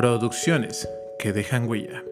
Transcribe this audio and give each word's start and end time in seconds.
Producciones 0.00 0.88
que 1.18 1.34
dejan 1.34 1.68
huella. 1.68 2.02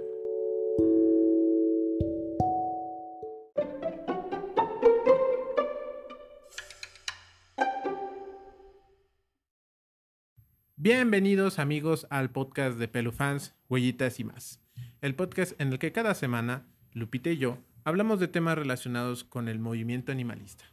Bienvenidos 10.76 11.58
amigos 11.58 12.06
al 12.10 12.30
podcast 12.30 12.78
de 12.78 12.88
Pelufans, 12.88 13.54
Huellitas 13.70 14.20
y 14.20 14.24
más. 14.24 14.60
El 15.00 15.14
podcast 15.14 15.58
en 15.58 15.72
el 15.72 15.78
que 15.78 15.90
cada 15.90 16.14
semana 16.14 16.66
Lupita 16.92 17.30
y 17.30 17.38
yo 17.38 17.56
hablamos 17.84 18.20
de 18.20 18.28
temas 18.28 18.58
relacionados 18.58 19.24
con 19.24 19.48
el 19.48 19.60
movimiento 19.60 20.12
animalista. 20.12 20.66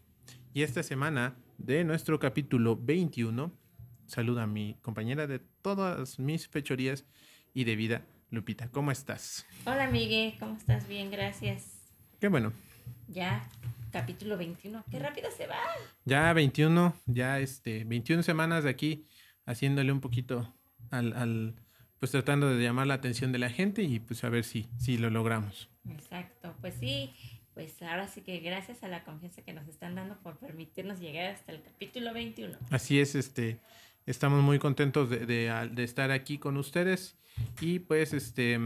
Y 0.54 0.64
esta 0.64 0.84
semana, 0.84 1.38
de 1.60 1.86
nuestro 1.86 2.20
capítulo 2.20 2.76
21, 2.76 3.54
saluda 4.08 4.44
a 4.44 4.48
mi 4.48 4.76
compañera 4.82 5.28
de 5.28 5.40
todas 5.40 6.20
mis 6.20 6.48
fechorías 6.48 7.06
y 7.54 7.64
de 7.64 7.76
vida, 7.76 8.06
Lupita. 8.30 8.70
¿Cómo 8.70 8.92
estás? 8.92 9.46
Hola, 9.66 9.90
Miguel. 9.90 10.36
¿Cómo 10.40 10.56
estás? 10.58 10.88
Bien, 10.88 11.10
gracias. 11.12 11.72
Qué 12.20 12.28
bueno. 12.28 12.54
Ya, 13.08 13.50
capítulo 13.92 14.38
21. 14.38 14.84
Qué 14.90 15.00
rápido 15.00 15.30
se 15.32 15.48
va. 15.48 15.60
Ya 16.06 16.32
21, 16.34 16.96
ya 17.06 17.40
este, 17.40 17.84
21 17.84 18.24
semanas 18.24 18.64
de 18.64 18.70
aquí 18.70 19.08
haciéndole 19.46 19.92
un 19.92 20.02
poquito 20.02 20.54
al, 20.92 21.14
al 21.14 21.56
pues 22.00 22.12
tratando 22.12 22.50
de 22.50 22.62
llamar 22.62 22.88
la 22.88 22.96
atención 22.96 23.32
de 23.32 23.40
la 23.40 23.50
gente 23.50 23.84
y 23.84 24.00
pues 24.00 24.24
a 24.24 24.30
ver 24.30 24.44
si, 24.44 24.68
si 24.78 24.98
lo 24.98 25.10
logramos. 25.10 25.70
Exacto, 25.90 26.56
pues 26.62 26.76
sí, 26.76 27.14
pues 27.54 27.82
ahora 27.82 28.08
sí 28.08 28.22
que 28.22 28.40
gracias 28.40 28.84
a 28.84 28.88
la 28.88 29.04
confianza 29.04 29.42
que 29.42 29.54
nos 29.54 29.68
están 29.68 29.96
dando 29.96 30.18
por 30.22 30.38
permitirnos 30.38 31.00
llegar 31.00 31.34
hasta 31.34 31.52
el 31.52 31.62
capítulo 31.62 32.14
21. 32.14 32.58
Así 32.70 33.00
es, 33.00 33.16
este, 33.16 33.60
estamos 34.06 34.44
muy 34.44 34.60
contentos 34.60 35.10
de, 35.10 35.26
de, 35.26 35.70
de 35.72 35.84
estar 35.84 36.12
aquí 36.12 36.38
con 36.38 36.58
ustedes 36.58 37.18
y 37.62 37.80
pues 37.80 38.14
este, 38.14 38.60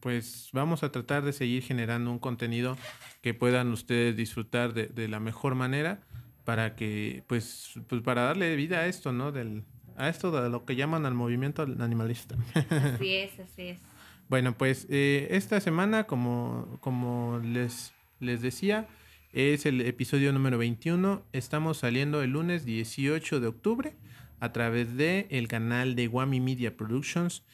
pues 0.00 0.50
vamos 0.52 0.82
a 0.82 0.92
tratar 0.92 1.24
de 1.24 1.32
seguir 1.32 1.62
generando 1.62 2.10
un 2.10 2.18
contenido 2.18 2.76
que 3.22 3.34
puedan 3.34 3.72
ustedes 3.72 4.16
disfrutar 4.16 4.74
de, 4.74 4.86
de 4.86 5.08
la 5.08 5.20
mejor 5.20 5.54
manera 5.54 6.00
para 6.44 6.76
que, 6.76 7.24
pues, 7.26 7.72
pues 7.88 8.02
para 8.02 8.22
darle 8.22 8.54
vida 8.54 8.78
a 8.78 8.86
esto, 8.86 9.12
¿no? 9.12 9.32
Del, 9.32 9.64
a 9.96 10.08
esto 10.08 10.30
de 10.30 10.48
lo 10.48 10.64
que 10.64 10.76
llaman 10.76 11.04
al 11.04 11.14
movimiento 11.14 11.62
animalista. 11.62 12.36
Así 12.70 13.16
es, 13.16 13.32
así 13.40 13.62
es. 13.62 13.80
Bueno, 14.28 14.56
pues 14.56 14.86
eh, 14.88 15.28
esta 15.30 15.60
semana, 15.60 16.04
como, 16.04 16.78
como 16.80 17.40
les, 17.44 17.92
les 18.20 18.42
decía, 18.42 18.86
es 19.32 19.66
el 19.66 19.80
episodio 19.80 20.32
número 20.32 20.58
21. 20.58 21.22
Estamos 21.32 21.78
saliendo 21.78 22.22
el 22.22 22.30
lunes 22.30 22.64
18 22.64 23.40
de 23.40 23.46
octubre 23.46 23.96
a 24.40 24.52
través 24.52 24.96
de 24.96 25.26
el 25.30 25.48
canal 25.48 25.94
de 25.94 26.08
Wami 26.08 26.40
Media 26.40 26.76
Productions. 26.76 27.44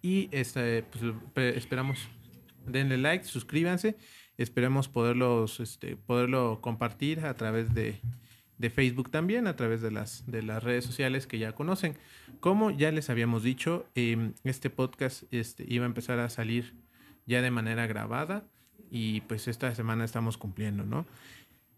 Y 0.00 0.28
este, 0.32 0.84
pues, 1.34 1.56
esperamos, 1.56 1.98
denle 2.66 2.98
like, 2.98 3.24
suscríbanse. 3.24 3.96
Esperemos 4.38 4.88
poderlos, 4.88 5.60
este, 5.60 5.96
poderlo 5.96 6.60
compartir 6.60 7.20
a 7.20 7.34
través 7.34 7.74
de, 7.74 8.00
de 8.58 8.70
Facebook 8.70 9.10
también, 9.10 9.46
a 9.46 9.56
través 9.56 9.82
de 9.82 9.90
las, 9.90 10.24
de 10.26 10.42
las 10.42 10.62
redes 10.62 10.84
sociales 10.84 11.26
que 11.26 11.38
ya 11.38 11.52
conocen. 11.52 11.96
Como 12.40 12.70
ya 12.70 12.90
les 12.92 13.10
habíamos 13.10 13.42
dicho, 13.42 13.86
eh, 13.94 14.32
este 14.44 14.70
podcast 14.70 15.24
este, 15.32 15.64
iba 15.68 15.84
a 15.84 15.86
empezar 15.86 16.18
a 16.18 16.30
salir 16.30 16.74
ya 17.26 17.42
de 17.42 17.50
manera 17.50 17.86
grabada 17.86 18.44
y 18.90 19.22
pues 19.22 19.48
esta 19.48 19.74
semana 19.74 20.04
estamos 20.04 20.36
cumpliendo, 20.38 20.84
¿no? 20.84 21.06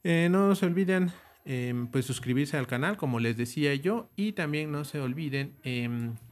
Eh, 0.03 0.29
no 0.31 0.55
se 0.55 0.67
olviden 0.67 1.11
eh, 1.45 1.75
pues 1.92 2.06
suscribirse 2.06 2.56
al 2.56 2.67
canal, 2.67 2.97
como 2.97 3.20
les 3.20 3.37
decía 3.37 3.75
yo, 3.75 4.09
y 4.17 4.33
también 4.33 4.73
no 4.73 4.84
se 4.84 5.00
olviden 5.00 5.55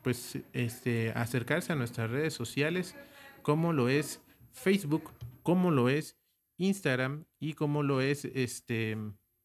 pues 0.03 0.39
este, 0.53 1.13
acercarse 1.13 1.73
a 1.73 1.77
nuestras 1.77 2.11
redes 2.11 2.35
sociales, 2.35 2.97
como 3.43 3.73
lo 3.73 3.89
es 3.89 4.21
Facebook, 4.53 5.13
como 5.43 5.71
lo 5.71 5.89
es 5.89 6.17
Instagram 6.59 7.25
y 7.39 7.55
como 7.55 7.83
lo 7.83 8.01
es 8.01 8.25
este, 8.25 8.97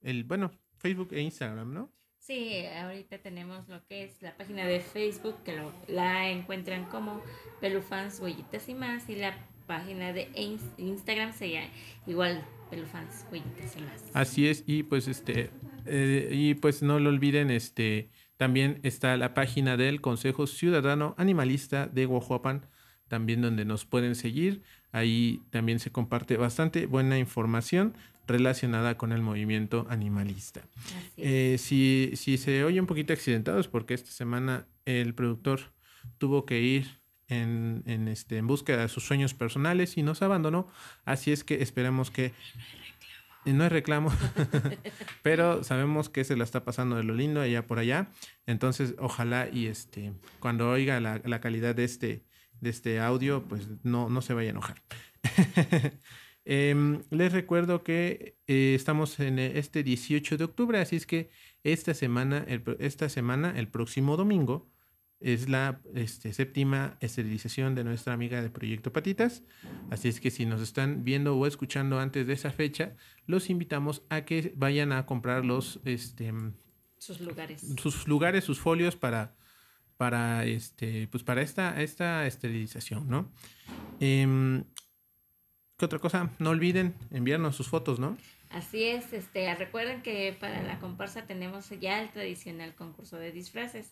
el, 0.02 0.24
bueno, 0.24 0.52
Facebook 0.78 1.09
e 1.12 1.22
Instagram, 1.22 1.74
¿no? 1.74 1.91
Sí, 2.20 2.66
ahorita 2.66 3.20
tenemos 3.20 3.68
lo 3.70 3.86
que 3.86 4.03
es 4.03 4.22
la 4.22 4.36
página 4.36 4.66
de 4.66 4.81
Facebook, 4.81 5.41
que 5.44 5.56
lo, 5.56 5.72
la 5.88 6.30
encuentran 6.30 6.86
como 6.86 7.22
Pelufans, 7.62 8.20
Huellitas 8.20 8.68
y 8.68 8.74
más, 8.74 9.08
y 9.09 9.16
la 9.16 9.34
página 9.67 10.13
de 10.13 10.29
Instagram 10.78 11.33
sería 11.33 11.69
igual 12.07 12.44
Pelufans, 12.69 13.25
Huellitas 13.31 13.75
y 13.78 13.81
más. 13.81 14.03
Así 14.13 14.47
es, 14.47 14.63
y 14.66 14.83
pues 14.83 15.07
este, 15.07 15.51
eh, 15.85 16.29
y 16.31 16.55
pues 16.55 16.81
no 16.81 17.00
lo 17.00 17.09
olviden, 17.09 17.51
este, 17.51 18.09
también 18.38 18.79
está 18.83 19.17
la 19.17 19.33
página 19.33 19.78
del 19.78 20.01
Consejo 20.01 20.47
Ciudadano 20.47 21.16
Animalista 21.17 21.88
de 21.88 22.05
Guajuapan, 22.05 22.66
también 23.07 23.41
donde 23.41 23.66
nos 23.66 23.85
pueden 23.85 24.16
seguir. 24.16 24.63
Ahí 24.91 25.41
también 25.50 25.79
se 25.79 25.91
comparte 25.91 26.38
bastante 26.38 26.85
buena 26.85 27.17
información 27.17 27.94
relacionada 28.28 28.97
con 28.97 29.11
el 29.11 29.22
movimiento 29.22 29.88
animalista. 29.89 30.61
Eh, 31.16 31.55
si, 31.57 32.11
si 32.16 32.38
se 32.38 32.63
oye 32.63 32.79
un 32.79 32.88
poquito 32.88 33.13
accidentados, 33.13 33.67
porque 33.67 33.94
esta 33.94 34.11
semana 34.11 34.67
el 34.85 35.13
productor 35.13 35.72
tuvo 36.17 36.45
que 36.45 36.61
ir 36.61 36.99
en, 37.28 37.84
en, 37.86 38.08
este, 38.08 38.38
en 38.38 38.48
búsqueda 38.48 38.82
de 38.82 38.90
sus 38.90 39.06
sueños 39.06 39.34
personales 39.34 39.98
y 39.98 40.04
nos 40.04 40.22
abandonó, 40.22 40.68
así 41.06 41.32
es 41.32 41.44
que 41.44 41.62
esperemos 41.62 42.12
que... 42.12 42.34
No 43.46 43.64
es 43.64 43.72
reclamo, 43.72 44.12
pero 45.24 45.64
sabemos 45.64 46.10
que 46.10 46.26
se 46.26 46.36
la 46.36 46.44
está 46.44 46.66
pasando 46.66 46.98
de 46.98 47.04
lo 47.04 47.14
lindo 47.14 47.40
allá 47.40 47.66
por 47.66 47.80
allá. 47.80 48.12
Entonces, 48.46 48.96
ojalá 49.00 49.48
y 49.50 49.68
este, 49.68 50.12
cuando 50.42 50.70
oiga 50.70 51.00
la, 51.00 51.22
la 51.24 51.40
calidad 51.40 51.74
de 51.74 51.86
este, 51.86 52.26
de 52.60 52.70
este 52.70 53.00
audio, 53.00 53.48
pues 53.48 53.70
no, 53.84 54.09
no 54.09 54.22
se 54.22 54.34
vaya 54.34 54.50
a 54.50 54.52
enojar. 54.52 54.84
Eh, 56.50 57.04
les 57.09 57.34
recuerdo 57.34 57.84
que 57.84 58.38
eh, 58.48 58.74
estamos 58.74 59.20
en 59.20 59.38
este 59.38 59.84
18 59.84 60.38
de 60.38 60.46
octubre, 60.46 60.80
así 60.80 60.96
es 60.96 61.06
que 61.06 61.30
esta 61.66 61.94
semana, 61.94 62.46
el, 62.48 62.64
esta 62.80 63.09
semana, 63.09 63.54
el 63.58 63.68
próximo 63.68 64.16
domingo, 64.16 64.72
es 65.19 65.50
la 65.50 65.81
este, 65.95 66.33
séptima 66.33 66.97
esterilización 67.00 67.75
de 67.75 67.83
nuestra 67.83 68.13
amiga 68.13 68.41
de 68.41 68.50
Proyecto 68.50 68.94
Patitas. 68.94 69.44
Así 69.89 70.07
es 70.07 70.19
que 70.19 70.31
si 70.31 70.45
nos 70.45 70.61
están 70.61 71.03
viendo 71.03 71.35
o 71.35 71.47
escuchando 71.47 72.00
antes 72.00 72.28
de 72.28 72.33
esa 72.33 72.51
fecha, 72.51 72.95
los 73.25 73.50
invitamos 73.50 74.03
a 74.09 74.22
que 74.22 74.53
vayan 74.55 74.91
a 74.91 75.05
comprar 75.05 75.44
los 75.44 75.79
este, 75.85 76.33
sus 76.97 77.22
lugares. 77.22 77.66
Sus 77.81 78.07
lugares, 78.07 78.44
sus 78.44 78.59
folios 78.59 78.95
para, 78.95 79.35
para, 79.97 80.45
este, 80.45 81.07
pues 81.07 81.23
para 81.23 81.41
esta, 81.41 81.81
esta 81.81 82.25
esterilización, 82.25 83.09
¿no? 83.09 83.31
Eh, 83.99 84.63
¿Qué 85.78 85.85
otra 85.85 85.99
cosa? 85.99 86.31
No 86.39 86.49
olviden 86.49 86.95
enviarnos 87.11 87.55
sus 87.55 87.67
fotos, 87.67 87.99
¿no? 87.99 88.17
Así 88.49 88.84
es, 88.84 89.13
este, 89.13 89.53
recuerden 89.55 90.01
que 90.01 90.35
para 90.39 90.63
la 90.63 90.79
comparsa 90.79 91.28
tenemos 91.28 91.69
ya 91.79 92.01
el 92.01 92.09
tradicional 92.09 92.73
concurso 92.73 93.17
de 93.17 93.31
disfraces. 93.31 93.91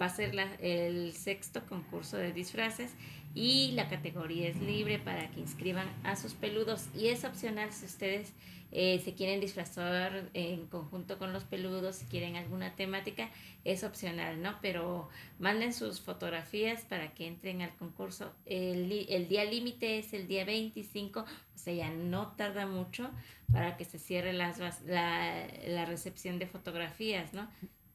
Va 0.00 0.06
a 0.06 0.10
ser 0.10 0.34
la, 0.34 0.54
el 0.56 1.12
sexto 1.12 1.66
concurso 1.66 2.16
de 2.16 2.32
disfraces 2.32 2.92
y 3.34 3.72
la 3.72 3.88
categoría 3.88 4.48
es 4.48 4.60
libre 4.60 4.98
para 4.98 5.30
que 5.30 5.40
inscriban 5.40 5.88
a 6.04 6.16
sus 6.16 6.34
peludos 6.34 6.88
y 6.94 7.08
es 7.08 7.24
opcional 7.24 7.72
si 7.72 7.86
ustedes 7.86 8.32
eh, 8.72 9.00
se 9.04 9.14
quieren 9.14 9.40
disfrazar 9.40 10.30
en 10.32 10.66
conjunto 10.66 11.18
con 11.18 11.32
los 11.32 11.44
peludos, 11.44 11.96
si 11.96 12.06
quieren 12.06 12.36
alguna 12.36 12.76
temática, 12.76 13.28
es 13.64 13.82
opcional, 13.82 14.40
¿no? 14.42 14.58
Pero 14.62 15.08
manden 15.40 15.72
sus 15.72 16.00
fotografías 16.00 16.84
para 16.84 17.12
que 17.12 17.26
entren 17.26 17.62
al 17.62 17.74
concurso. 17.76 18.32
El, 18.46 19.06
el 19.08 19.28
día 19.28 19.44
límite 19.44 19.98
es 19.98 20.12
el 20.12 20.28
día 20.28 20.44
25, 20.44 21.20
o 21.20 21.58
sea, 21.58 21.74
ya 21.74 21.90
no 21.90 22.28
tarda 22.36 22.66
mucho 22.66 23.10
para 23.52 23.76
que 23.76 23.84
se 23.84 23.98
cierre 23.98 24.32
las, 24.32 24.58
la, 24.86 25.48
la 25.66 25.84
recepción 25.84 26.38
de 26.38 26.46
fotografías, 26.46 27.32
¿no? 27.34 27.48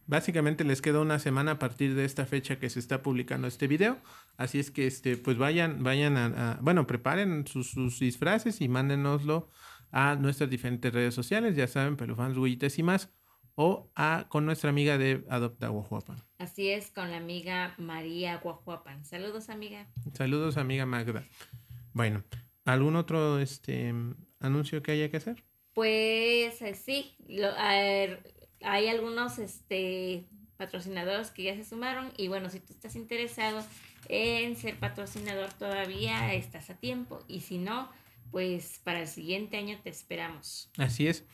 Básicamente 0.08 0.64
les 0.64 0.82
queda 0.82 1.00
una 1.00 1.18
semana 1.18 1.52
a 1.52 1.60
partir 1.60 1.96
de 1.96 2.06
esta 2.06 2.26
fecha 2.26 2.60
que 2.60 2.70
se 2.70 2.80
está 2.80 3.02
publicando 3.02 3.48
este 3.48 3.68
video. 3.68 3.98
Así 4.38 4.60
es 4.60 4.70
que 4.70 4.86
este, 4.86 5.18
pues 5.18 5.38
vayan, 5.38 5.84
vayan 5.84 6.18
a, 6.18 6.26
a 6.52 6.60
bueno, 6.62 6.86
preparen 6.86 7.48
sus, 7.48 7.72
sus, 7.72 8.00
disfraces 8.00 8.62
y 8.62 8.68
mándenoslo 8.68 9.50
a 9.92 10.16
nuestras 10.16 10.50
diferentes 10.50 10.94
redes 10.94 11.16
sociales, 11.16 11.56
ya 11.56 11.68
saben, 11.68 11.96
Pelufans, 11.96 12.38
Huellitas 12.38 12.78
y 12.78 12.84
más, 12.84 13.10
o 13.56 13.90
a 13.96 14.26
con 14.30 14.46
nuestra 14.46 14.70
amiga 14.70 14.98
de 14.98 15.26
Adopta 15.30 15.70
Guajuapan. 15.70 16.18
Así 16.38 16.70
es, 16.70 16.92
con 16.92 17.10
la 17.12 17.18
amiga 17.18 17.74
María 17.78 18.38
Guajuapan. 18.38 19.06
Saludos, 19.06 19.50
amiga. 19.50 19.88
Saludos, 20.14 20.58
amiga 20.58 20.86
Magda. 20.86 21.26
Bueno, 21.94 22.24
¿algún 22.66 22.96
otro 22.96 23.40
este 23.40 23.94
anuncio 24.40 24.84
que 24.84 24.92
haya 24.92 25.10
que 25.10 25.18
hacer? 25.18 25.44
Pues 25.74 26.62
eh, 26.62 26.74
sí, 26.74 27.16
lo, 27.28 27.50
a 27.50 27.76
hay 28.62 28.88
algunos 28.88 29.40
este, 29.40 30.26
patrocinadores 30.58 31.32
que 31.32 31.44
ya 31.44 31.56
se 31.56 31.64
sumaron 31.64 32.12
y 32.18 32.28
bueno, 32.28 32.50
si 32.50 32.60
tú 32.60 32.74
estás 32.74 32.96
interesado 32.96 33.64
en 34.08 34.56
ser 34.56 34.76
patrocinador 34.80 35.52
todavía 35.54 36.34
estás 36.34 36.70
a 36.70 36.76
tiempo 36.76 37.20
y 37.28 37.42
si 37.42 37.58
no, 37.58 37.90
pues 38.32 38.80
para 38.84 39.02
el 39.02 39.08
siguiente 39.08 39.58
año 39.58 39.80
te 39.84 39.90
esperamos. 39.90 40.70
Así 40.78 41.08
es. 41.08 41.26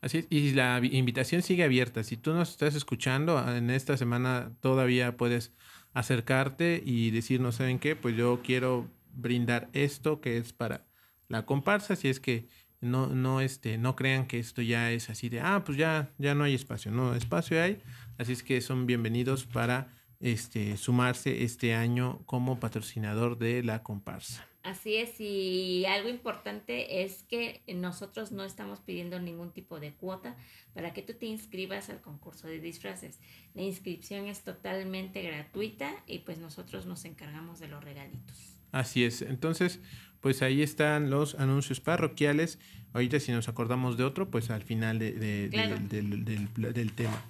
Así 0.00 0.18
es, 0.18 0.26
y 0.28 0.52
la 0.52 0.80
invitación 0.82 1.40
sigue 1.40 1.64
abierta. 1.64 2.04
Si 2.04 2.18
tú 2.18 2.34
nos 2.34 2.50
estás 2.50 2.74
escuchando, 2.74 3.42
en 3.50 3.70
esta 3.70 3.96
semana 3.96 4.52
todavía 4.60 5.16
puedes 5.16 5.52
acercarte 5.94 6.82
y 6.84 7.10
decir, 7.10 7.40
no 7.40 7.52
saben 7.52 7.78
qué, 7.78 7.96
pues 7.96 8.14
yo 8.14 8.42
quiero 8.42 8.90
brindar 9.14 9.70
esto 9.72 10.20
que 10.20 10.36
es 10.36 10.52
para 10.52 10.84
la 11.28 11.46
comparsa, 11.46 11.96
si 11.96 12.08
es 12.08 12.20
que 12.20 12.48
no, 12.84 13.08
no, 13.08 13.40
este, 13.40 13.78
no 13.78 13.96
crean 13.96 14.26
que 14.26 14.38
esto 14.38 14.62
ya 14.62 14.92
es 14.92 15.10
así 15.10 15.28
de, 15.28 15.40
ah, 15.40 15.62
pues 15.64 15.78
ya, 15.78 16.10
ya 16.18 16.34
no 16.34 16.44
hay 16.44 16.54
espacio, 16.54 16.90
no, 16.90 17.14
espacio 17.14 17.60
hay, 17.62 17.80
así 18.18 18.32
es 18.32 18.42
que 18.42 18.60
son 18.60 18.86
bienvenidos 18.86 19.46
para 19.46 19.88
este, 20.20 20.76
sumarse 20.76 21.42
este 21.44 21.74
año 21.74 22.22
como 22.26 22.60
patrocinador 22.60 23.38
de 23.38 23.62
la 23.62 23.82
comparsa. 23.82 24.46
Así 24.62 24.96
es, 24.96 25.20
y 25.20 25.84
algo 25.84 26.08
importante 26.08 27.02
es 27.02 27.22
que 27.24 27.62
nosotros 27.68 28.32
no 28.32 28.44
estamos 28.44 28.80
pidiendo 28.80 29.20
ningún 29.20 29.52
tipo 29.52 29.78
de 29.78 29.92
cuota 29.92 30.36
para 30.72 30.94
que 30.94 31.02
tú 31.02 31.12
te 31.12 31.26
inscribas 31.26 31.90
al 31.90 32.00
concurso 32.00 32.46
de 32.46 32.60
disfraces. 32.60 33.20
La 33.52 33.60
inscripción 33.60 34.26
es 34.26 34.42
totalmente 34.42 35.22
gratuita 35.22 35.94
y 36.06 36.20
pues 36.20 36.38
nosotros 36.38 36.86
nos 36.86 37.04
encargamos 37.04 37.60
de 37.60 37.68
los 37.68 37.84
regalitos. 37.84 38.53
Así 38.74 39.04
es, 39.04 39.22
entonces 39.22 39.80
pues 40.20 40.42
ahí 40.42 40.60
están 40.62 41.10
los 41.10 41.36
anuncios 41.36 41.80
parroquiales. 41.80 42.58
Ahorita 42.92 43.20
si 43.20 43.30
nos 43.30 43.48
acordamos 43.48 43.96
de 43.96 44.02
otro, 44.02 44.28
pues 44.30 44.50
al 44.50 44.62
final 44.62 44.98
de, 44.98 45.12
del, 45.12 46.92
tema. 46.92 47.24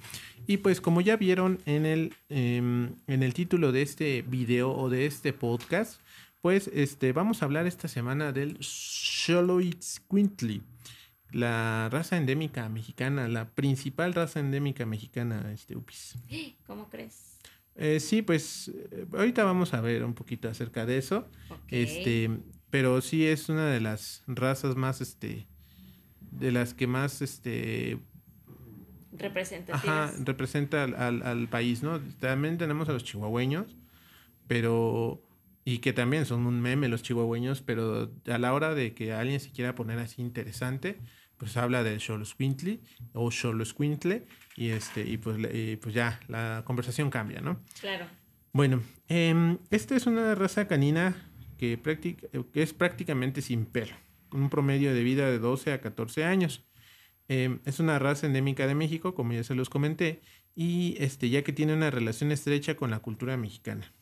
Y 0.47 0.57
pues 0.59 0.81
como 0.81 1.03
ya 1.03 1.17
vieron 1.17 1.59
en 1.67 1.85
el, 1.85 2.15
em, 2.29 2.95
en 3.07 3.23
el 3.23 3.35
título 3.35 3.73
de 3.73 3.83
este 3.83 4.23
video 4.23 4.73
o 4.73 4.89
de 4.89 5.05
este 5.07 5.35
podcast, 5.35 6.01
pues 6.41 6.71
este, 6.73 7.13
vamos 7.13 7.43
a 7.43 7.47
hablar 7.47 7.67
esta 7.67 7.89
semana 7.89 8.33
del 8.33 8.57
Xoloitzcuintli, 8.61 10.63
la 11.31 11.91
raza 11.91 12.17
endémica 12.17 12.71
mexicana, 12.71 13.29
la 13.29 13.51
principal 13.51 14.15
raza 14.15 14.41
endémica 14.41 14.87
mexicana, 14.87 15.53
este 15.53 15.77
Upis. 15.77 16.17
¿Cómo 16.67 16.89
crees? 16.89 17.34
Eh, 17.77 18.01
sí, 18.01 18.23
pues 18.23 18.69
eh, 18.69 19.07
ahorita 19.13 19.45
vamos 19.45 19.75
a 19.75 19.81
ver 19.81 20.05
un 20.05 20.15
poquito 20.15 20.49
acerca 20.49 20.87
de 20.87 20.99
eso. 20.99 21.29
Este, 21.69 22.31
pero 22.71 23.01
sí 23.01 23.27
es 23.27 23.49
una 23.49 23.67
de 23.71 23.81
las 23.81 24.23
razas 24.27 24.77
más, 24.77 25.01
este, 25.01 25.47
de 26.33 26.53
las 26.53 26.75
que 26.75 26.87
más, 26.87 27.23
este, 27.23 27.99
representativas. 29.13 29.85
Ajá, 29.85 30.13
representa 30.25 30.85
al, 30.85 31.23
al 31.23 31.49
país, 31.49 31.83
¿no? 31.83 32.01
También 32.21 32.59
tenemos 32.59 32.89
a 32.89 32.93
los 32.93 33.05
chihuahueños, 33.05 33.77
pero 34.47 35.21
y 35.65 35.79
que 35.79 35.93
también 35.93 36.27
son 36.27 36.47
un 36.47 36.61
meme 36.61 36.89
los 36.89 37.03
chihuahueños, 37.03 37.63
pero 37.63 38.11
a 38.27 38.39
la 38.39 38.53
hora 38.53 38.75
de 38.75 38.95
que 38.95 39.13
alguien 39.15 39.41
se 39.41 39.51
quiera 39.51 39.75
poner 39.75 39.99
así 39.99 40.21
interesante, 40.21 40.99
pues 41.37 41.57
habla 41.57 41.83
del 41.83 42.01
Xoloscuintli 42.01 42.81
o 43.13 43.31
Xoloscuintle 43.31 44.27
y 44.57 44.71
este 44.71 45.03
y 45.07 45.19
pues, 45.19 45.39
pues 45.81 45.95
ya 45.95 46.21
la 46.29 46.63
conversación 46.65 47.11
cambia, 47.11 47.41
¿no? 47.41 47.61
Claro. 47.81 48.07
Bueno, 48.53 48.83
eh, 49.09 49.59
esta 49.71 49.97
es 49.97 50.07
una 50.07 50.35
raza 50.35 50.69
canina 50.69 51.31
que, 51.59 51.81
que, 51.81 52.63
es 52.63 52.73
prácticamente 52.73 53.43
sin 53.43 53.67
pelo, 53.67 53.95
con 54.29 54.43
un 54.43 54.51
promedio 54.51 54.95
de 54.95 55.03
vida 55.03 55.29
de 55.31 55.39
12 55.39 55.73
a 55.73 55.81
14 55.81 56.25
años. 56.25 56.65
Em, 57.27 57.61
es 57.65 57.81
una 57.81 57.99
raza 57.99 58.27
endémica 58.27 58.67
de 58.67 58.75
México, 58.75 59.15
como 59.15 59.33
ya 59.33 59.43
se 59.43 59.55
los 59.55 59.71
comenté, 59.71 60.21
y 60.55 60.97
este, 60.99 61.31
ya 61.31 61.43
que 61.43 61.53
tiene 61.53 61.75
una 61.75 61.91
relación 61.91 62.31
estrecha 62.31 62.77
con 62.77 62.91
la 62.91 63.01
cultura 63.01 63.37
mexicana 63.37 63.93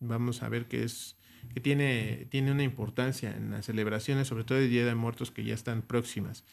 vamos 0.00 0.42
a 0.42 0.48
ver 0.48 0.66
que 0.66 0.84
es 0.84 1.16
que 1.54 1.60
tiene, 1.60 2.26
tiene 2.30 2.50
una 2.50 2.64
importancia 2.64 3.34
en 3.34 3.52
las 3.52 3.66
celebraciones, 3.66 4.26
sobre 4.26 4.44
todo 4.44 4.58
el 4.58 4.68
Día 4.68 4.84
de 4.84 4.94
Muertos 4.94 5.30
que 5.30 5.44
ya 5.44 5.54
están 5.54 5.82
próximas. 5.82 6.44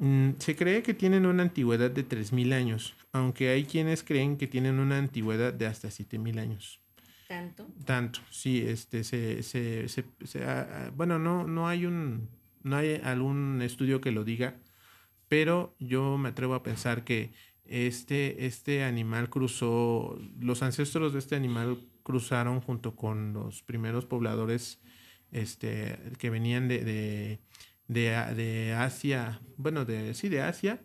Mm, 0.00 0.38
se 0.38 0.56
cree 0.56 0.82
que 0.82 0.94
tienen 0.94 1.26
una 1.26 1.42
antigüedad 1.42 1.90
de 1.90 2.08
3.000 2.08 2.54
años, 2.54 2.94
aunque 3.12 3.50
hay 3.50 3.64
quienes 3.64 4.02
creen 4.02 4.38
que 4.38 4.46
tienen 4.46 4.78
una 4.78 4.96
antigüedad 4.96 5.52
de 5.52 5.66
hasta 5.66 5.88
7.000 5.88 6.40
años. 6.40 6.80
¿Tanto? 7.28 7.66
Tanto, 7.84 8.20
sí, 8.30 8.64
este, 8.66 9.04
se, 9.04 9.42
se, 9.42 9.88
se, 9.88 10.44
ah, 10.44 10.68
ah, 10.70 10.90
bueno, 10.96 11.18
no, 11.18 11.46
no 11.46 11.68
hay 11.68 11.84
un, 11.84 12.30
no 12.62 12.76
hay 12.76 12.98
algún 13.04 13.60
estudio 13.60 14.00
que 14.00 14.10
lo 14.10 14.24
diga, 14.24 14.56
pero 15.28 15.76
yo 15.78 16.16
me 16.16 16.30
atrevo 16.30 16.54
a 16.54 16.62
pensar 16.62 17.04
que 17.04 17.32
este, 17.66 18.46
este 18.46 18.84
animal 18.84 19.28
cruzó, 19.28 20.18
los 20.40 20.62
ancestros 20.62 21.12
de 21.12 21.18
este 21.18 21.36
animal 21.36 21.78
cruzaron 22.02 22.62
junto 22.62 22.96
con 22.96 23.34
los 23.34 23.62
primeros 23.62 24.06
pobladores 24.06 24.80
este, 25.30 25.98
que 26.18 26.30
venían 26.30 26.68
de, 26.68 26.84
de, 26.84 27.38
de, 27.90 28.74
Asia, 28.76 29.40
bueno, 29.56 29.84
de, 29.84 30.14
sí, 30.14 30.28
de 30.28 30.40
Asia, 30.40 30.80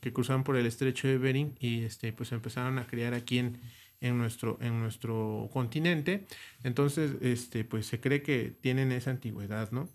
que 0.00 0.12
cruzaron 0.12 0.44
por 0.44 0.56
el 0.56 0.66
estrecho 0.66 1.08
de 1.08 1.18
Bering 1.18 1.56
y 1.58 1.82
este, 1.82 2.12
pues 2.12 2.30
empezaron 2.32 2.78
a 2.78 2.86
criar 2.86 3.12
aquí 3.14 3.38
en, 3.38 3.60
en, 4.00 4.18
nuestro, 4.18 4.58
en 4.60 4.78
nuestro 4.78 5.50
continente. 5.52 6.26
Entonces, 6.62 7.12
este, 7.20 7.64
pues 7.64 7.86
se 7.86 8.00
cree 8.00 8.22
que 8.22 8.56
tienen 8.60 8.92
esa 8.92 9.10
antigüedad, 9.10 9.72
¿no? 9.72 9.88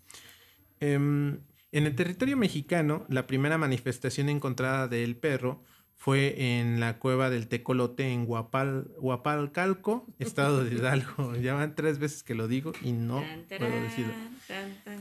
Em, 0.80 1.38
en 1.72 1.86
el 1.86 1.94
territorio 1.94 2.36
mexicano, 2.36 3.06
la 3.08 3.26
primera 3.26 3.56
manifestación 3.56 4.28
encontrada 4.28 4.88
del 4.88 5.16
perro 5.16 5.62
fue 6.00 6.58
en 6.58 6.80
la 6.80 6.98
cueva 6.98 7.28
del 7.28 7.46
Tecolote 7.46 8.10
en 8.10 8.24
Guapal, 8.24 8.90
Guapalcalco, 8.96 10.06
estado 10.18 10.64
de 10.64 10.74
Hidalgo. 10.74 11.36
ya 11.36 11.52
van 11.52 11.74
tres 11.74 11.98
veces 11.98 12.22
que 12.22 12.34
lo 12.34 12.48
digo 12.48 12.72
y 12.82 12.92
no 12.92 13.22
puedo 13.58 13.82
decirlo. 13.82 14.14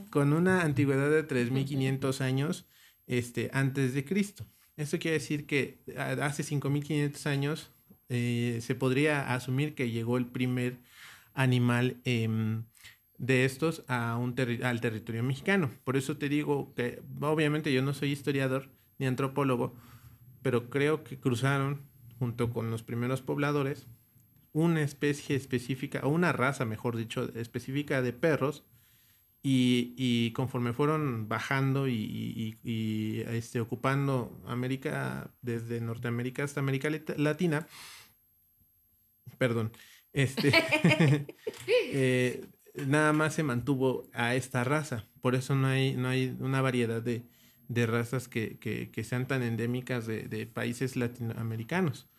Con 0.09 0.33
una 0.33 0.63
antigüedad 0.63 1.09
de 1.09 1.25
3.500 1.25 2.19
años 2.19 2.67
este, 3.07 3.49
antes 3.53 3.93
de 3.93 4.03
Cristo. 4.03 4.45
Esto 4.75 4.99
quiere 4.99 5.19
decir 5.19 5.45
que 5.45 5.79
hace 6.21 6.43
5.500 6.43 7.25
años 7.27 7.71
eh, 8.09 8.59
se 8.61 8.75
podría 8.75 9.33
asumir 9.33 9.75
que 9.75 9.91
llegó 9.91 10.17
el 10.17 10.25
primer 10.25 10.79
animal 11.33 12.01
em, 12.03 12.65
de 13.17 13.45
estos 13.45 13.85
a 13.87 14.17
un 14.17 14.35
al 14.63 14.81
territorio 14.81 15.23
mexicano. 15.23 15.71
Por 15.85 15.95
eso 15.95 16.17
te 16.17 16.27
digo 16.27 16.73
que 16.75 17.01
obviamente 17.21 17.71
yo 17.71 17.81
no 17.81 17.93
soy 17.93 18.11
historiador 18.11 18.69
ni 18.97 19.05
antropólogo, 19.05 19.77
pero 20.41 20.69
creo 20.69 21.03
que 21.03 21.19
cruzaron 21.19 21.87
junto 22.17 22.51
con 22.51 22.71
los 22.71 22.83
primeros 22.83 23.21
pobladores 23.21 23.87
una 24.51 24.81
especie 24.81 25.35
específica, 25.35 26.01
o 26.03 26.09
una 26.09 26.31
raza, 26.31 26.65
mejor 26.65 26.97
dicho, 26.97 27.31
específica 27.35 28.01
de 28.01 28.13
perros, 28.13 28.65
y, 29.41 30.31
conforme 30.31 30.73
fueron 30.73 31.29
bajando 31.29 31.87
y, 31.87 32.57
este, 33.29 33.61
ocupando 33.61 34.37
América, 34.45 35.31
desde 35.41 35.79
Norteamérica 35.79 36.43
hasta 36.43 36.59
América 36.59 36.89
Latina, 37.15 37.67
perdón, 39.37 39.71
este, 40.11 40.51
eh, 41.67 42.45
nada 42.85 43.13
más 43.13 43.35
se 43.35 43.43
mantuvo 43.43 44.09
a 44.13 44.35
esta 44.35 44.63
raza. 44.63 45.05
Por 45.21 45.35
eso 45.35 45.55
no 45.55 45.67
hay, 45.67 45.95
no 45.95 46.09
hay 46.09 46.35
una 46.39 46.61
variedad 46.61 47.01
de, 47.01 47.23
de 47.69 47.85
razas 47.85 48.27
que, 48.27 48.57
que, 48.59 49.03
sean 49.03 49.27
tan 49.27 49.43
endémicas 49.43 50.07
de, 50.07 50.23
de 50.23 50.45
países 50.47 50.95
latinoamericanos. 50.95 52.09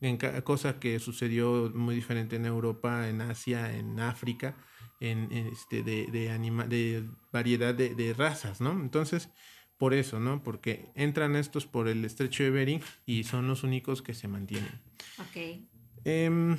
En 0.00 0.16
cosa 0.42 0.80
que 0.80 0.98
sucedió 0.98 1.70
muy 1.74 1.94
diferente 1.94 2.36
en 2.36 2.46
Europa, 2.46 3.08
en 3.08 3.20
Asia, 3.20 3.76
en 3.76 4.00
África, 4.00 4.56
en, 5.00 5.30
este, 5.30 5.82
de, 5.82 6.06
de, 6.06 6.30
anima, 6.30 6.66
de 6.66 7.04
variedad 7.32 7.74
de, 7.74 7.94
de, 7.94 8.14
razas, 8.14 8.60
¿no? 8.60 8.72
Entonces, 8.72 9.28
por 9.76 9.94
eso, 9.94 10.20
¿no? 10.20 10.42
Porque 10.42 10.90
entran 10.94 11.36
estos 11.36 11.66
por 11.66 11.86
el 11.88 12.04
estrecho 12.04 12.42
de 12.42 12.50
Bering 12.50 12.80
y 13.06 13.24
son 13.24 13.46
los 13.46 13.62
únicos 13.62 14.02
que 14.02 14.14
se 14.14 14.26
mantienen. 14.26 14.80
Ok. 15.18 15.66
Em, 16.04 16.58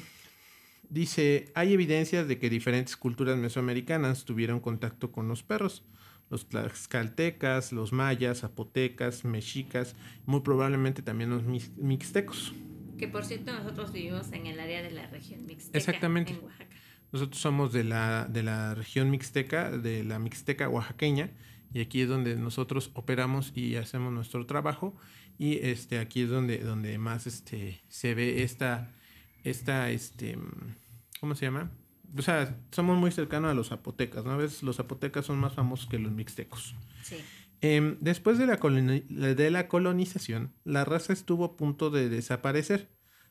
dice, 0.89 1.51
hay 1.55 1.73
evidencias 1.73 2.27
de 2.27 2.37
que 2.39 2.49
diferentes 2.49 2.95
culturas 2.95 3.37
mesoamericanas 3.37 4.25
tuvieron 4.25 4.59
contacto 4.59 5.11
con 5.11 5.27
los 5.27 5.43
perros 5.43 5.83
los 6.29 6.47
tlaxcaltecas, 6.47 7.71
los 7.71 7.93
mayas, 7.93 8.41
zapotecas, 8.41 9.25
mexicas, 9.25 9.95
muy 10.25 10.41
probablemente 10.41 11.01
también 11.01 11.29
los 11.29 11.43
mixtecos. 11.43 12.53
Que 12.97 13.07
por 13.07 13.25
cierto 13.25 13.53
nosotros 13.53 13.91
vivimos 13.91 14.31
en 14.31 14.47
el 14.47 14.59
área 14.59 14.81
de 14.81 14.91
la 14.91 15.07
región 15.07 15.45
mixteca. 15.45 15.77
Exactamente. 15.77 16.33
En 16.33 16.43
Oaxaca. 16.43 16.75
Nosotros 17.11 17.39
somos 17.39 17.71
de 17.71 17.83
la, 17.83 18.25
de 18.25 18.43
la 18.43 18.75
región 18.75 19.09
mixteca, 19.09 19.71
de 19.71 20.03
la 20.03 20.19
mixteca 20.19 20.67
oaxaqueña, 20.67 21.31
y 21.73 21.81
aquí 21.81 22.01
es 22.01 22.09
donde 22.09 22.35
nosotros 22.35 22.91
operamos 22.93 23.53
y 23.55 23.75
hacemos 23.75 24.11
nuestro 24.11 24.45
trabajo, 24.45 24.95
y 25.37 25.57
este, 25.59 25.99
aquí 25.99 26.23
es 26.23 26.29
donde, 26.29 26.57
donde 26.57 26.97
más 26.97 27.27
este, 27.27 27.81
se 27.87 28.15
ve 28.15 28.43
esta, 28.43 28.91
esta, 29.43 29.91
este, 29.91 30.37
¿cómo 31.19 31.35
se 31.35 31.45
llama? 31.45 31.71
O 32.17 32.21
sea, 32.21 32.57
somos 32.71 32.97
muy 32.97 33.11
cercanos 33.11 33.51
a 33.51 33.53
los 33.53 33.69
zapotecas, 33.69 34.23
¿no? 34.25 34.31
A 34.31 34.37
veces 34.37 34.63
los 34.63 34.77
zapotecas 34.77 35.25
son 35.25 35.37
más 35.37 35.53
famosos 35.53 35.87
que 35.87 35.99
los 35.99 36.11
mixtecos. 36.11 36.75
Sí. 37.03 37.17
Em, 37.61 37.97
después 37.99 38.37
de 38.37 38.45
la, 38.45 38.57
de 38.57 39.51
la 39.51 39.67
colonización, 39.67 40.53
la 40.63 40.85
raza 40.85 41.13
estuvo 41.13 41.45
a 41.45 41.57
punto 41.57 41.89
de 41.89 42.09
desaparecer, 42.09 42.89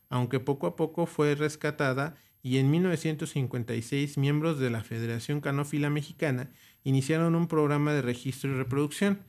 aunque 0.09 0.41
poco 0.41 0.67
a 0.67 0.77
poco 0.77 1.07
fue 1.07 1.35
rescatada 1.35 2.17
y 2.43 2.59
en 2.59 2.71
1956 2.71 4.19
miembros 4.19 4.59
de 4.59 4.71
la 4.71 4.83
Federación 4.83 5.41
Canófila 5.41 5.89
Mexicana 5.89 6.51
iniciaron 6.85 7.35
un 7.35 7.49
programa 7.49 7.93
de 7.95 8.03
registro 8.03 8.51
y 8.51 8.55
reproducción. 8.55 9.21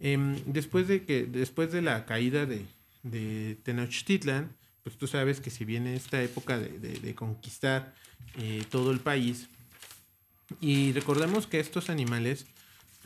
Em, 0.00 0.36
después, 0.46 0.86
de 0.86 1.04
que, 1.04 1.24
después 1.24 1.72
de 1.72 1.82
la 1.82 2.06
caída 2.06 2.46
de, 2.46 2.66
de 3.02 3.58
Tenochtitlan, 3.62 4.54
pues 4.82 4.96
tú 4.96 5.06
sabes 5.06 5.40
que 5.40 5.50
si 5.50 5.64
viene 5.64 5.94
esta 5.94 6.22
época 6.22 6.58
de, 6.58 7.14
conquistar 7.14 7.94
eh, 8.38 8.64
todo 8.70 8.90
el 8.90 9.00
país, 9.00 9.48
y 10.60 10.92
recordemos 10.92 11.46
que 11.46 11.60
estos 11.60 11.90
animales, 11.90 12.46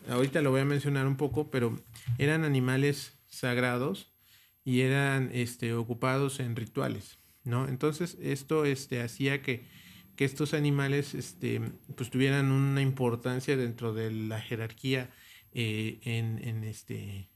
ahorita 0.08 0.40
lo 0.42 0.50
voy 0.50 0.60
a 0.60 0.64
mencionar 0.64 1.06
un 1.06 1.16
poco, 1.16 1.50
pero 1.50 1.78
eran 2.18 2.44
animales 2.44 3.12
sagrados 3.28 4.12
y 4.64 4.80
eran 4.80 5.30
este, 5.32 5.74
ocupados 5.74 6.40
en 6.40 6.56
rituales, 6.56 7.18
¿no? 7.44 7.68
Entonces 7.68 8.16
esto 8.20 8.64
este, 8.64 9.00
hacía 9.00 9.42
que, 9.42 9.66
que 10.16 10.24
estos 10.24 10.54
animales 10.54 11.14
este, 11.14 11.60
pues 11.94 12.10
tuvieran 12.10 12.50
una 12.50 12.82
importancia 12.82 13.56
dentro 13.56 13.92
de 13.92 14.10
la 14.10 14.40
jerarquía 14.40 15.10
eh, 15.52 16.00
en, 16.02 16.40
en, 16.42 16.64
este, 16.64 17.28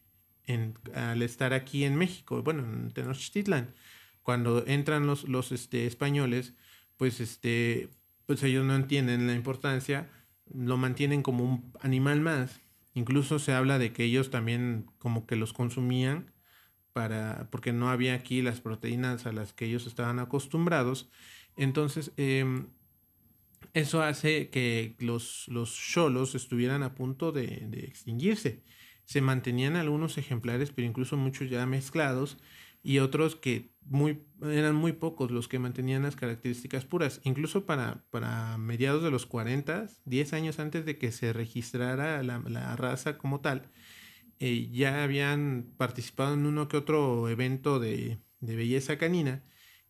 en, 0.47 0.75
al 0.95 1.23
estar 1.23 1.53
aquí 1.53 1.85
en 1.85 1.97
México, 1.97 2.43
bueno, 2.43 2.65
en 2.65 2.91
Tenochtitlan. 2.91 3.75
Cuando 4.23 4.65
entran 4.67 5.07
los, 5.07 5.29
los 5.29 5.53
este, 5.53 5.87
españoles, 5.87 6.55
pues, 6.97 7.21
este, 7.21 7.89
pues 8.27 8.43
ellos 8.43 8.65
no 8.65 8.75
entienden 8.75 9.27
la 9.27 9.35
importancia, 9.35 10.11
lo 10.53 10.77
mantienen 10.77 11.23
como 11.23 11.45
un 11.45 11.73
animal 11.81 12.21
más. 12.21 12.61
Incluso 12.95 13.39
se 13.39 13.53
habla 13.53 13.79
de 13.79 13.93
que 13.93 14.05
ellos 14.05 14.31
también 14.31 14.87
como 14.99 15.27
que 15.27 15.37
los 15.37 15.53
consumían 15.53 16.33
para, 16.93 17.49
porque 17.51 17.73
no 17.73 17.89
había 17.91 18.15
aquí 18.15 18.43
las 18.43 18.61
proteínas 18.61 19.27
a 19.27 19.33
las 19.33 19.53
que 19.53 19.67
ellos 19.67 19.87
estaban 19.87 20.19
acostumbrados. 20.19 21.09
Entonces, 21.57 22.13
em, 22.17 22.67
eso 23.75 24.03
hace 24.03 24.51
que 24.51 24.97
los, 24.99 25.47
los 25.49 26.35
estuvieran 26.35 26.83
a 26.83 26.95
punto 26.95 27.33
de, 27.33 27.67
de, 27.69 27.81
extinguirse. 27.81 28.63
Se 29.05 29.21
mantenían 29.21 29.77
algunos 29.77 30.19
ejemplares, 30.19 30.73
pero 30.73 30.87
incluso 30.87 31.17
muchos 31.17 31.51
ya 31.51 31.67
mezclados, 31.67 32.39
y 32.83 32.99
otros 32.99 33.37
que 33.37 33.71
muy, 33.85 34.23
eran 34.43 34.75
muy 34.75 34.93
pocos 34.93 35.31
los 35.31 35.49
que 35.49 35.59
mantenían 35.59 36.03
las 36.03 36.17
características 36.17 36.85
puras. 36.85 37.21
Incluso 37.25 37.67
para, 37.67 38.05
para 38.11 38.57
mediados 38.59 39.03
de 39.03 39.11
los 39.11 39.27
40, 39.27 39.89
10 40.05 40.33
años 40.33 40.59
antes 40.59 40.85
de 40.85 40.97
que 40.99 41.13
se 41.13 41.33
registrara 41.33 42.23
la, 42.23 42.39
la 42.47 42.77
raza 42.77 43.19
como 43.19 43.41
tal, 43.41 43.71
eh, 44.39 44.71
ya 44.73 45.05
habían 45.05 45.75
participado 45.77 46.33
en 46.35 46.47
uno 46.47 46.67
que 46.69 46.79
otro 46.79 47.29
evento 47.29 47.79
de, 47.79 48.19
de, 48.41 48.57
belleza 48.57 48.97
canina 48.97 49.45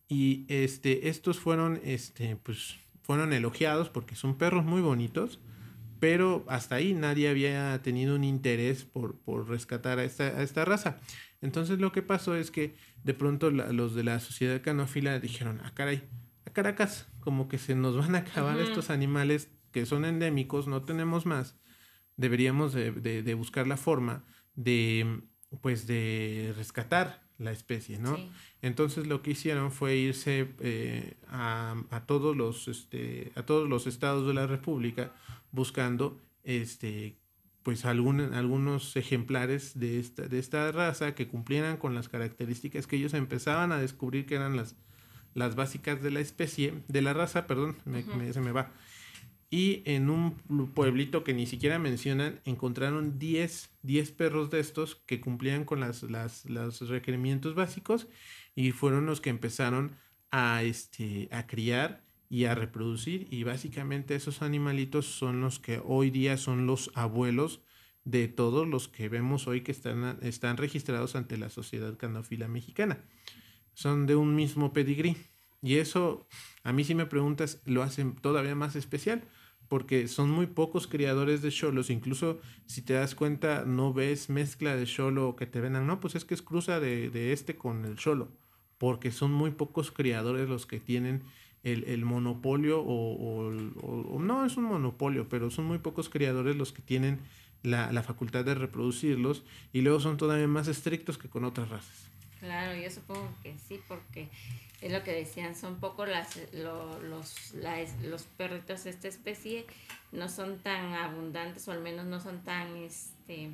y 0.09 0.44
este, 0.49 1.09
estos 1.09 1.38
fueron, 1.38 1.80
este, 1.85 2.35
pues, 2.35 2.76
fueron 3.02 3.32
elogiados 3.32 3.90
porque 3.90 4.16
son 4.16 4.37
perros 4.38 4.64
muy 4.64 4.80
bonitos, 4.80 5.38
pero 6.00 6.45
hasta 6.49 6.76
ahí 6.76 6.95
nadie 6.95 7.28
había 7.28 7.80
tenido 7.83 8.16
un 8.16 8.25
interés 8.25 8.85
por, 8.85 9.19
por 9.19 9.49
rescatar 9.49 9.99
a 9.99 10.04
esta, 10.04 10.25
a 10.25 10.42
esta 10.42 10.64
raza. 10.64 10.99
Entonces 11.42 11.78
lo 11.78 11.92
que 11.92 12.02
pasó 12.02 12.35
es 12.35 12.50
que 12.50 12.75
de 13.04 13.14
pronto 13.14 13.50
los 13.50 13.95
de 13.95 14.04
la 14.04 14.19
sociedad 14.19 14.61
canófila 14.62 15.21
dijeron, 15.21 15.61
ah, 15.62 15.73
caray, 15.75 16.02
a 16.47 16.50
Caracas, 16.52 17.07
como 17.21 17.49
que 17.49 17.59
se 17.59 17.75
nos 17.75 17.97
van 17.97 18.14
a 18.14 18.19
acabar 18.19 18.59
estos 18.59 18.90
animales 18.90 19.50
que 19.73 19.87
son 19.87 20.04
endémicos, 20.04 20.66
no 20.66 20.83
tenemos 20.83 21.26
más. 21.26 21.57
Deberíamos 22.16 22.73
de, 22.73 22.90
de, 22.92 23.35
buscar 23.35 23.66
la 23.66 23.76
forma 23.76 24.25
de, 24.54 25.23
pues, 25.61 25.87
de 25.87 26.52
rescatar 26.57 27.23
la 27.40 27.52
especie, 27.52 27.99
¿no? 27.99 28.16
Entonces 28.62 29.06
lo 29.06 29.23
que 29.23 29.32
hicieron 29.32 29.73
fue 29.73 29.97
irse 29.97 30.49
eh, 30.61 31.14
a, 31.26 31.75
a, 31.90 32.00
todos 32.06 32.37
los, 32.37 32.68
este, 32.68 33.32
a 33.35 33.42
todos 33.42 33.68
los 33.68 33.87
estados 33.87 34.26
de 34.26 34.35
la 34.35 34.47
República 34.47 35.12
buscando 35.50 36.20
este, 36.44 37.16
pues 37.62 37.85
algunos 37.85 38.97
ejemplares 38.97 39.78
de 39.78 39.99
esta, 39.99 40.23
de 40.28 40.38
esta 40.38 40.70
raza 40.70 41.14
que 41.14 41.28
cumplieran 41.28 41.78
con 41.78 41.94
las 41.94 42.09
características 42.09 42.87
que 42.87 42.97
ellos 42.97 43.14
empezaban 43.14 43.73
a 43.73 43.78
descubrir 43.78 44.26
que 44.26 44.35
eran 44.35 44.56
las, 44.56 44.76
las 45.35 45.56
básicas 45.56 46.02
de 46.02 46.11
la 46.11 46.20
especie, 46.20 46.75
de 46.88 47.02
la 47.02 47.14
raza, 47.14 47.47
perdón, 47.47 47.76
se 47.85 48.40
me 48.40 48.52
va. 48.52 48.70
Y 49.50 49.83
en 49.85 50.11
un 50.11 50.37
pueblito 50.75 51.25
que 51.25 51.35
ni 51.35 51.45
siquiera 51.45 51.80
mencionan, 51.80 52.40
encontraron 52.45 53.19
10, 53.19 53.71
10 53.83 54.12
perros 54.12 54.50
de 54.50 54.61
estos 54.61 54.95
que 55.07 55.21
cumplían 55.21 55.64
con 55.64 55.80
las, 55.80 56.04
las, 56.04 56.45
los 56.47 56.88
requerimientos 56.88 57.57
básicos 57.57 58.07
y 58.54 58.71
fueron 58.71 59.07
los 59.07 59.21
que 59.21 59.30
empezaron 59.30 59.97
a, 60.30 60.62
este, 60.62 61.28
a 61.33 61.49
criar 61.49 62.04
y 62.28 62.45
a 62.45 62.54
reproducir 62.54 63.26
y 63.30 63.42
básicamente 63.42 64.14
esos 64.14 64.40
animalitos 64.40 65.07
son 65.07 65.40
los 65.40 65.59
que 65.59 65.83
hoy 65.85 66.11
día 66.11 66.37
son 66.37 66.64
los 66.66 66.92
abuelos 66.95 67.61
de 68.04 68.28
todos 68.28 68.66
los 68.69 68.88
que 68.88 69.09
vemos 69.09 69.49
hoy 69.49 69.62
que 69.62 69.73
están, 69.73 70.19
están 70.23 70.57
registrados 70.57 71.16
ante 71.16 71.37
la 71.37 71.50
Sociedad 71.50 71.97
Canófila 71.99 72.49
Mexicana. 72.49 73.04
Son 73.75 74.07
de 74.07 74.16
un 74.16 74.35
mismo 74.35 74.73
pedigrí. 74.73 75.16
Y 75.62 75.76
eso, 75.76 76.26
a 76.62 76.73
mí 76.73 76.85
si 76.85 76.95
me 76.95 77.04
preguntas, 77.04 77.61
lo 77.66 77.83
hacen 77.83 78.16
todavía 78.16 78.54
más 78.54 78.76
especial, 78.76 79.25
porque 79.70 80.06
son 80.08 80.30
muy 80.30 80.46
pocos 80.46 80.86
criadores 80.86 81.40
de 81.40 81.50
cholos. 81.50 81.88
Incluso 81.88 82.40
si 82.66 82.82
te 82.82 82.92
das 82.92 83.14
cuenta, 83.14 83.64
no 83.64 83.94
ves 83.94 84.28
mezcla 84.28 84.76
de 84.76 84.84
cholo 84.84 85.36
que 85.36 85.46
te 85.46 85.62
vendan. 85.62 85.86
No, 85.86 86.00
pues 86.00 86.14
es 86.16 86.26
que 86.26 86.34
es 86.34 86.42
cruza 86.42 86.80
de, 86.80 87.08
de 87.08 87.32
este 87.32 87.56
con 87.56 87.86
el 87.86 87.96
cholo, 87.96 88.28
porque 88.76 89.10
son 89.10 89.32
muy 89.32 89.52
pocos 89.52 89.90
criadores 89.90 90.48
los 90.48 90.66
que 90.66 90.80
tienen 90.80 91.22
el, 91.62 92.04
monopolio 92.04 92.82
o, 92.82 93.50
no 94.18 94.44
es 94.44 94.56
un 94.56 94.64
monopolio, 94.64 95.28
pero 95.28 95.50
son 95.50 95.66
muy 95.66 95.78
pocos 95.78 96.08
criadores 96.08 96.56
los 96.56 96.72
que 96.72 96.82
tienen 96.82 97.20
la, 97.62 98.02
facultad 98.02 98.44
de 98.44 98.54
reproducirlos 98.54 99.44
y 99.72 99.82
luego 99.82 100.00
son 100.00 100.16
todavía 100.16 100.48
más 100.48 100.68
estrictos 100.68 101.18
que 101.18 101.28
con 101.28 101.44
otras 101.44 101.68
razas. 101.68 102.10
Claro, 102.40 102.80
yo 102.80 102.90
supongo 102.90 103.32
que 103.42 103.54
sí, 103.59 103.80
porque 103.87 104.28
es 104.80 104.90
lo 104.90 105.02
que 105.04 105.12
decían, 105.12 105.54
son 105.54 105.78
pocos 105.78 106.09
las, 106.09 106.38
los, 106.52 107.54
los 108.02 108.23
perritos 108.37 108.85
de 108.85 108.90
esta 108.90 109.09
especie, 109.09 109.66
no 110.11 110.28
son 110.28 110.59
tan 110.59 110.94
abundantes 110.94 111.68
o 111.68 111.73
al 111.73 111.80
menos 111.80 112.06
no 112.06 112.20
son 112.20 112.42
tan... 112.42 112.76
este 112.76 113.50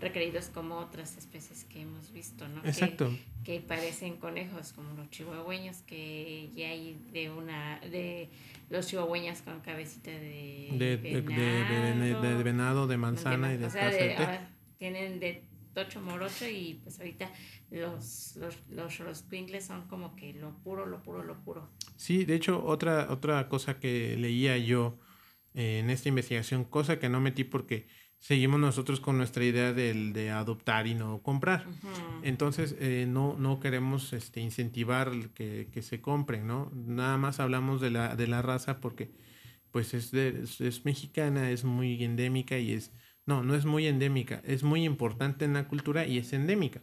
requeridos 0.00 0.46
como 0.46 0.76
otras 0.76 1.16
especies 1.16 1.64
que 1.64 1.82
hemos 1.82 2.12
visto, 2.12 2.46
¿no? 2.48 2.60
Exacto. 2.64 3.16
Que, 3.44 3.60
parecen 3.60 4.16
conejos, 4.16 4.72
como 4.72 4.94
los 4.94 5.10
chihuahueños, 5.10 5.78
que 5.86 6.50
ya 6.54 6.68
hay 6.68 6.98
de 7.12 7.30
una, 7.30 7.80
de 7.80 8.28
los 8.70 8.86
chihuahueños 8.86 9.42
con 9.42 9.60
cabecita 9.60 10.10
de, 10.10 10.70
de, 10.72 10.96
venado, 11.20 12.22
de, 12.22 12.34
de, 12.36 12.42
venado, 12.42 12.86
de 12.86 12.96
manzana 12.96 13.54
y 13.54 13.58
de, 13.58 13.66
o 13.66 13.70
sea, 13.70 14.48
tienen 14.78 15.20
de 15.20 15.42
tocho 15.74 16.00
morocho 16.00 16.48
y 16.48 16.80
pues 16.82 16.98
ahorita 16.98 17.30
los, 17.70 18.36
los, 18.36 18.56
los, 18.70 19.00
los 19.00 19.24
son 19.64 19.88
como 19.88 20.14
que 20.16 20.32
lo 20.32 20.56
puro, 20.62 20.86
lo 20.86 21.02
puro, 21.02 21.22
lo 21.22 21.42
puro. 21.42 21.70
Sí, 21.96 22.24
de 22.24 22.34
hecho, 22.36 22.64
otra, 22.64 23.08
otra 23.10 23.48
cosa 23.48 23.78
que 23.78 24.16
leía 24.16 24.56
yo 24.58 24.98
eh, 25.54 25.80
en 25.80 25.90
esta 25.90 26.08
investigación, 26.08 26.64
cosa 26.64 26.98
que 26.98 27.08
no 27.08 27.20
metí 27.20 27.44
porque 27.44 27.86
seguimos 28.24 28.58
nosotros 28.58 29.00
con 29.00 29.18
nuestra 29.18 29.44
idea 29.44 29.74
del, 29.74 30.14
de 30.14 30.30
adoptar 30.30 30.86
y 30.86 30.94
no 30.94 31.22
comprar. 31.22 31.66
Entonces, 32.22 32.74
eh, 32.78 33.04
no, 33.06 33.36
no 33.38 33.60
queremos 33.60 34.14
este, 34.14 34.40
incentivar 34.40 35.12
que, 35.34 35.68
que, 35.70 35.82
se 35.82 36.00
compren, 36.00 36.46
¿no? 36.46 36.70
Nada 36.74 37.18
más 37.18 37.38
hablamos 37.38 37.82
de 37.82 37.90
la, 37.90 38.16
de 38.16 38.26
la 38.26 38.40
raza 38.40 38.80
porque 38.80 39.12
pues 39.70 39.92
es, 39.92 40.10
de, 40.10 40.42
es, 40.42 40.84
mexicana, 40.86 41.50
es 41.50 41.64
muy 41.64 42.02
endémica 42.02 42.56
y 42.58 42.72
es... 42.72 42.92
No, 43.26 43.42
no 43.42 43.54
es 43.54 43.64
muy 43.64 43.86
endémica, 43.86 44.42
es 44.44 44.62
muy 44.62 44.84
importante 44.84 45.44
en 45.44 45.54
la 45.54 45.66
cultura 45.66 46.06
y 46.06 46.18
es 46.18 46.32
endémica. 46.32 46.82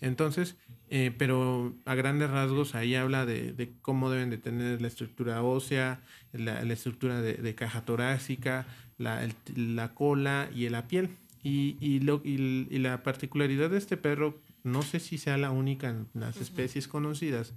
Entonces, 0.00 0.56
eh, 0.90 1.12
pero 1.16 1.74
a 1.84 1.94
grandes 1.94 2.30
rasgos 2.30 2.74
ahí 2.74 2.94
habla 2.94 3.26
de, 3.26 3.52
de, 3.52 3.72
cómo 3.82 4.10
deben 4.10 4.30
de 4.30 4.38
tener 4.38 4.80
la 4.80 4.88
estructura 4.88 5.42
ósea, 5.42 6.00
la, 6.32 6.62
la 6.62 6.72
estructura 6.72 7.20
de, 7.20 7.34
de, 7.34 7.54
caja 7.54 7.84
torácica, 7.84 8.66
la, 8.96 9.26
la 9.56 9.94
cola 9.94 10.50
y 10.54 10.68
la 10.68 10.86
piel. 10.86 11.10
Y, 11.42 11.76
y, 11.80 12.00
lo, 12.00 12.20
y, 12.24 12.66
la 12.78 13.02
particularidad 13.02 13.70
de 13.70 13.78
este 13.78 13.96
perro, 13.96 14.40
no 14.64 14.82
sé 14.82 15.00
si 15.00 15.18
sea 15.18 15.38
la 15.38 15.50
única 15.50 15.88
en 15.88 16.08
las 16.14 16.36
especies 16.38 16.88
conocidas, 16.88 17.54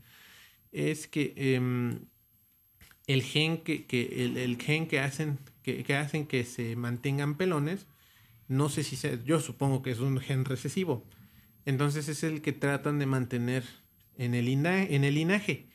es 0.72 1.08
que 1.08 1.34
em, 1.36 2.00
el 3.08 3.24
gen 3.24 3.58
que, 3.58 3.86
que 3.86 4.24
el, 4.24 4.38
el, 4.38 4.58
gen 4.58 4.88
que 4.88 5.00
hacen 5.00 5.40
que, 5.64 5.84
que, 5.84 5.96
hacen 5.96 6.28
que 6.28 6.46
se 6.46 6.76
mantengan 6.76 7.36
pelones, 7.36 7.88
no 8.52 8.68
sé 8.70 8.84
si 8.84 8.98
sea, 8.98 9.16
yo 9.24 9.40
supongo 9.40 9.82
que 9.82 9.92
es 9.92 10.00
un 10.00 10.20
gen 10.20 10.44
recesivo. 10.46 11.08
Entonces 11.66 12.10
es 12.10 12.24
el 12.24 12.42
que 12.42 12.52
tratan 12.52 13.00
de 13.00 13.06
mantener 13.06 13.64
en 14.18 14.34
el, 14.36 14.48
en 14.50 15.04
el 15.06 15.16
linaje. 15.16 15.70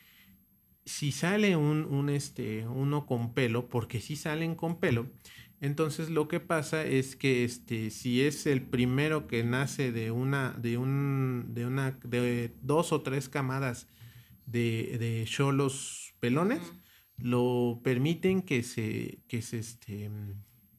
Si 0.84 1.10
sale 1.10 1.56
un, 1.56 1.84
un, 1.86 2.10
este, 2.10 2.66
uno 2.66 3.06
con 3.06 3.34
pelo, 3.34 3.68
porque 3.68 4.00
si 4.00 4.14
salen 4.16 4.54
con 4.54 4.78
pelo, 4.78 5.10
entonces 5.60 6.10
lo 6.10 6.28
que 6.28 6.38
pasa 6.38 6.84
es 6.84 7.16
que 7.16 7.44
este, 7.44 7.90
si 7.90 8.22
es 8.22 8.46
el 8.46 8.62
primero 8.62 9.26
que 9.26 9.42
nace 9.42 9.90
de 9.90 10.10
una, 10.10 10.52
de 10.52 10.76
un, 10.76 11.54
de 11.54 11.66
una, 11.66 11.92
de 12.04 12.54
dos 12.60 12.92
o 12.92 13.00
tres 13.02 13.28
camadas 13.30 13.88
de, 14.44 14.98
de 14.98 15.24
cholos 15.26 16.14
pelones, 16.20 16.60
lo 17.16 17.80
permiten 17.82 18.42
que 18.42 18.62
se, 18.62 19.22
que 19.28 19.40
se, 19.42 19.60
este, 19.60 20.10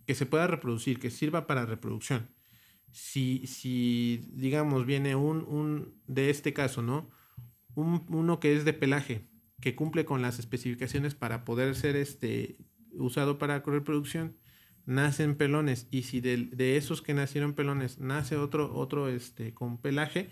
que 0.08 0.16
se 0.16 0.26
pueda 0.26 0.48
reproducir, 0.48 1.00
que 1.00 1.12
sirva 1.12 1.46
para 1.46 1.66
reproducción. 1.66 2.30
Si, 2.92 3.46
si 3.46 4.26
digamos, 4.32 4.86
viene 4.86 5.16
un, 5.16 5.44
un, 5.44 6.02
de 6.08 6.32
este 6.32 6.54
caso, 6.54 6.82
¿no? 6.82 7.12
un, 7.76 8.06
uno 8.10 8.40
que 8.40 8.56
es 8.56 8.66
de 8.66 8.74
pelaje, 8.74 9.28
que 9.62 9.76
cumple 9.76 10.06
con 10.06 10.22
las 10.22 10.40
especificaciones 10.40 11.14
para 11.14 11.46
poder 11.46 11.76
ser 11.76 11.96
este, 11.96 12.58
usado 12.94 13.38
para 13.38 13.60
reproducción, 13.60 14.38
nacen 14.86 15.36
pelones. 15.36 15.88
Y 15.92 16.04
si 16.04 16.22
de, 16.22 16.50
de, 16.52 16.78
esos 16.78 17.02
que 17.02 17.14
nacieron 17.14 17.54
pelones 17.54 18.00
nace 18.00 18.36
otro, 18.36 18.74
otro 18.74 19.10
este, 19.10 19.54
con 19.54 19.80
pelaje, 19.80 20.28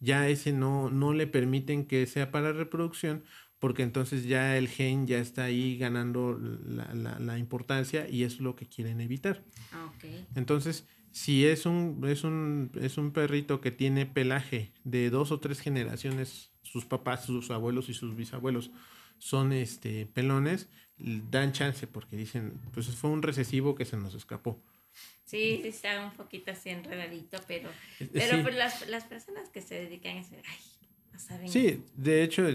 ya 0.00 0.28
ese 0.28 0.52
no, 0.52 0.90
no 0.90 1.14
le 1.14 1.26
permiten 1.26 1.86
que 1.86 2.06
sea 2.06 2.30
para 2.30 2.52
reproducción, 2.52 3.24
porque 3.60 3.82
entonces 3.82 4.24
ya 4.24 4.56
el 4.56 4.68
gen 4.68 5.06
ya 5.06 5.18
está 5.18 5.44
ahí 5.44 5.78
ganando 5.78 6.36
la, 6.66 6.92
la, 6.94 7.18
la 7.20 7.38
importancia 7.38 8.08
y 8.08 8.24
es 8.24 8.40
lo 8.40 8.56
que 8.56 8.66
quieren 8.66 9.00
evitar. 9.00 9.44
Ah, 9.70 9.92
okay. 9.94 10.26
Entonces, 10.34 10.86
si 11.12 11.46
es 11.46 11.66
un, 11.66 12.02
es, 12.08 12.24
un, 12.24 12.72
es 12.80 12.96
un 12.98 13.12
perrito 13.12 13.60
que 13.60 13.70
tiene 13.70 14.06
pelaje 14.06 14.72
de 14.84 15.10
dos 15.10 15.30
o 15.30 15.40
tres 15.40 15.60
generaciones, 15.60 16.50
sus 16.62 16.84
papás, 16.84 17.24
sus 17.24 17.50
abuelos 17.50 17.88
y 17.88 17.94
sus 17.94 18.16
bisabuelos 18.16 18.70
son 19.18 19.52
este, 19.52 20.06
pelones, 20.06 20.68
dan 20.96 21.52
chance 21.52 21.86
porque 21.86 22.16
dicen, 22.16 22.60
pues 22.72 22.88
fue 22.88 23.10
un 23.10 23.22
recesivo 23.22 23.74
que 23.74 23.84
se 23.84 23.96
nos 23.96 24.14
escapó. 24.14 24.62
Sí, 25.24 25.60
sí 25.62 25.68
está 25.68 26.04
un 26.04 26.12
poquito 26.12 26.50
así 26.50 26.70
enredadito, 26.70 27.38
pero, 27.46 27.70
pero 28.12 28.36
sí. 28.36 28.42
pues 28.42 28.56
las, 28.56 28.88
las, 28.88 29.04
personas 29.04 29.48
que 29.50 29.60
se 29.60 29.76
dedican 29.76 30.16
a 30.16 30.20
eso, 30.20 30.34
ay, 30.34 30.79
Sí, 31.46 31.82
de 31.96 32.22
hecho, 32.22 32.46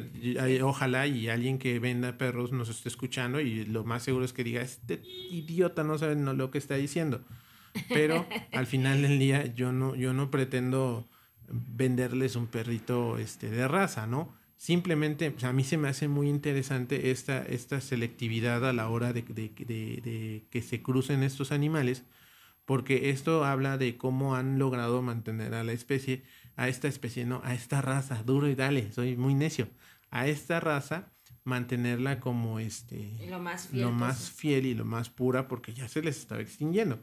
ojalá 0.62 1.07
y 1.07 1.29
alguien 1.29 1.57
que 1.57 1.79
venda 1.79 2.17
perros 2.17 2.51
nos 2.51 2.69
esté 2.69 2.89
escuchando 2.89 3.39
y 3.39 3.65
lo 3.65 3.84
más 3.84 4.03
seguro 4.03 4.25
es 4.25 4.34
que 4.34 4.43
diga, 4.43 4.62
este 4.62 5.01
idiota 5.29 5.84
no 5.84 5.98
sabe 5.98 6.15
no, 6.15 6.34
lo 6.34 6.51
que 6.51 6.57
está 6.57 6.75
diciendo. 6.75 7.22
Pero 7.89 8.25
al 8.53 8.67
final 8.67 9.01
del 9.01 9.19
día 9.19 9.53
yo 9.53 9.72
no, 9.72 9.95
yo 9.95 10.13
no 10.13 10.31
pretendo 10.31 11.05
venderles 11.48 12.36
un 12.36 12.48
perrito 12.48 13.17
este, 13.17 13.50
de 13.50 13.67
raza, 13.67 14.07
¿no? 14.07 14.34
Simplemente, 14.57 15.34
o 15.36 15.39
sea, 15.39 15.50
a 15.50 15.53
mí 15.53 15.63
se 15.63 15.77
me 15.77 15.89
hace 15.89 16.07
muy 16.07 16.29
interesante 16.29 17.12
esta, 17.12 17.43
esta 17.43 17.81
selectividad 17.81 18.67
a 18.67 18.74
la 18.74 18.89
hora 18.89 19.13
de, 19.13 19.22
de, 19.22 19.51
de, 19.57 19.65
de, 20.01 20.45
que 20.50 20.62
se 20.62 20.81
crucen 20.81 21.24
estos 21.24 21.51
animales, 21.51 22.03
porque 22.65 23.10
esto 23.10 23.43
habla 23.43 23.77
de 23.77 23.98
cómo 23.98 24.36
han 24.36 24.57
logrado 24.57 25.01
mantener 25.01 25.53
a 25.53 25.63
la 25.63 25.74
especie, 25.74 26.24
a 26.55 26.67
esta 26.67 26.88
especie, 26.88 27.25
no, 27.25 27.41
a 27.43 27.53
esta 27.53 27.81
raza, 27.81 28.24
duro 28.24 28.47
y 28.47 28.55
dale, 28.55 28.91
soy 28.91 29.17
muy 29.17 29.33
necio, 29.33 29.67
a 30.09 30.27
esta 30.27 30.59
raza 30.59 31.12
mantenerla 31.43 32.19
como 32.19 32.59
este 32.59 33.15
lo 33.29 33.39
más 33.39 33.67
fiel, 33.67 33.81
lo 33.83 33.91
más 33.91 34.31
fiel 34.31 34.65
y 34.65 34.74
lo 34.74 34.83
más 34.83 35.09
pura 35.09 35.47
porque 35.47 35.74
ya 35.74 35.88
se 35.88 36.01
les 36.01 36.17
estaba 36.17 36.41
extinguiendo. 36.41 37.00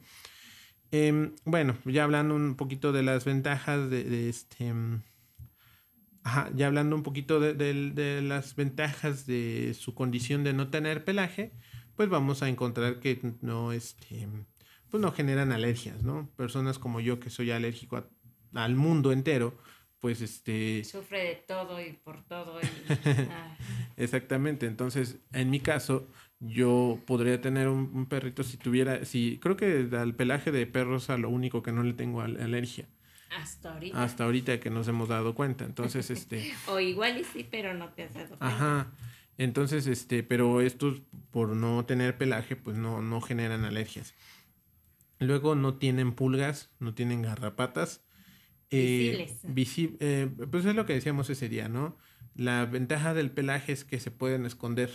Eh, 0.90 1.32
bueno, 1.47 1.76
ya 1.87 2.04
hablando 2.04 2.35
un 2.35 2.54
poquito 2.54 2.92
de 2.92 3.02
las 3.02 3.25
ventajas 3.25 3.88
de, 3.88 4.04
de 4.04 4.28
este. 4.28 4.73
Ajá, 6.23 6.50
ya 6.54 6.66
hablando 6.66 6.94
un 6.94 7.02
poquito 7.02 7.40
de, 7.40 7.54
de, 7.54 7.90
de, 7.90 8.23
las 8.23 8.54
ventajas 8.54 9.26
de 9.26 9.75
su 9.75 9.94
condición 9.94 10.44
de 10.44 10.52
no 10.52 10.68
tener 10.68 11.04
pelaje, 11.04 11.52
pues 11.97 12.09
vamos 12.09 12.42
a 12.42 12.49
encontrar 12.49 13.00
que 13.00 13.35
no, 13.40 13.73
este, 13.73 14.28
pues 14.88 15.00
no 15.00 15.11
generan 15.11 15.50
alergias, 15.50 16.04
¿no? 16.04 16.28
Personas 16.37 16.78
como 16.78 17.00
yo 17.00 17.18
que 17.18 17.30
soy 17.30 17.50
alérgico 17.50 17.97
a, 17.97 18.06
al 18.54 18.75
mundo 18.76 19.12
entero, 19.12 19.56
pues 20.00 20.21
este... 20.21 20.85
Sufre 20.85 21.25
de 21.25 21.35
todo 21.37 21.80
y 21.80 21.92
por 21.92 22.25
todo. 22.25 22.61
Y... 22.61 22.64
ah. 23.30 23.56
Exactamente, 23.97 24.66
entonces 24.66 25.18
en 25.32 25.50
mi 25.50 25.61
caso 25.61 26.09
yo 26.40 26.99
podría 27.06 27.40
tener 27.40 27.68
un, 27.68 27.90
un, 27.94 28.06
perrito 28.06 28.42
si 28.42 28.56
tuviera, 28.56 29.04
si 29.04 29.38
creo 29.40 29.56
que 29.56 29.88
al 29.92 30.14
pelaje 30.14 30.50
de 30.50 30.66
perros 30.66 31.09
a 31.09 31.18
lo 31.18 31.28
único 31.28 31.62
que 31.62 31.73
no 31.73 31.82
le 31.82 31.92
tengo 31.92 32.21
al, 32.21 32.40
alergia. 32.40 32.88
Hasta 33.37 33.73
ahorita. 33.73 34.02
Hasta 34.02 34.25
ahorita 34.25 34.61
que 34.61 34.71
nos 34.71 34.88
hemos 34.88 35.09
dado 35.09 35.35
cuenta. 35.35 35.64
Entonces, 35.64 36.11
este. 36.11 36.52
o 36.68 36.80
igual 36.80 37.18
y 37.18 37.25
sí, 37.25 37.47
pero 37.50 37.75
no 37.75 37.90
te 37.90 38.04
has 38.04 38.14
dado 38.14 38.37
cuenta. 38.38 38.47
Ajá. 38.47 38.92
Entonces, 39.38 39.87
este, 39.87 40.23
pero 40.23 40.61
estos, 40.61 41.00
por 41.30 41.50
no 41.50 41.85
tener 41.87 42.19
pelaje, 42.19 42.56
pues 42.56 42.76
no, 42.76 43.00
no 43.00 43.21
generan 43.21 43.65
alergias. 43.65 44.15
Luego 45.19 45.54
no 45.54 45.75
tienen 45.75 46.12
pulgas, 46.12 46.71
no 46.78 46.95
tienen 46.95 47.23
garrapatas. 47.23 48.02
Eh, 48.73 49.37
visi 49.45 49.97
eh, 50.00 50.28
pues 50.50 50.65
es 50.65 50.75
lo 50.75 50.87
que 50.87 50.95
decíamos 50.95 51.30
ese 51.30 51.49
día, 51.49 51.69
¿no? 51.69 51.97
La 52.35 52.65
ventaja 52.65 53.15
del 53.15 53.30
pelaje 53.30 53.73
es 53.73 53.85
que 53.85 54.00
se 54.00 54.11
pueden 54.11 54.47
esconder. 54.47 54.91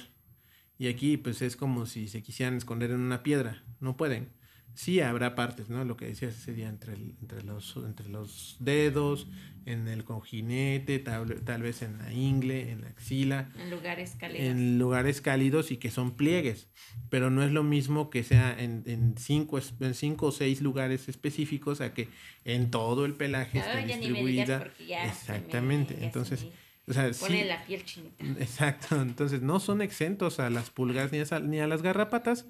Y 0.79 0.87
aquí 0.87 1.17
pues 1.17 1.41
es 1.41 1.55
como 1.55 1.85
si 1.85 2.07
se 2.07 2.21
quisieran 2.21 2.57
esconder 2.57 2.91
en 2.91 2.99
una 2.99 3.23
piedra. 3.23 3.63
No 3.79 3.97
pueden. 3.97 4.36
Sí 4.77 4.99
habrá 4.99 5.33
partes, 5.33 5.69
¿no? 5.69 5.83
Lo 5.85 5.97
que 5.97 6.05
decías 6.05 6.35
ese 6.35 6.53
día 6.53 6.69
entre, 6.69 6.93
el, 6.93 7.15
entre, 7.19 7.41
los, 7.41 7.75
entre 7.77 8.09
los 8.09 8.57
dedos, 8.59 9.25
en 9.65 9.87
el 9.87 10.03
cojinete, 10.03 10.99
tal, 10.99 11.41
tal, 11.41 11.63
vez 11.63 11.81
en 11.81 11.97
la 11.97 12.13
ingle, 12.13 12.69
en 12.69 12.81
la 12.81 12.89
axila. 12.89 13.49
En 13.57 13.71
lugares 13.71 14.15
cálidos. 14.19 14.45
En 14.45 14.77
lugares 14.77 15.19
cálidos 15.19 15.71
y 15.71 15.77
que 15.77 15.89
son 15.89 16.15
pliegues. 16.15 16.67
Pero 17.09 17.31
no 17.31 17.41
es 17.41 17.51
lo 17.51 17.63
mismo 17.63 18.11
que 18.11 18.23
sea 18.23 18.55
en, 18.55 18.83
en, 18.85 19.17
cinco, 19.17 19.59
en 19.79 19.95
cinco 19.95 20.27
o 20.27 20.31
seis 20.31 20.61
lugares 20.61 21.09
específicos 21.09 21.81
a 21.81 21.95
que 21.95 22.09
en 22.45 22.69
todo 22.69 23.05
el 23.05 23.15
pelaje 23.15 23.57
no, 23.57 23.65
esté 23.65 23.97
distribuida. 23.97 24.71
Exactamente. 25.05 25.95
Me, 25.95 26.05
Entonces... 26.05 26.45
O 26.89 26.93
sea, 26.93 27.11
Pone 27.19 27.41
sí, 27.41 27.43
la 27.43 27.65
piel 27.65 27.83
chinita. 27.83 28.23
Exacto. 28.39 29.01
Entonces, 29.01 29.41
no 29.41 29.59
son 29.59 29.81
exentos 29.81 30.39
a 30.39 30.49
las 30.49 30.69
pulgas 30.69 31.11
ni 31.11 31.19
a, 31.19 31.39
ni 31.39 31.59
a 31.59 31.67
las 31.67 31.81
garrapatas, 31.81 32.45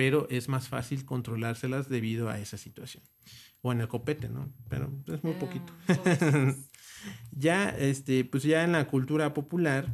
pero 0.00 0.26
es 0.30 0.48
más 0.48 0.66
fácil 0.66 1.04
controlárselas 1.04 1.90
debido 1.90 2.30
a 2.30 2.38
esa 2.38 2.56
situación. 2.56 3.04
O 3.60 3.70
en 3.70 3.82
el 3.82 3.88
copete, 3.88 4.30
¿no? 4.30 4.50
Pero 4.70 4.90
es 5.08 5.22
muy 5.22 5.34
poquito. 5.34 5.74
Ah, 7.02 7.14
ya, 7.32 7.70
este, 7.70 8.26
pues 8.26 8.42
ya 8.42 8.62
en 8.64 8.72
la 8.72 8.86
cultura 8.86 9.32
popular, 9.32 9.86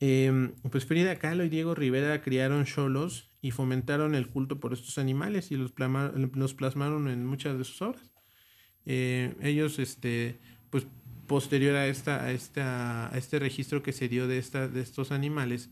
eh, 0.00 0.50
pues 0.70 0.86
Frida 0.86 1.18
Kahlo 1.18 1.44
y 1.44 1.50
Diego 1.50 1.74
Rivera 1.74 2.22
criaron 2.22 2.64
cholos 2.64 3.30
y 3.42 3.50
fomentaron 3.50 4.14
el 4.14 4.28
culto 4.28 4.58
por 4.60 4.72
estos 4.72 4.96
animales 4.96 5.50
y 5.50 5.56
los, 5.56 5.72
plasma, 5.72 6.10
los 6.14 6.54
plasmaron 6.54 7.08
en 7.08 7.26
muchas 7.26 7.58
de 7.58 7.64
sus 7.64 7.82
obras. 7.82 8.12
Eh, 8.86 9.34
ellos, 9.42 9.78
este, 9.78 10.38
pues 10.70 10.86
posterior 11.26 11.76
a, 11.76 11.86
esta, 11.86 12.24
a, 12.24 12.32
esta, 12.32 13.14
a 13.14 13.18
este 13.18 13.38
registro 13.38 13.82
que 13.82 13.92
se 13.92 14.08
dio 14.08 14.26
de, 14.26 14.38
esta, 14.38 14.68
de 14.68 14.80
estos 14.80 15.12
animales, 15.12 15.70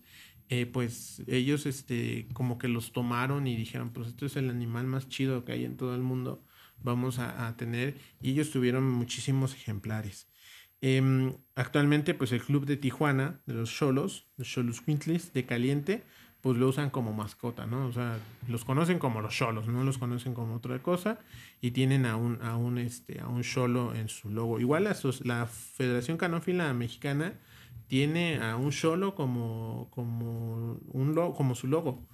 eh, 0.48 0.66
pues 0.66 1.22
ellos 1.26 1.66
este, 1.66 2.28
como 2.32 2.58
que 2.58 2.68
los 2.68 2.92
tomaron 2.92 3.46
y 3.46 3.56
dijeron, 3.56 3.90
pues 3.90 4.08
esto 4.08 4.26
es 4.26 4.36
el 4.36 4.50
animal 4.50 4.86
más 4.86 5.08
chido 5.08 5.44
que 5.44 5.52
hay 5.52 5.64
en 5.64 5.76
todo 5.76 5.94
el 5.94 6.02
mundo, 6.02 6.44
vamos 6.82 7.18
a, 7.18 7.46
a 7.46 7.56
tener, 7.56 7.96
y 8.20 8.30
ellos 8.30 8.50
tuvieron 8.50 8.90
muchísimos 8.90 9.54
ejemplares. 9.54 10.28
Eh, 10.82 11.32
actualmente, 11.54 12.14
pues 12.14 12.32
el 12.32 12.42
club 12.42 12.66
de 12.66 12.76
Tijuana, 12.76 13.40
de 13.46 13.54
los 13.54 13.72
Cholos, 13.72 14.26
los 14.36 14.48
Cholos 14.48 14.82
Quintles 14.82 15.32
de 15.32 15.46
Caliente, 15.46 16.04
pues 16.42 16.58
lo 16.58 16.68
usan 16.68 16.90
como 16.90 17.12
mascota, 17.12 17.66
¿no? 17.66 17.86
O 17.86 17.92
sea, 17.92 18.18
los 18.46 18.64
conocen 18.64 19.00
como 19.00 19.20
los 19.20 19.34
cholos, 19.34 19.66
no 19.66 19.82
los 19.82 19.98
conocen 19.98 20.32
como 20.32 20.54
otra 20.54 20.80
cosa 20.80 21.18
y 21.60 21.72
tienen 21.72 22.06
a 22.06 22.14
un, 22.14 22.40
a 22.40 22.56
un, 22.56 22.78
este, 22.78 23.20
a 23.20 23.26
un 23.26 23.42
en 23.96 24.08
su 24.08 24.30
logo. 24.30 24.60
Igual 24.60 24.84
la, 24.84 24.96
la 25.24 25.46
Federación 25.46 26.18
Canófila 26.18 26.72
Mexicana 26.72 27.32
tiene 27.86 28.38
a 28.42 28.56
un 28.56 28.70
cholo 28.70 29.14
como, 29.14 29.88
como, 29.90 30.80
un 30.92 31.14
logo, 31.14 31.34
como 31.34 31.54
su 31.54 31.66
logo. 31.66 32.04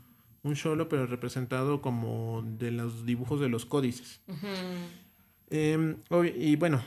Un 0.42 0.54
cholo, 0.54 0.88
pero 0.88 1.06
representado 1.06 1.80
como 1.80 2.42
de 2.58 2.72
los 2.72 3.06
dibujos 3.06 3.40
de 3.40 3.48
los 3.48 3.64
códices. 3.64 4.20
Uh 4.26 4.32
-huh. 4.32 5.96
eh, 6.20 6.35
y 6.37 6.56
bueno, 6.56 6.82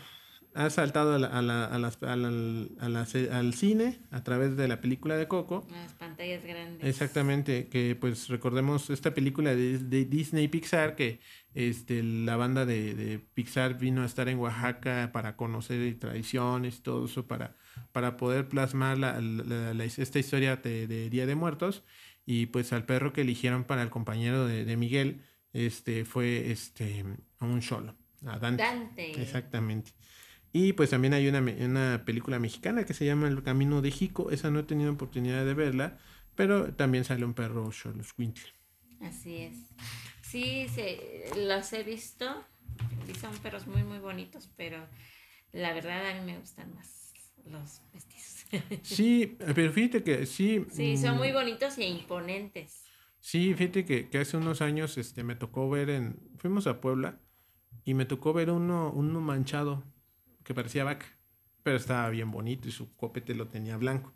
ha 0.55 0.69
saltado 0.69 1.15
a 1.15 1.19
la, 1.19 1.27
a 1.27 1.41
la, 1.41 1.65
a 1.65 1.77
las, 1.77 2.01
a 2.01 2.15
la, 2.15 3.07
al 3.37 3.53
cine 3.53 3.99
a 4.09 4.23
través 4.23 4.55
de 4.55 4.69
la 4.69 4.79
película 4.79 5.17
de 5.17 5.27
Coco. 5.27 5.67
Las 5.69 5.93
pantallas 5.93 6.45
grandes. 6.45 6.87
Exactamente, 6.87 7.67
que 7.67 7.97
pues 7.99 8.29
recordemos 8.29 8.89
esta 8.89 9.13
película 9.13 9.53
de, 9.53 9.79
de 9.79 10.05
Disney 10.05 10.47
Pixar, 10.47 10.95
que 10.95 11.19
este, 11.53 12.01
la 12.03 12.37
banda 12.37 12.65
de, 12.65 12.95
de, 12.95 13.19
Pixar 13.19 13.77
vino 13.77 14.01
a 14.01 14.05
estar 14.05 14.29
en 14.29 14.39
Oaxaca 14.39 15.09
para 15.11 15.35
conocer 15.35 15.99
tradiciones 15.99 16.77
y 16.77 16.81
todo 16.81 17.05
eso, 17.05 17.27
para, 17.27 17.57
para 17.91 18.17
poder 18.17 18.47
plasmar 18.49 18.97
la, 18.97 19.19
la, 19.21 19.83
esta 19.83 20.19
historia 20.19 20.57
de, 20.57 20.87
de, 20.87 21.09
Día 21.09 21.25
de 21.25 21.35
Muertos. 21.35 21.83
Y 22.25 22.47
pues 22.47 22.73
al 22.73 22.85
perro 22.85 23.13
que 23.13 23.21
eligieron 23.21 23.63
para 23.63 23.83
el 23.83 23.89
compañero 23.89 24.47
de, 24.47 24.77
Miguel 24.77 25.21
este, 25.53 26.05
fue 26.05 26.51
este, 26.51 27.05
un 27.39 27.61
cholo. 27.61 27.95
A 28.25 28.39
Dante. 28.39 28.63
Dante. 28.63 29.21
Exactamente. 29.21 29.91
Y 30.51 30.73
pues 30.73 30.89
también 30.89 31.13
hay 31.13 31.27
una, 31.27 31.39
una, 31.39 32.03
película 32.05 32.39
mexicana 32.39 32.85
que 32.85 32.93
se 32.93 33.05
llama 33.05 33.27
El 33.27 33.43
Camino 33.43 33.81
de 33.81 33.91
Jico. 33.91 34.31
Esa 34.31 34.49
no 34.49 34.59
he 34.59 34.63
tenido 34.63 34.91
oportunidad 34.91 35.45
de 35.45 35.53
verla, 35.53 35.97
pero 36.35 36.73
también 36.73 37.03
sale 37.03 37.25
un 37.25 37.33
perro 37.33 37.71
Xoloscuintle. 37.71 38.53
Así 39.01 39.37
es. 39.37 39.57
Sí, 40.21 40.67
se, 40.73 41.29
los 41.37 41.71
he 41.73 41.83
visto. 41.83 42.43
Y 43.07 43.13
son 43.15 43.37
perros 43.37 43.67
muy, 43.67 43.83
muy 43.83 43.99
bonitos, 43.99 44.49
pero 44.55 44.85
la 45.51 45.73
verdad 45.73 46.09
a 46.09 46.13
mí 46.15 46.25
me 46.25 46.39
gustan 46.39 46.73
más 46.73 47.04
los 47.45 47.81
mestizos. 47.93 48.45
Sí, 48.81 49.37
pero 49.55 49.71
fíjate 49.71 50.03
que 50.03 50.25
sí. 50.25 50.65
Sí, 50.71 50.97
son 50.97 51.17
muy 51.17 51.31
bonitos 51.31 51.77
e 51.77 51.87
imponentes. 51.87 52.83
Sí, 53.19 53.53
fíjate 53.55 53.85
que, 53.85 54.09
que 54.09 54.19
hace 54.19 54.37
unos 54.37 54.61
años 54.61 54.97
este, 54.97 55.23
me 55.23 55.35
tocó 55.35 55.69
ver 55.69 55.89
en. 55.89 56.19
Fuimos 56.37 56.67
a 56.67 56.79
Puebla 56.81 57.19
y 57.83 57.93
me 57.93 58.05
tocó 58.05 58.33
ver 58.33 58.51
uno, 58.51 58.91
uno 58.93 59.21
manchado 59.21 59.83
que 60.43 60.53
parecía 60.53 60.83
vaca. 60.83 61.07
pero 61.63 61.77
estaba 61.77 62.09
bien 62.09 62.31
bonito 62.31 62.67
y 62.69 62.71
su 62.71 62.95
copete 62.95 63.35
lo 63.35 63.47
tenía 63.49 63.77
blanco. 63.77 64.13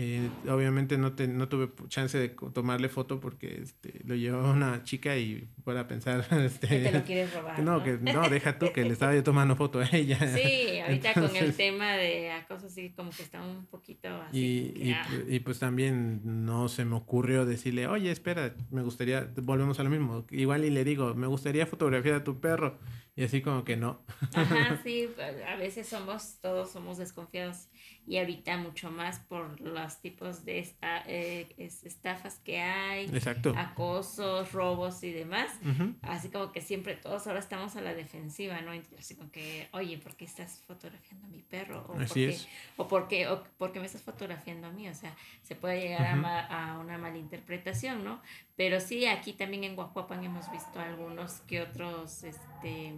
Eh, 0.00 0.30
obviamente 0.48 0.96
no, 0.96 1.14
te, 1.14 1.26
no 1.26 1.48
tuve 1.48 1.72
chance 1.88 2.16
de 2.16 2.28
tomarle 2.28 2.88
foto 2.88 3.18
porque 3.18 3.60
este, 3.60 4.00
lo 4.04 4.14
llevaba 4.14 4.52
una 4.52 4.84
chica 4.84 5.16
y 5.16 5.48
fuera 5.64 5.88
pensar... 5.88 6.24
Este, 6.38 6.68
que 6.68 6.78
te 6.78 6.92
lo 6.92 7.02
quieres 7.02 7.34
robar. 7.34 7.58
No, 7.58 7.82
Que, 7.82 7.98
no, 7.98 8.28
deja 8.28 8.60
tú 8.60 8.72
que 8.72 8.84
le 8.84 8.92
estaba 8.92 9.12
yo 9.12 9.24
tomando 9.24 9.56
foto 9.56 9.80
a 9.80 9.88
ella. 9.90 10.16
Sí, 10.38 10.78
ahorita 10.78 11.14
con 11.14 11.34
el 11.34 11.52
tema 11.52 11.94
de 11.94 12.30
acoso 12.30 12.66
así 12.66 12.90
como 12.90 13.10
que 13.10 13.24
está 13.24 13.42
un 13.42 13.66
poquito 13.66 14.08
así. 14.22 14.72
Y, 14.76 14.92
ah. 14.92 15.04
y, 15.26 15.40
pues 15.40 15.58
también 15.58 16.20
no 16.44 16.68
se 16.68 16.84
me 16.84 16.94
ocurrió 16.94 17.44
decirle, 17.44 17.88
oye, 17.88 18.12
espera, 18.12 18.54
me 18.70 18.82
gustaría, 18.82 19.28
volvemos 19.42 19.80
a 19.80 19.82
lo 19.82 19.90
mismo. 19.90 20.24
Igual 20.30 20.64
y 20.64 20.70
le 20.70 20.84
digo, 20.84 21.14
me 21.16 21.26
gustaría 21.26 21.66
fotografiar 21.66 22.14
a 22.14 22.24
tu 22.24 22.38
perro. 22.38 22.78
Y 23.16 23.24
así 23.24 23.42
como 23.42 23.64
que 23.64 23.76
no. 23.76 24.00
Ajá, 24.32 24.80
sí, 24.84 25.08
a 25.44 25.56
veces 25.56 25.88
somos, 25.88 26.38
todos 26.40 26.70
somos 26.70 26.98
desconfiados 26.98 27.66
y 28.08 28.16
ahorita 28.16 28.56
mucho 28.56 28.90
más 28.90 29.18
por 29.18 29.60
los 29.60 30.00
tipos 30.00 30.46
de 30.46 30.60
esta, 30.60 31.02
eh, 31.06 31.46
estafas 31.58 32.38
que 32.38 32.58
hay, 32.58 33.04
Exacto. 33.06 33.52
acosos, 33.54 34.50
robos 34.52 35.04
y 35.04 35.12
demás. 35.12 35.52
Así 36.00 36.30
como 36.30 36.50
que 36.50 36.62
siempre 36.62 36.94
todos 36.94 37.26
ahora 37.26 37.38
estamos 37.38 37.76
a 37.76 37.82
la 37.82 37.94
defensiva, 37.94 38.62
¿no? 38.62 38.72
Así 38.98 39.14
como 39.14 39.30
que, 39.30 39.68
oye, 39.72 39.98
¿por 39.98 40.16
qué 40.16 40.24
estás 40.24 40.62
fotografiando 40.66 41.26
a 41.26 41.30
mi 41.30 41.42
perro? 41.42 41.84
O 41.86 42.00
Así 42.00 42.24
es. 42.24 42.48
O 42.78 42.88
por, 42.88 43.08
qué, 43.08 43.28
o 43.28 43.44
por 43.58 43.72
qué 43.72 43.80
me 43.80 43.84
estás 43.84 44.02
fotografiando 44.02 44.68
a 44.68 44.70
mí. 44.70 44.88
O 44.88 44.94
sea, 44.94 45.14
se 45.42 45.54
puede 45.54 45.78
llegar 45.82 46.06
a, 46.06 46.46
a, 46.46 46.78
una 46.78 46.96
malinterpretación, 46.96 48.04
¿no? 48.04 48.22
Pero 48.56 48.80
sí, 48.80 49.04
aquí 49.04 49.34
también 49.34 49.64
en 49.64 49.76
Guajuapan 49.76 50.24
hemos 50.24 50.50
visto 50.50 50.80
algunos 50.80 51.42
que 51.42 51.60
otros, 51.60 52.24
este, 52.24 52.94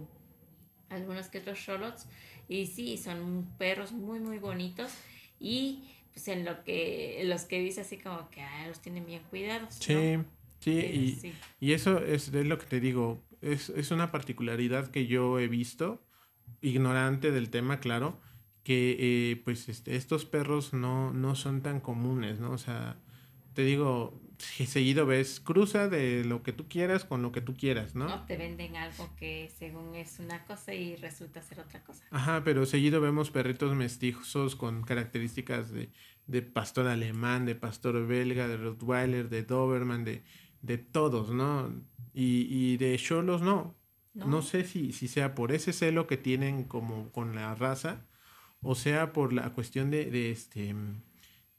algunos 0.89 1.27
que 1.27 1.39
otros 1.39 1.59
sholots 1.59 2.07
y 2.51 2.65
sí, 2.65 2.97
son 2.97 3.47
perros 3.57 3.93
muy, 3.93 4.19
muy 4.19 4.37
bonitos. 4.37 4.91
Y 5.39 5.83
pues 6.13 6.27
en 6.27 6.43
lo 6.43 6.63
que 6.65 7.21
los 7.23 7.43
que 7.43 7.61
dice 7.61 7.81
así 7.81 7.97
como 7.97 8.29
que 8.29 8.41
ah, 8.41 8.67
los 8.67 8.81
tienen 8.81 9.05
bien 9.05 9.21
cuidados. 9.29 9.75
Sí, 9.75 10.17
sí, 10.59 11.33
y, 11.61 11.71
eso 11.71 11.99
es, 11.99 12.33
lo 12.33 12.59
que 12.59 12.65
te 12.65 12.81
digo. 12.81 13.23
Es, 13.41 13.69
es 13.69 13.91
una 13.91 14.11
particularidad 14.11 14.91
que 14.91 15.07
yo 15.07 15.39
he 15.39 15.47
visto, 15.47 16.03
ignorante 16.61 17.31
del 17.31 17.49
tema, 17.49 17.79
claro, 17.79 18.19
que 18.63 18.97
eh, 18.99 19.41
pues 19.45 19.69
este, 19.69 19.95
estos 19.95 20.25
perros 20.25 20.73
no, 20.73 21.13
no 21.13 21.35
son 21.35 21.61
tan 21.61 21.79
comunes, 21.79 22.41
¿no? 22.41 22.51
O 22.51 22.57
sea, 22.57 22.97
te 23.53 23.63
digo, 23.63 24.21
seguido 24.37 25.05
ves 25.05 25.39
cruza 25.39 25.87
de 25.87 26.23
lo 26.25 26.43
que 26.43 26.53
tú 26.53 26.67
quieras 26.67 27.05
con 27.05 27.21
lo 27.21 27.31
que 27.31 27.41
tú 27.41 27.53
quieras, 27.53 27.95
¿no? 27.95 28.07
No 28.07 28.25
te 28.25 28.37
venden 28.37 28.75
algo 28.75 29.09
que 29.15 29.51
según 29.57 29.95
es 29.95 30.19
una 30.19 30.45
cosa 30.45 30.73
y 30.73 30.95
resulta 30.95 31.41
ser 31.41 31.59
otra 31.59 31.83
cosa. 31.83 32.05
Ajá, 32.11 32.43
pero 32.43 32.65
seguido 32.65 33.01
vemos 33.01 33.31
perritos 33.31 33.75
mestizos 33.75 34.55
con 34.55 34.83
características 34.83 35.71
de, 35.71 35.89
de 36.27 36.41
pastor 36.41 36.87
alemán, 36.87 37.45
de 37.45 37.55
pastor 37.55 38.05
belga, 38.07 38.47
de 38.47 38.57
Rottweiler, 38.57 39.29
de 39.29 39.43
Doberman, 39.43 40.03
de, 40.03 40.23
de 40.61 40.77
todos, 40.77 41.29
¿no? 41.29 41.73
Y, 42.13 42.47
y 42.49 42.77
de 42.77 42.97
Cholos 42.97 43.41
no. 43.41 43.75
no. 44.13 44.25
No 44.25 44.41
sé 44.41 44.63
si, 44.63 44.91
si 44.91 45.07
sea 45.07 45.35
por 45.35 45.51
ese 45.51 45.73
celo 45.73 46.07
que 46.07 46.17
tienen 46.17 46.63
como 46.63 47.11
con 47.11 47.35
la 47.35 47.55
raza 47.55 48.05
o 48.61 48.75
sea 48.75 49.11
por 49.11 49.33
la 49.33 49.49
cuestión 49.53 49.89
de, 49.89 50.05
de 50.11 50.31
este 50.31 50.75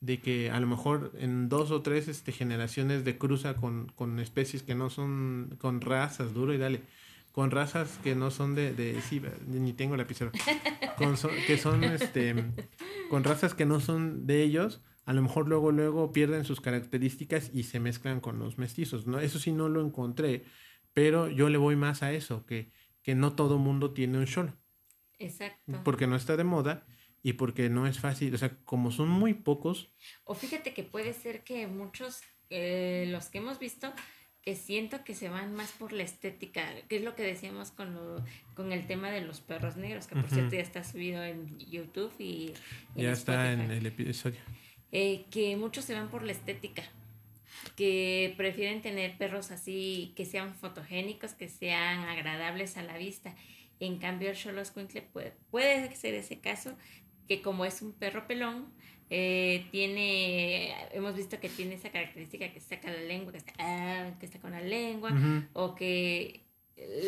de 0.02 0.18
que 0.18 0.50
a 0.50 0.58
lo 0.58 0.66
mejor 0.66 1.12
en 1.16 1.48
dos 1.48 1.70
o 1.70 1.80
tres 1.80 2.08
este, 2.08 2.32
generaciones 2.32 3.04
de 3.04 3.16
cruza 3.16 3.54
con, 3.54 3.86
con 3.94 4.18
especies 4.18 4.64
que 4.64 4.74
no 4.74 4.90
son, 4.90 5.56
con 5.60 5.80
razas, 5.80 6.34
duro 6.34 6.52
y 6.52 6.58
dale, 6.58 6.82
con 7.30 7.52
razas 7.52 8.00
que 8.02 8.16
no 8.16 8.32
son 8.32 8.56
de, 8.56 8.74
de 8.74 9.00
sí, 9.00 9.22
ni 9.46 9.72
tengo 9.72 9.96
la 9.96 10.04
pizarra, 10.04 10.32
con, 10.98 11.14
que 11.46 11.56
son, 11.56 11.84
este, 11.84 12.34
con 13.10 13.22
razas 13.22 13.54
que 13.54 13.64
no 13.64 13.78
son 13.78 14.26
de 14.26 14.42
ellos, 14.42 14.82
a 15.04 15.12
lo 15.12 15.22
mejor 15.22 15.46
luego, 15.48 15.70
luego 15.70 16.12
pierden 16.12 16.44
sus 16.44 16.60
características 16.60 17.52
y 17.54 17.62
se 17.62 17.78
mezclan 17.78 18.20
con 18.20 18.40
los 18.40 18.58
mestizos, 18.58 19.06
¿no? 19.06 19.20
Eso 19.20 19.38
sí 19.38 19.52
no 19.52 19.68
lo 19.68 19.86
encontré, 19.86 20.44
pero 20.94 21.28
yo 21.28 21.48
le 21.48 21.58
voy 21.58 21.76
más 21.76 22.02
a 22.02 22.12
eso, 22.12 22.44
que, 22.44 22.72
que 23.04 23.14
no 23.14 23.34
todo 23.34 23.58
mundo 23.58 23.92
tiene 23.92 24.18
un 24.18 24.26
solo. 24.26 24.52
Exacto. 25.20 25.80
Porque 25.84 26.08
no 26.08 26.16
está 26.16 26.36
de 26.36 26.42
moda 26.42 26.84
y 27.22 27.34
porque 27.34 27.68
no 27.68 27.86
es 27.86 27.98
fácil, 27.98 28.34
o 28.34 28.38
sea, 28.38 28.56
como 28.64 28.90
son 28.90 29.08
muy 29.08 29.34
pocos. 29.34 29.92
O 30.24 30.34
fíjate 30.34 30.74
que 30.74 30.82
puede 30.82 31.12
ser 31.12 31.44
que 31.44 31.66
muchos, 31.66 32.20
eh, 32.50 33.06
los 33.08 33.26
que 33.26 33.38
hemos 33.38 33.58
visto, 33.58 33.92
que 34.42 34.56
siento 34.56 35.04
que 35.04 35.14
se 35.14 35.28
van 35.28 35.54
más 35.54 35.70
por 35.70 35.92
la 35.92 36.02
estética, 36.02 36.64
que 36.88 36.96
es 36.96 37.02
lo 37.02 37.14
que 37.14 37.22
decíamos 37.22 37.70
con, 37.70 37.94
lo, 37.94 38.24
con 38.54 38.72
el 38.72 38.88
tema 38.88 39.10
de 39.10 39.20
los 39.20 39.40
perros 39.40 39.76
negros, 39.76 40.08
que 40.08 40.16
por 40.16 40.28
cierto 40.28 40.56
ya 40.56 40.62
está 40.62 40.82
subido 40.82 41.22
en 41.22 41.58
YouTube 41.60 42.12
y... 42.18 42.52
ya 42.96 43.12
está 43.12 43.52
en 43.52 43.70
el 43.70 43.86
episodio. 43.86 44.40
Eh, 44.90 45.24
que 45.30 45.56
muchos 45.56 45.84
se 45.84 45.94
van 45.94 46.10
por 46.10 46.24
la 46.24 46.32
estética, 46.32 46.82
que 47.76 48.34
prefieren 48.36 48.82
tener 48.82 49.16
perros 49.16 49.52
así, 49.52 50.12
que 50.16 50.26
sean 50.26 50.56
fotogénicos, 50.56 51.34
que 51.34 51.48
sean 51.48 52.00
agradables 52.00 52.76
a 52.76 52.82
la 52.82 52.98
vista. 52.98 53.36
En 53.78 53.98
cambio, 53.98 54.30
el 54.30 54.36
Cholos 54.36 54.72
puede, 55.12 55.32
puede 55.50 55.94
ser 55.96 56.14
ese 56.14 56.40
caso, 56.40 56.76
que 57.32 57.40
como 57.40 57.64
es 57.64 57.80
un 57.80 57.92
perro 57.92 58.26
pelón, 58.26 58.66
eh, 59.08 59.66
tiene, 59.70 60.74
hemos 60.92 61.16
visto 61.16 61.40
que 61.40 61.48
tiene 61.48 61.76
esa 61.76 61.90
característica 61.90 62.52
que 62.52 62.60
saca 62.60 62.90
la 62.90 63.00
lengua, 63.00 63.32
que 63.32 63.38
está, 63.38 63.52
ah, 63.58 64.10
que 64.20 64.26
está 64.26 64.38
con 64.38 64.50
la 64.50 64.60
lengua, 64.60 65.10
o 65.54 65.74
que 65.74 66.42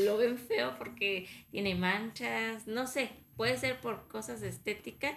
lo 0.05 0.17
ven 0.17 0.39
feo 0.39 0.77
porque 0.79 1.27
tiene 1.51 1.75
manchas, 1.75 2.67
no 2.67 2.87
sé, 2.87 3.11
puede 3.37 3.59
ser 3.59 3.81
por 3.83 4.09
cosas 4.09 4.41
de 4.41 4.49
estética 4.49 5.15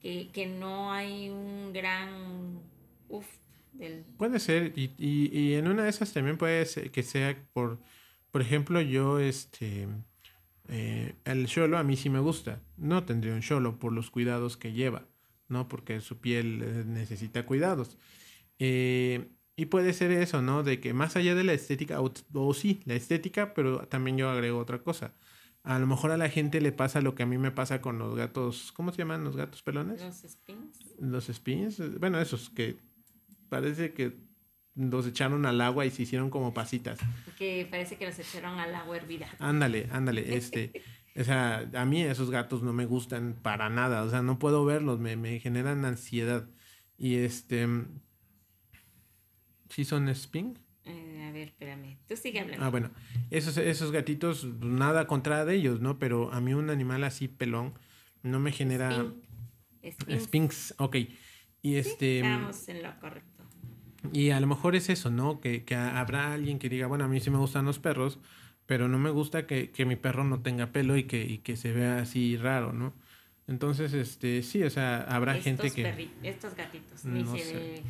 que, 0.00 0.28
que 0.32 0.46
no 0.46 0.92
hay 0.92 1.30
un 1.30 1.72
gran 1.72 2.62
uf 3.08 3.26
del... 3.72 4.04
Puede 4.18 4.38
ser, 4.38 4.72
y, 4.76 4.94
y, 4.98 5.36
y 5.36 5.54
en 5.54 5.66
una 5.66 5.82
de 5.82 5.90
esas 5.90 6.12
también 6.12 6.38
puede 6.38 6.64
ser 6.66 6.92
que 6.92 7.02
sea 7.02 7.36
por, 7.52 7.80
por 8.30 8.40
ejemplo, 8.40 8.80
yo 8.80 9.18
este 9.18 9.88
eh, 10.68 11.14
el 11.24 11.46
Sholo 11.46 11.78
a 11.78 11.82
mí 11.82 11.96
sí 11.96 12.10
me 12.10 12.20
gusta. 12.20 12.60
No 12.76 13.04
tendría 13.04 13.34
un 13.34 13.40
Sholo 13.40 13.78
por 13.78 13.92
los 13.92 14.10
cuidados 14.10 14.56
que 14.56 14.72
lleva, 14.72 15.06
¿no? 15.48 15.68
Porque 15.68 16.00
su 16.00 16.18
piel 16.18 16.62
eh, 16.62 16.84
necesita 16.86 17.46
cuidados. 17.46 17.96
Eh, 18.58 19.28
y 19.56 19.66
puede 19.66 19.92
ser 19.92 20.12
eso, 20.12 20.42
¿no? 20.42 20.62
De 20.62 20.78
que 20.78 20.92
más 20.92 21.16
allá 21.16 21.34
de 21.34 21.42
la 21.42 21.52
estética, 21.52 22.00
o, 22.00 22.54
sí, 22.54 22.80
la 22.84 22.94
estética, 22.94 23.54
pero 23.54 23.88
también 23.88 24.16
yo 24.18 24.30
agrego 24.30 24.58
otra 24.58 24.82
cosa. 24.82 25.14
A 25.64 25.78
lo 25.78 25.86
mejor 25.86 26.12
a 26.12 26.16
la 26.16 26.28
gente 26.28 26.60
le 26.60 26.70
pasa 26.70 27.00
lo 27.00 27.14
que 27.14 27.24
a 27.24 27.26
mí 27.26 27.38
me 27.38 27.50
pasa 27.50 27.80
con 27.80 27.98
los 27.98 28.14
gatos, 28.14 28.72
¿cómo 28.72 28.92
se 28.92 28.98
llaman 28.98 29.24
los 29.24 29.36
gatos 29.36 29.62
pelones? 29.62 30.00
Los 30.00 30.22
spins. 30.22 30.94
Los 31.00 31.26
spins, 31.26 31.98
bueno, 31.98 32.20
esos 32.20 32.50
que 32.50 32.76
parece 33.48 33.92
que 33.92 34.27
los 34.78 35.06
echaron 35.06 35.44
al 35.44 35.60
agua 35.60 35.84
y 35.84 35.90
se 35.90 36.02
hicieron 36.02 36.30
como 36.30 36.54
pasitas. 36.54 36.98
Que 37.36 37.66
parece 37.70 37.96
que 37.96 38.06
los 38.06 38.18
echaron 38.18 38.58
al 38.58 38.74
agua 38.74 38.96
hervida. 38.96 39.28
Ándale, 39.40 39.88
ándale, 39.90 40.36
este. 40.36 40.72
o 41.16 41.24
sea, 41.24 41.68
a 41.74 41.84
mí 41.84 42.02
esos 42.02 42.30
gatos 42.30 42.62
no 42.62 42.72
me 42.72 42.86
gustan 42.86 43.36
para 43.42 43.68
nada, 43.68 44.04
o 44.04 44.10
sea, 44.10 44.22
no 44.22 44.38
puedo 44.38 44.64
verlos, 44.64 45.00
me, 45.00 45.16
me 45.16 45.40
generan 45.40 45.84
ansiedad. 45.84 46.48
Y 46.96 47.16
este... 47.16 47.66
¿Sí 49.68 49.84
son 49.84 50.12
Spink? 50.14 50.58
Eh, 50.84 51.26
a 51.28 51.32
ver, 51.32 51.48
espérame, 51.48 51.98
tú 52.08 52.16
sigue 52.16 52.40
hablando. 52.40 52.64
Ah, 52.64 52.70
bueno, 52.70 52.90
esos, 53.30 53.58
esos 53.58 53.92
gatitos, 53.92 54.44
nada 54.60 55.06
contra 55.06 55.44
de 55.44 55.56
ellos, 55.56 55.80
¿no? 55.80 55.98
Pero 55.98 56.32
a 56.32 56.40
mí 56.40 56.54
un 56.54 56.70
animal 56.70 57.04
así 57.04 57.28
pelón 57.28 57.74
no 58.22 58.38
me 58.40 58.52
genera... 58.52 59.12
Spinks. 59.84 60.24
Spinks, 60.24 60.74
ok. 60.78 60.96
Y 61.62 61.76
este... 61.76 62.18
estamos 62.18 62.68
en 62.68 62.82
lo 62.82 62.98
correcto. 63.00 63.37
Y 64.12 64.30
a 64.30 64.40
lo 64.40 64.46
mejor 64.46 64.76
es 64.76 64.88
eso, 64.88 65.10
¿no? 65.10 65.40
Que, 65.40 65.64
que 65.64 65.74
habrá 65.74 66.32
alguien 66.32 66.58
que 66.58 66.68
diga, 66.68 66.86
bueno, 66.86 67.04
a 67.04 67.08
mí 67.08 67.20
sí 67.20 67.30
me 67.30 67.38
gustan 67.38 67.64
los 67.64 67.78
perros, 67.78 68.18
pero 68.66 68.88
no 68.88 68.98
me 68.98 69.10
gusta 69.10 69.46
que, 69.46 69.70
que 69.70 69.84
mi 69.84 69.96
perro 69.96 70.24
no 70.24 70.40
tenga 70.40 70.72
pelo 70.72 70.96
y 70.96 71.04
que, 71.04 71.24
y 71.24 71.38
que 71.38 71.56
se 71.56 71.72
vea 71.72 71.98
así 71.98 72.36
raro, 72.36 72.72
¿no? 72.72 72.94
Entonces, 73.46 73.94
este, 73.94 74.42
sí, 74.42 74.62
o 74.62 74.70
sea, 74.70 75.02
habrá 75.02 75.34
gente 75.34 75.70
que... 75.70 76.10
estos 76.22 76.54
gatitos. 76.54 77.04
No 77.04 77.36
sé. 77.36 77.82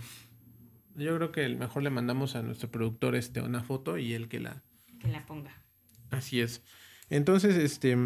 Yo 0.94 1.16
creo 1.16 1.32
que 1.32 1.48
mejor 1.48 1.82
le 1.82 1.90
mandamos 1.90 2.36
a 2.36 2.42
nuestro 2.42 2.70
productor 2.70 3.14
este, 3.14 3.40
una 3.40 3.62
foto 3.62 3.98
y 3.98 4.14
él 4.14 4.28
que 4.28 4.40
la... 4.40 4.62
Que 5.00 5.08
la 5.08 5.26
ponga. 5.26 5.52
Así 6.10 6.40
es. 6.40 6.62
Entonces, 7.10 7.56
este, 7.56 7.96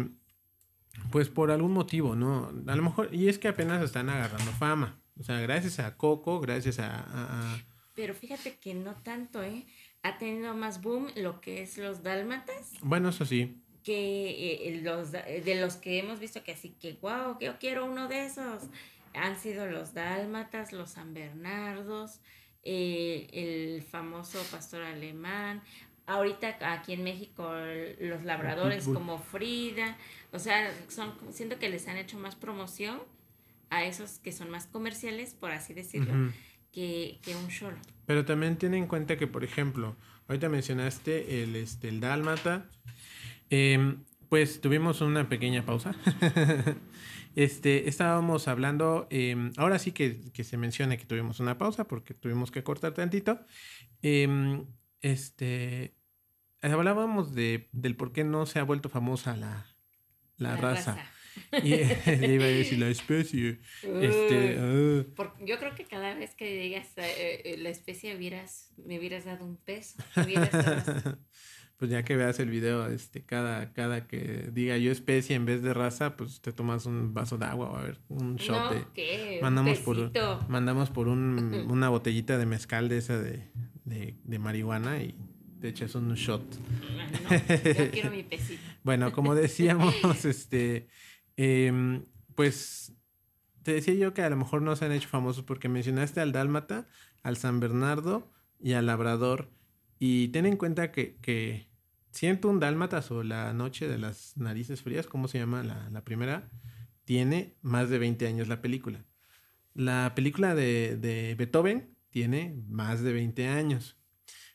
pues 1.11 1.29
por 1.29 1.51
algún 1.51 1.71
motivo, 1.71 2.15
¿no? 2.15 2.51
A 2.67 2.75
lo 2.75 2.83
mejor, 2.83 3.13
y 3.13 3.29
es 3.29 3.39
que 3.39 3.47
apenas 3.47 3.83
están 3.83 4.09
agarrando 4.09 4.51
fama. 4.51 4.99
O 5.19 5.23
sea, 5.23 5.39
gracias 5.39 5.79
a 5.79 5.95
Coco, 5.95 6.39
gracias 6.39 6.79
a 6.79 7.63
pero 7.95 8.13
fíjate 8.13 8.55
que 8.55 8.73
no 8.73 8.95
tanto, 8.95 9.43
¿eh? 9.43 9.65
Ha 10.01 10.17
tenido 10.17 10.53
más 10.53 10.81
boom 10.81 11.07
lo 11.15 11.39
que 11.41 11.61
es 11.61 11.77
los 11.77 12.03
dálmatas. 12.03 12.73
Bueno, 12.81 13.09
eso 13.09 13.25
sí. 13.25 13.57
Que 13.83 14.67
eh, 14.67 14.81
los, 14.81 15.11
de 15.11 15.57
los 15.59 15.75
que 15.75 15.99
hemos 15.99 16.19
visto 16.19 16.43
que 16.43 16.53
así 16.53 16.69
que, 16.79 16.93
wow, 17.01 17.37
yo 17.39 17.57
quiero 17.59 17.85
uno 17.85 18.07
de 18.07 18.25
esos. 18.25 18.63
Han 19.13 19.37
sido 19.37 19.67
los 19.67 19.93
dálmatas, 19.93 20.73
los 20.73 20.91
San 20.91 21.13
Bernardos, 21.13 22.19
eh, 22.63 23.27
el 23.31 23.81
famoso 23.83 24.41
pastor 24.51 24.81
alemán. 24.83 25.61
Ahorita 26.05 26.57
aquí 26.73 26.93
en 26.93 27.03
México 27.03 27.49
los 27.99 28.23
labradores 28.23 28.85
como 28.85 29.19
Frida. 29.19 29.97
O 30.33 30.39
sea, 30.39 30.73
son, 30.89 31.13
siento 31.31 31.59
que 31.59 31.69
les 31.69 31.87
han 31.87 31.97
hecho 31.97 32.17
más 32.17 32.35
promoción 32.35 33.01
a 33.69 33.85
esos 33.85 34.19
que 34.19 34.31
son 34.31 34.49
más 34.49 34.67
comerciales, 34.67 35.33
por 35.33 35.51
así 35.51 35.73
decirlo, 35.73 36.31
que, 36.73 37.19
que, 37.21 37.35
un 37.35 37.49
solo. 37.49 37.77
Pero 38.05 38.25
también 38.25 38.57
ten 38.57 38.73
en 38.73 38.87
cuenta 38.87 39.17
que, 39.17 39.27
por 39.27 39.45
ejemplo, 39.45 39.95
ahorita 40.27 40.49
mencionaste 40.49 41.43
el, 41.43 41.55
este, 41.55 41.87
el 41.87 42.01
dálmata. 42.01 42.65
Em, 43.49 44.03
pues 44.27 44.59
tuvimos 44.59 44.99
una 45.01 45.29
pequeña 45.29 45.65
pausa. 45.65 45.95
este, 47.35 47.87
estábamos 47.87 48.47
hablando, 48.47 49.07
em, 49.11 49.53
ahora 49.57 49.79
sí 49.79 49.91
que, 49.91 50.19
que, 50.33 50.43
se 50.43 50.57
menciona 50.57 50.97
que 50.97 51.05
tuvimos 51.05 51.39
una 51.39 51.57
pausa 51.57 51.87
porque 51.87 52.13
tuvimos 52.13 52.51
que 52.51 52.63
cortar 52.63 52.93
tantito. 52.93 53.39
Em, 54.01 54.65
este, 55.01 55.93
hablábamos 56.61 57.35
de, 57.35 57.69
del 57.71 57.95
por 57.95 58.11
qué 58.11 58.23
no 58.23 58.45
se 58.45 58.59
ha 58.59 58.63
vuelto 58.63 58.89
famosa 58.89 59.37
la, 59.37 59.67
la, 60.37 60.57
raza. 60.57 60.97
Y 61.63 61.73
iba 62.33 62.45
a 62.45 62.47
decir 62.47 62.79
la 62.79 62.89
especie. 62.89 63.59
este, 63.81 64.57
ah. 64.59 65.33
yo 65.45 65.59
creo 65.59 65.75
que 65.75 65.85
cada 65.85 66.13
vez 66.15 66.35
que 66.35 66.61
digas 66.61 66.87
eh, 66.97 67.41
eh, 67.45 67.57
la 67.57 67.69
especie 67.69 68.15
hubieras, 68.15 68.73
me 68.77 68.99
hubieras 68.99 69.25
dado 69.25 69.45
un 69.45 69.57
peso. 69.57 69.97
pues 71.77 71.91
ya 71.91 72.03
que 72.03 72.15
veas 72.15 72.39
el 72.39 72.49
video, 72.49 72.87
este, 72.87 73.23
cada, 73.23 73.73
cada 73.73 74.07
que 74.07 74.49
diga 74.51 74.77
yo 74.77 74.91
especie 74.91 75.35
en 75.35 75.45
vez 75.45 75.61
de 75.61 75.73
raza, 75.73 76.15
pues 76.15 76.41
te 76.41 76.51
tomas 76.51 76.85
un 76.85 77.13
vaso 77.13 77.37
de 77.37 77.45
agua 77.45 77.71
o 77.71 77.77
a 77.77 77.83
ver, 77.83 77.99
un 78.09 78.35
shot 78.37 78.93
de. 78.93 79.39
Mandamos 79.41 79.79
por, 79.79 80.11
mandamos 80.47 80.89
por 80.89 81.07
un, 81.07 81.65
una 81.69 81.89
botellita 81.89 82.37
de 82.37 82.45
mezcal 82.45 82.89
de 82.89 82.97
esa 82.97 83.17
de, 83.19 83.49
de, 83.85 84.15
de 84.23 84.39
marihuana 84.39 85.03
y 85.03 85.15
te 85.59 85.69
echas 85.69 85.95
un 85.95 86.13
shot. 86.13 86.43
yo 87.29 87.91
quiero 87.91 88.11
mi 88.11 88.23
pesito. 88.23 88.61
bueno, 88.83 89.11
como 89.11 89.33
decíamos, 89.35 90.25
este 90.25 90.87
Em, 91.37 92.05
pues 92.35 92.93
te 93.63 93.73
decía 93.73 93.93
yo 93.93 94.13
que 94.13 94.21
a 94.21 94.29
lo 94.29 94.37
mejor 94.37 94.61
no 94.61 94.75
se 94.75 94.85
han 94.85 94.91
hecho 94.91 95.09
famosos 95.09 95.43
porque 95.43 95.69
mencionaste 95.69 96.21
al 96.21 96.31
Dálmata, 96.31 96.87
al 97.23 97.37
San 97.37 97.59
Bernardo 97.59 98.31
y 98.59 98.73
al 98.73 98.85
Labrador. 98.85 99.51
Y 99.99 100.29
ten 100.29 100.45
en 100.45 100.57
cuenta 100.57 100.91
que, 100.91 101.17
que 101.21 101.73
Siento 102.13 102.47
un 102.47 102.59
Dálmata 102.59 103.03
o 103.09 103.23
La 103.23 103.53
Noche 103.53 103.87
de 103.87 103.97
las 103.97 104.37
Narices 104.37 104.83
Frías, 104.83 105.07
¿cómo 105.07 105.27
se 105.27 105.39
llama 105.39 105.63
la, 105.63 105.89
la 105.89 106.03
primera? 106.05 106.51
Tiene 107.05 107.57
más 107.63 107.89
de 107.89 107.97
20 107.97 108.27
años 108.27 108.47
la 108.47 108.61
película. 108.61 109.03
La 109.73 110.13
película 110.13 110.53
de, 110.53 110.95
de 110.95 111.33
Beethoven 111.33 111.97
tiene 112.11 112.61
más 112.67 113.01
de 113.01 113.13
20 113.13 113.47
años. 113.47 113.97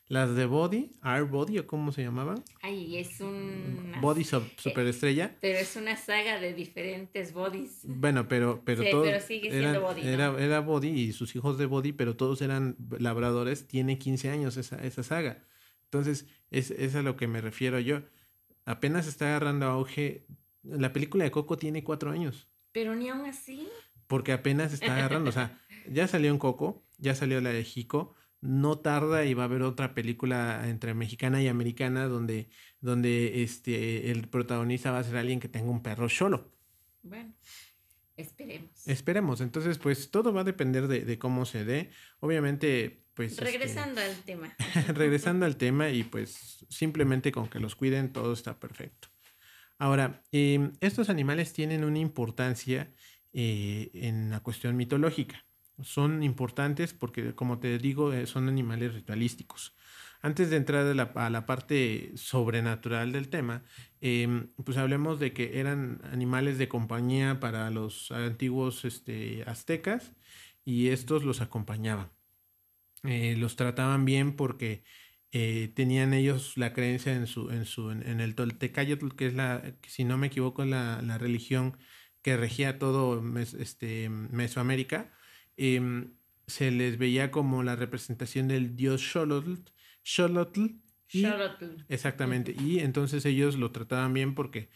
Las 0.09 0.35
de 0.35 0.47
Body, 0.47 0.89
Our 1.03 1.25
Body 1.25 1.59
o 1.59 1.67
cómo 1.67 1.91
se 1.91 2.01
llamaban. 2.01 2.43
Ay, 2.63 2.97
es 2.97 3.21
un... 3.21 3.93
Body 4.01 4.23
Superestrella. 4.23 5.35
Pero 5.39 5.59
es 5.59 5.75
una 5.75 5.95
saga 5.97 6.39
de 6.39 6.55
diferentes 6.55 7.31
bodies. 7.31 7.81
Bueno, 7.83 8.27
pero, 8.27 8.63
pero 8.65 8.81
sí, 8.81 8.89
pero 8.91 9.19
sigue 9.19 9.51
siendo 9.51 9.81
Body. 9.81 10.01
Era, 10.01 10.35
era 10.39 10.61
Body 10.61 10.89
y 10.89 11.13
sus 11.13 11.35
hijos 11.35 11.59
de 11.59 11.67
Body, 11.67 11.91
pero 11.91 12.15
todos 12.15 12.41
eran 12.41 12.75
labradores. 12.97 13.67
Tiene 13.67 13.99
15 13.99 14.31
años 14.31 14.57
esa, 14.57 14.83
esa 14.83 15.03
saga. 15.03 15.43
Entonces, 15.83 16.25
es, 16.49 16.71
es 16.71 16.95
a 16.95 17.03
lo 17.03 17.15
que 17.15 17.27
me 17.27 17.39
refiero 17.39 17.79
yo. 17.79 18.01
Apenas 18.65 19.05
está 19.05 19.27
agarrando 19.27 19.67
auge. 19.67 20.25
La 20.63 20.91
película 20.91 21.23
de 21.23 21.29
Coco 21.29 21.59
tiene 21.59 21.83
cuatro 21.83 22.09
años. 22.09 22.47
Pero 22.71 22.95
ni 22.95 23.09
aún 23.09 23.27
así. 23.27 23.67
Porque 24.07 24.31
apenas 24.31 24.73
está 24.73 24.97
agarrando. 24.97 25.29
o 25.29 25.33
sea, 25.33 25.61
ya 25.87 26.07
salió 26.07 26.31
en 26.31 26.39
Coco, 26.39 26.83
ya 26.97 27.13
salió 27.13 27.39
la 27.41 27.51
de 27.51 27.63
Jico 27.63 28.15
no 28.41 28.79
tarda 28.79 29.25
y 29.25 29.33
va 29.33 29.43
a 29.43 29.45
haber 29.45 29.63
otra 29.63 29.93
película 29.93 30.67
entre 30.67 30.93
mexicana 30.93 31.41
y 31.41 31.47
americana 31.47 32.07
donde, 32.07 32.49
donde 32.79 33.43
este, 33.43 34.11
el 34.11 34.27
protagonista 34.27 34.91
va 34.91 34.99
a 34.99 35.03
ser 35.03 35.17
alguien 35.17 35.39
que 35.39 35.49
tenga 35.49 35.69
un 35.69 35.83
perro 35.83 36.07
solo. 36.07 36.51
Bueno, 37.01 37.33
esperemos. 38.15 38.87
Esperemos. 38.87 39.41
Entonces, 39.41 39.77
pues 39.77 40.11
todo 40.11 40.33
va 40.33 40.41
a 40.41 40.45
depender 40.45 40.87
de, 40.87 41.19
cómo 41.19 41.45
se 41.45 41.65
dé. 41.65 41.89
Obviamente, 42.19 43.03
pues... 43.13 43.33
Este, 43.33 43.45
regresando 43.45 44.01
al 44.01 44.15
tema. 44.23 44.55
regresando 44.93 45.45
al 45.45 45.57
tema 45.57 45.89
y 45.89 46.03
pues 46.03 46.65
simplemente 46.69 47.31
con 47.31 47.49
que 47.49 47.59
los 47.59 47.75
cuiden 47.75 48.13
todo 48.13 48.33
está 48.33 48.59
perfecto. 48.59 49.09
Ahora, 49.77 50.23
em, 50.31 50.73
estos 50.81 51.09
animales 51.09 51.53
tienen 51.53 51.83
una 51.83 51.99
importancia 51.99 52.91
eh, 53.31 53.91
en 53.93 54.29
la 54.29 54.39
cuestión 54.41 54.75
mitológica 54.75 55.45
son 55.81 56.23
importantes 56.23 56.93
porque, 56.93 57.35
como 57.35 57.59
te 57.59 57.77
digo, 57.77 58.13
eh, 58.13 58.25
son 58.25 58.47
animales 58.47 58.93
ritualísticos. 58.93 59.75
Antes 60.21 60.49
de 60.49 60.57
entrar 60.57 60.85
a 60.85 61.29
la, 61.29 61.45
parte 61.45 62.11
sobrenatural 62.15 63.13
del 63.13 63.29
tema, 63.29 63.63
em, 64.01 64.49
pues 64.65 64.77
hablemos 64.77 65.19
de 65.19 65.31
que 65.33 65.59
eran 65.59 66.01
animales 66.11 66.57
de 66.57 66.67
compañía 66.67 67.39
para 67.39 67.69
los 67.71 68.11
antiguos 68.11 68.83
este, 68.83 69.43
aztecas 69.47 70.13
y 70.65 70.89
estos 70.89 71.23
los 71.23 71.41
acompañaban. 71.41 72.09
Eh, 73.03 73.35
los 73.37 73.55
trataban 73.55 74.03
bien 74.03 74.35
porque 74.35 74.83
eh, 75.31 75.71
tenían 75.75 76.13
ellos 76.13 76.57
la 76.57 76.73
creencia 76.73 77.13
en, 77.13 77.27
su, 77.27 77.49
en, 77.51 77.65
su, 77.65 77.91
en, 77.91 78.19
el 78.19 78.35
Toltecayotl, 78.35 79.15
que 79.15 79.27
es 79.27 79.33
la, 79.35 79.63
si 79.87 80.03
no 80.03 80.17
me 80.17 80.27
equivoco, 80.27 80.65
la, 80.65 81.01
la 81.01 81.17
religión 81.17 81.77
que 82.21 82.35
regía 82.35 82.79
todo 82.79 83.23
este, 83.37 84.09
Mesoamérica 84.09 85.13
Em, 85.61 86.13
se 86.47 86.71
les 86.71 86.97
veía 86.97 87.31
como 87.31 87.63
la 87.63 87.75
representación 87.75 88.47
del 88.47 88.77
dios 88.77 89.01
Xolotl. 89.01 89.55
Xolotl. 90.03 90.67
Exactamente. 91.89 92.55
Y 92.57 92.79
entonces 92.79 93.25
ellos 93.25 93.57
lo 93.57 93.71
trataban 93.71 94.13
bien 94.13 94.35
porque, 94.35 94.69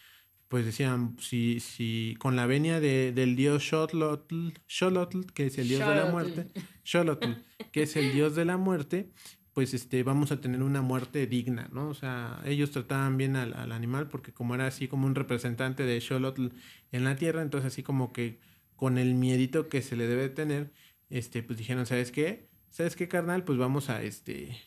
pues 0.50 0.66
decían, 0.66 1.16
si, 1.20 1.62
si 1.62 2.16
con 2.20 2.36
la 2.36 2.48
venia 2.48 2.82
de, 2.82 3.14
del 3.14 3.38
dios 3.38 3.64
Xolotl, 3.68 4.50
Xolotl, 4.68 5.22
que 5.34 5.46
es 5.46 5.58
el 5.58 5.70
dios 5.70 5.88
de 5.88 5.96
la 5.96 6.12
muerte, 6.12 6.48
Xolotl, 6.84 7.32
que 7.72 7.84
es 7.84 7.96
el 7.96 8.12
dios 8.12 8.36
de 8.36 8.44
la 8.44 8.58
muerte, 8.58 9.10
pues 9.54 9.74
este, 9.74 10.04
vamos 10.04 10.34
a 10.34 10.42
tener 10.42 10.64
una 10.64 10.82
muerte 10.82 11.28
digna, 11.28 11.70
¿no? 11.72 11.88
O 11.88 11.94
sea, 11.94 12.42
ellos 12.44 12.72
trataban 12.72 13.16
bien 13.16 13.38
al, 13.38 13.54
al 13.54 13.72
animal 13.72 14.10
porque 14.10 14.34
como 14.34 14.54
era 14.54 14.68
así 14.68 14.90
como 14.90 15.08
un 15.08 15.16
representante 15.16 15.84
de 15.84 16.02
Xolotl 16.02 16.48
en 16.92 17.04
la 17.06 17.16
tierra, 17.16 17.42
entonces 17.42 17.72
así 17.72 17.84
como 17.84 18.12
que 18.12 18.40
con 18.84 18.98
el 18.98 19.16
miedito 19.16 19.70
que 19.70 19.82
se 19.82 19.96
le 19.96 20.08
debe 20.08 20.28
tener, 20.28 20.74
este, 21.10 21.42
pues 21.42 21.58
dijeron, 21.58 21.86
¿sabes 21.86 22.12
qué? 22.12 22.50
¿Sabes 22.70 22.98
qué, 22.98 23.08
carnal? 23.08 23.46
Pues 23.46 23.58
vamos 23.58 23.90
a, 23.90 24.04
este, 24.04 24.60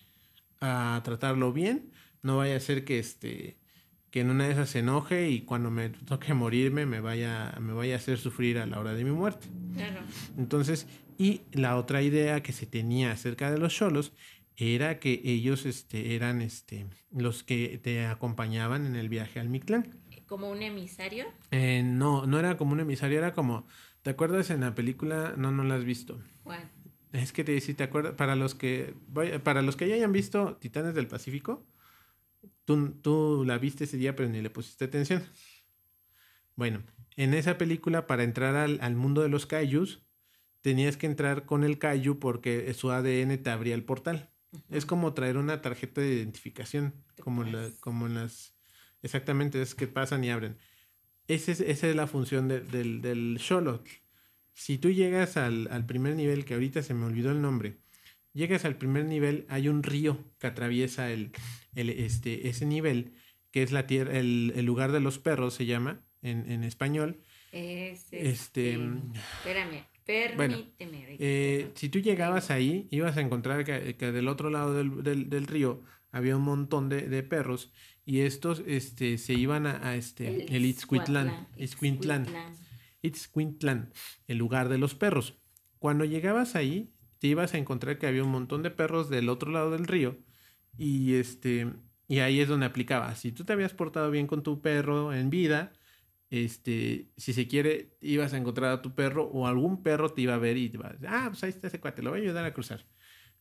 a 0.58 1.02
tratarlo 1.04 1.52
bien. 1.52 1.92
No 2.22 2.38
vaya 2.38 2.56
a 2.56 2.60
ser 2.60 2.86
que, 2.86 2.98
este, 2.98 3.58
que 4.10 4.20
en 4.20 4.30
una 4.30 4.46
de 4.46 4.52
esas 4.52 4.70
se 4.70 4.78
enoje 4.78 5.28
y 5.28 5.42
cuando 5.42 5.70
me 5.70 5.90
toque 5.90 6.32
morirme 6.32 6.86
me 6.86 7.00
vaya, 7.00 7.54
me 7.60 7.74
vaya 7.74 7.92
a 7.92 7.98
hacer 7.98 8.16
sufrir 8.16 8.56
a 8.56 8.64
la 8.64 8.80
hora 8.80 8.94
de 8.94 9.04
mi 9.04 9.10
muerte. 9.10 9.48
Claro. 9.74 10.00
Entonces, 10.38 10.86
y 11.18 11.42
la 11.52 11.76
otra 11.76 12.00
idea 12.00 12.42
que 12.42 12.54
se 12.54 12.64
tenía 12.64 13.12
acerca 13.12 13.50
de 13.50 13.58
los 13.58 13.74
cholos 13.74 14.14
era 14.56 14.98
que 14.98 15.20
ellos 15.24 15.66
este, 15.66 16.14
eran 16.14 16.40
este, 16.40 16.86
los 17.10 17.42
que 17.42 17.78
te 17.82 18.06
acompañaban 18.06 18.86
en 18.86 18.96
el 18.96 19.10
viaje 19.10 19.40
al 19.40 19.50
Mictlán. 19.50 19.94
¿Como 20.26 20.50
un 20.50 20.62
emisario? 20.62 21.26
Eh, 21.50 21.82
no, 21.84 22.26
no 22.26 22.38
era 22.38 22.56
como 22.56 22.72
un 22.72 22.80
emisario, 22.80 23.18
era 23.18 23.32
como 23.32 23.66
¿Te 24.06 24.10
acuerdas 24.10 24.50
en 24.50 24.60
la 24.60 24.72
película? 24.72 25.34
No, 25.36 25.50
no 25.50 25.64
la 25.64 25.74
has 25.74 25.84
visto. 25.84 26.20
¿Cuál? 26.44 26.70
Es 27.12 27.32
que 27.32 27.42
te 27.42 27.50
dice, 27.50 27.74
¿te 27.74 27.82
acuerdas? 27.82 28.14
Para 28.14 28.36
los 28.36 28.54
que, 28.54 28.94
para 29.42 29.62
los 29.62 29.74
que 29.74 29.88
ya 29.88 29.96
hayan 29.96 30.12
visto 30.12 30.58
Titanes 30.60 30.94
del 30.94 31.08
Pacífico, 31.08 31.66
tú, 32.64 32.92
tú 33.02 33.42
la 33.44 33.58
viste 33.58 33.82
ese 33.82 33.96
día, 33.96 34.14
pero 34.14 34.28
ni 34.28 34.40
le 34.40 34.48
pusiste 34.48 34.84
atención. 34.84 35.24
Bueno, 36.54 36.84
en 37.16 37.34
esa 37.34 37.58
película, 37.58 38.06
para 38.06 38.22
entrar 38.22 38.54
al, 38.54 38.94
mundo 38.94 39.22
de 39.22 39.28
los 39.28 39.44
kaijus, 39.44 40.06
tenías 40.60 40.96
que 40.96 41.06
entrar 41.06 41.44
con 41.44 41.64
el 41.64 41.80
kaiju 41.80 42.20
porque 42.20 42.72
su 42.74 42.92
ADN 42.92 43.42
te 43.42 43.50
abría 43.50 43.74
el 43.74 43.82
portal. 43.82 44.30
Es 44.70 44.86
como 44.86 45.14
traer 45.14 45.36
una 45.36 45.62
tarjeta 45.62 46.00
de 46.00 46.14
identificación, 46.14 46.94
como, 47.18 47.42
la, 47.42 47.70
como 47.80 48.06
las... 48.06 48.54
Exactamente, 49.02 49.60
es 49.60 49.74
que 49.74 49.88
pasan 49.88 50.22
y 50.22 50.30
abren. 50.30 50.58
Esa 51.28 51.52
es, 51.52 51.60
esa 51.60 51.88
es 51.88 51.96
la 51.96 52.06
función 52.06 52.48
del, 52.48 53.00
del 53.02 53.38
Xolotl. 53.40 53.90
Si 54.56 54.78
tú 54.78 54.90
llegas 54.90 55.36
al, 55.36 55.84
primer 55.86 56.16
nivel, 56.16 56.46
que 56.46 56.54
ahorita 56.54 56.82
se 56.82 56.94
me 56.94 57.04
olvidó 57.04 57.30
el 57.30 57.42
nombre, 57.42 57.76
llegas 58.32 58.64
al 58.64 58.76
primer 58.76 59.04
nivel, 59.04 59.44
hay 59.50 59.68
un 59.68 59.82
río 59.82 60.18
que 60.38 60.46
atraviesa 60.46 61.12
el, 61.12 61.30
este, 61.74 62.48
ese 62.48 62.64
nivel, 62.64 63.12
que 63.50 63.62
es 63.62 63.70
la 63.70 63.86
tierra, 63.86 64.18
el, 64.18 64.64
lugar 64.64 64.92
de 64.92 65.00
los 65.00 65.18
perros, 65.18 65.52
se 65.52 65.66
llama 65.66 66.00
en, 66.22 66.64
español. 66.64 67.20
este, 67.52 68.78
espérame, 69.42 69.84
permíteme. 70.06 71.16
Eh, 71.18 71.70
si 71.74 71.90
tú 71.90 71.98
llegabas 71.98 72.50
ahí, 72.50 72.88
ibas 72.90 73.18
a 73.18 73.20
encontrar 73.20 73.62
que, 73.62 73.92
del 73.94 74.26
otro 74.26 74.48
lado 74.48 74.72
del, 74.72 75.46
río 75.46 75.82
había 76.12 76.34
un 76.34 76.44
montón 76.44 76.88
de, 76.88 77.08
de 77.08 77.22
perros 77.22 77.74
y 78.06 78.20
estos 78.20 78.62
este, 78.66 79.18
se 79.18 79.34
iban 79.34 79.66
a, 79.66 79.96
este, 79.96 80.54
el, 80.56 80.64
Itzcuitlán, 80.64 81.48
Itzcuitlán, 81.56 82.26
Itzcuitlán, 83.02 83.92
el 84.28 84.38
lugar 84.38 84.68
de 84.68 84.78
los 84.78 84.94
perros. 84.94 85.34
Cuando 85.80 86.04
llegabas 86.04 86.54
ahí, 86.54 86.94
te 87.18 87.26
ibas 87.26 87.52
a 87.52 87.58
encontrar 87.58 87.98
que 87.98 88.06
había 88.06 88.22
un 88.22 88.30
montón 88.30 88.62
de 88.62 88.70
perros 88.70 89.10
del 89.10 89.28
otro 89.28 89.50
lado 89.50 89.72
del 89.72 89.88
río 89.88 90.16
y 90.78 91.14
este 91.14 91.72
y 92.08 92.20
ahí 92.20 92.38
es 92.38 92.48
donde 92.48 92.66
aplicaba. 92.66 93.12
Si 93.16 93.32
tú 93.32 93.44
te 93.44 93.52
habías 93.52 93.74
portado 93.74 94.10
bien 94.12 94.28
con 94.28 94.44
tu 94.44 94.62
perro 94.62 95.12
en 95.12 95.28
vida, 95.28 95.72
este, 96.30 97.10
si 97.16 97.32
se 97.32 97.48
quiere, 97.48 97.96
ibas 98.00 98.32
a 98.32 98.36
encontrar 98.36 98.72
a 98.72 98.82
tu 98.82 98.94
perro 98.94 99.24
o 99.24 99.48
algún 99.48 99.82
perro 99.82 100.10
te 100.10 100.22
iba 100.22 100.34
a 100.34 100.38
ver 100.38 100.56
y 100.56 100.68
te 100.68 100.76
iba 100.76 100.88
a 100.88 100.92
decir, 100.92 101.08
ah, 101.10 101.26
pues 101.28 101.42
ahí 101.42 101.50
está 101.50 101.66
ese 101.66 101.80
cuate, 101.80 102.02
lo 102.02 102.10
voy 102.10 102.20
a 102.20 102.22
ayudar 102.22 102.44
a 102.44 102.54
cruzar. 102.54 102.86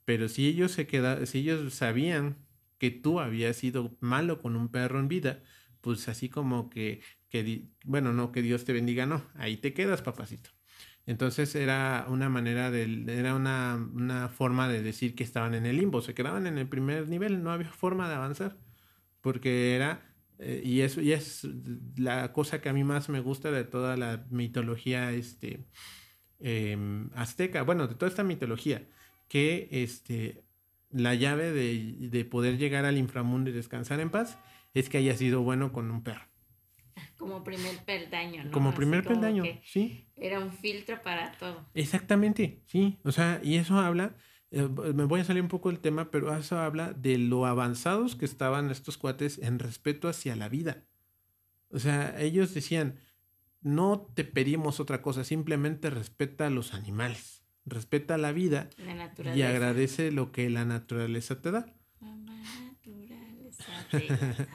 Pero 0.05 0.27
si 0.27 0.47
ellos 0.47 0.71
se 0.71 0.87
quedaban, 0.87 1.27
si 1.27 1.39
ellos 1.39 1.73
sabían 1.75 2.37
que 2.77 2.91
tú 2.91 3.19
habías 3.19 3.57
sido 3.57 3.97
malo 3.99 4.41
con 4.41 4.55
un 4.55 4.69
perro 4.69 4.99
en 4.99 5.07
vida, 5.07 5.43
pues 5.81 6.07
así 6.09 6.29
como 6.29 6.69
que, 6.69 7.01
que 7.29 7.69
bueno, 7.83 8.13
no 8.13 8.31
que 8.31 8.41
Dios 8.41 8.65
te 8.65 8.73
bendiga, 8.73 9.05
no, 9.05 9.23
ahí 9.35 9.57
te 9.57 9.73
quedas, 9.73 10.01
papacito. 10.01 10.49
Entonces 11.05 11.53
era 11.55 12.05
una 12.09 12.29
manera 12.29 12.71
de, 12.71 13.05
era 13.07 13.35
una, 13.35 13.75
una, 13.93 14.27
forma 14.27 14.67
de 14.67 14.81
decir 14.81 15.13
que 15.15 15.23
estaban 15.23 15.53
en 15.53 15.65
el 15.65 15.77
limbo, 15.77 16.01
se 16.01 16.15
quedaban 16.15 16.47
en 16.47 16.57
el 16.57 16.67
primer 16.67 17.07
nivel, 17.07 17.43
no 17.43 17.51
había 17.51 17.69
forma 17.71 18.09
de 18.09 18.15
avanzar, 18.15 18.57
porque 19.21 19.75
era, 19.75 20.15
eh, 20.39 20.61
y, 20.65 20.81
eso, 20.81 21.01
y 21.01 21.11
es 21.13 21.47
la 21.97 22.33
cosa 22.33 22.59
que 22.61 22.69
a 22.69 22.73
mí 22.73 22.83
más 22.83 23.09
me 23.09 23.19
gusta 23.19 23.51
de 23.51 23.63
toda 23.63 23.97
la 23.97 24.25
mitología 24.31 25.11
este, 25.11 25.67
em, 26.39 27.09
azteca, 27.13 27.61
bueno, 27.63 27.87
de 27.87 27.95
toda 27.95 28.09
esta 28.09 28.23
mitología, 28.23 28.87
que 29.27 29.67
este, 29.71 30.43
la 30.95 31.13
llave 31.13 31.51
de, 31.51 32.09
de 32.09 32.25
poder 32.25 32.57
llegar 32.57 32.85
al 32.85 32.97
inframundo 32.97 33.49
y 33.49 33.53
descansar 33.53 33.99
en 33.99 34.09
paz 34.09 34.37
es 34.73 34.89
que 34.89 34.97
haya 34.97 35.15
sido 35.15 35.41
bueno 35.41 35.71
con 35.71 35.91
un 35.91 36.03
perro. 36.03 36.25
Como 37.17 37.43
primer 37.43 37.77
peldaño, 37.85 38.45
¿no? 38.45 38.51
Como 38.51 38.73
primer 38.73 39.03
peldaño, 39.03 39.43
sí. 39.65 40.07
Era 40.15 40.39
un 40.39 40.51
filtro 40.51 41.01
para 41.01 41.31
todo. 41.33 41.65
Exactamente, 41.73 42.61
sí. 42.67 42.97
O 43.03 43.11
sea, 43.11 43.41
y 43.43 43.55
eso 43.55 43.79
habla, 43.79 44.15
eh, 44.51 44.67
me 44.93 45.05
voy 45.05 45.21
a 45.21 45.23
salir 45.25 45.41
un 45.41 45.49
poco 45.49 45.69
del 45.69 45.79
tema, 45.79 46.11
pero 46.11 46.35
eso 46.35 46.59
habla 46.59 46.93
de 46.93 47.17
lo 47.17 47.45
avanzados 47.45 48.15
que 48.15 48.25
estaban 48.25 48.69
estos 48.69 48.97
cuates 48.97 49.39
en 49.39 49.59
respeto 49.59 50.07
hacia 50.07 50.35
la 50.35 50.49
vida. 50.49 50.83
O 51.69 51.79
sea, 51.79 52.15
ellos 52.21 52.53
decían, 52.53 52.99
no 53.61 54.11
te 54.13 54.23
pedimos 54.23 54.79
otra 54.79 55.01
cosa, 55.01 55.23
simplemente 55.23 55.89
respeta 55.89 56.47
a 56.47 56.51
los 56.51 56.73
animales, 56.73 57.34
respeta 57.65 58.17
la 58.17 58.31
vida 58.31 58.69
y 59.35 59.41
agradece 59.41 60.11
lo 60.11 60.31
que 60.31 60.49
la 60.49 60.65
naturaleza 60.65 61.41
te 61.41 61.51
da. 61.51 61.65
La 61.99 62.15
naturaleza 62.15 63.65
te 63.91 64.07
da. 64.07 64.47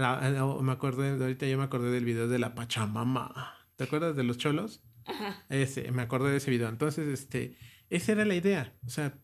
Ah, 0.00 0.60
me 0.62 0.70
acordé, 0.70 1.10
ahorita 1.10 1.46
yo 1.48 1.58
me 1.58 1.64
acordé 1.64 1.90
del 1.90 2.04
video 2.04 2.28
de 2.28 2.38
la 2.38 2.54
Pachamama. 2.54 3.56
¿Te 3.74 3.82
acuerdas 3.82 4.14
de 4.14 4.22
los 4.22 4.38
cholos? 4.38 4.80
Ajá. 5.04 5.44
Ese, 5.48 5.90
me 5.90 6.02
acordé 6.02 6.30
de 6.30 6.36
ese 6.36 6.52
video. 6.52 6.68
Entonces, 6.68 7.08
este, 7.08 7.56
esa 7.90 8.12
era 8.12 8.24
la 8.24 8.36
idea. 8.36 8.76
O 8.86 8.90
sea, 8.90 9.18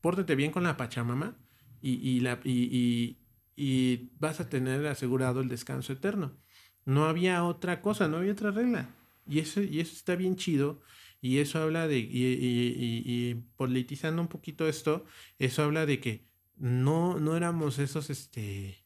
pórtate 0.00 0.34
bien 0.34 0.50
con 0.50 0.64
la 0.64 0.76
Pachamama 0.76 1.36
y, 1.80 1.94
y, 1.94 2.20
la, 2.20 2.40
y, 2.42 3.18
y, 3.54 4.10
vas 4.18 4.40
a 4.40 4.48
tener 4.48 4.84
asegurado 4.86 5.40
el 5.40 5.48
descanso 5.48 5.92
eterno. 5.92 6.36
No 6.84 7.04
había 7.04 7.44
otra 7.44 7.80
cosa, 7.80 8.08
no 8.08 8.16
había 8.16 8.32
otra 8.32 8.50
regla. 8.50 8.90
Y 9.28 9.38
eso, 9.38 9.62
y 9.62 9.80
eso 9.80 9.92
está 9.92 10.16
bien 10.16 10.36
chido. 10.36 10.80
Y 11.20 11.38
eso 11.38 11.62
habla 11.62 11.88
de, 11.88 11.98
y, 11.98 12.06
y, 12.10 13.34
politizando 13.56 14.22
un 14.22 14.28
poquito 14.28 14.68
esto, 14.68 15.04
eso 15.38 15.62
habla 15.64 15.86
de 15.86 16.00
que 16.00 16.26
no, 16.56 17.18
no 17.18 17.36
éramos 17.36 17.78
esos, 17.78 18.10
este, 18.10 18.84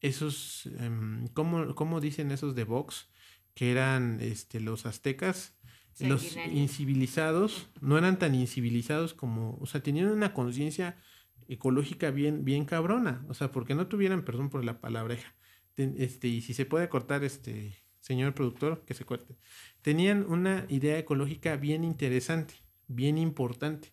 esos, 0.00 0.66
um, 0.80 1.26
¿cómo, 1.28 2.00
dicen 2.00 2.30
esos 2.30 2.54
de 2.54 2.64
Vox? 2.64 3.08
Que 3.54 3.70
eran 3.70 4.18
este, 4.20 4.60
los 4.60 4.86
aztecas, 4.86 5.54
los 6.00 6.36
incivilizados, 6.52 7.70
no 7.80 7.96
eran 7.96 8.18
tan 8.18 8.34
incivilizados 8.34 9.14
como, 9.14 9.56
o 9.60 9.66
sea, 9.66 9.82
tenían 9.82 10.08
una 10.08 10.34
conciencia 10.34 10.98
ecológica 11.48 12.10
bien, 12.10 12.44
bien 12.44 12.64
cabrona, 12.64 13.24
o 13.28 13.34
sea, 13.34 13.52
porque 13.52 13.74
no 13.74 13.86
tuvieran, 13.86 14.24
perdón 14.24 14.50
por 14.50 14.64
la 14.64 14.80
palabreja, 14.80 15.34
este, 15.76 16.28
y 16.28 16.40
si 16.42 16.54
se 16.54 16.66
puede 16.66 16.88
cortar, 16.88 17.24
este, 17.24 17.85
señor 18.06 18.34
productor, 18.34 18.84
que 18.84 18.94
se 18.94 19.04
corte, 19.04 19.34
tenían 19.82 20.24
una 20.28 20.64
idea 20.68 20.96
ecológica 20.96 21.56
bien 21.56 21.82
interesante, 21.82 22.54
bien 22.86 23.18
importante, 23.18 23.92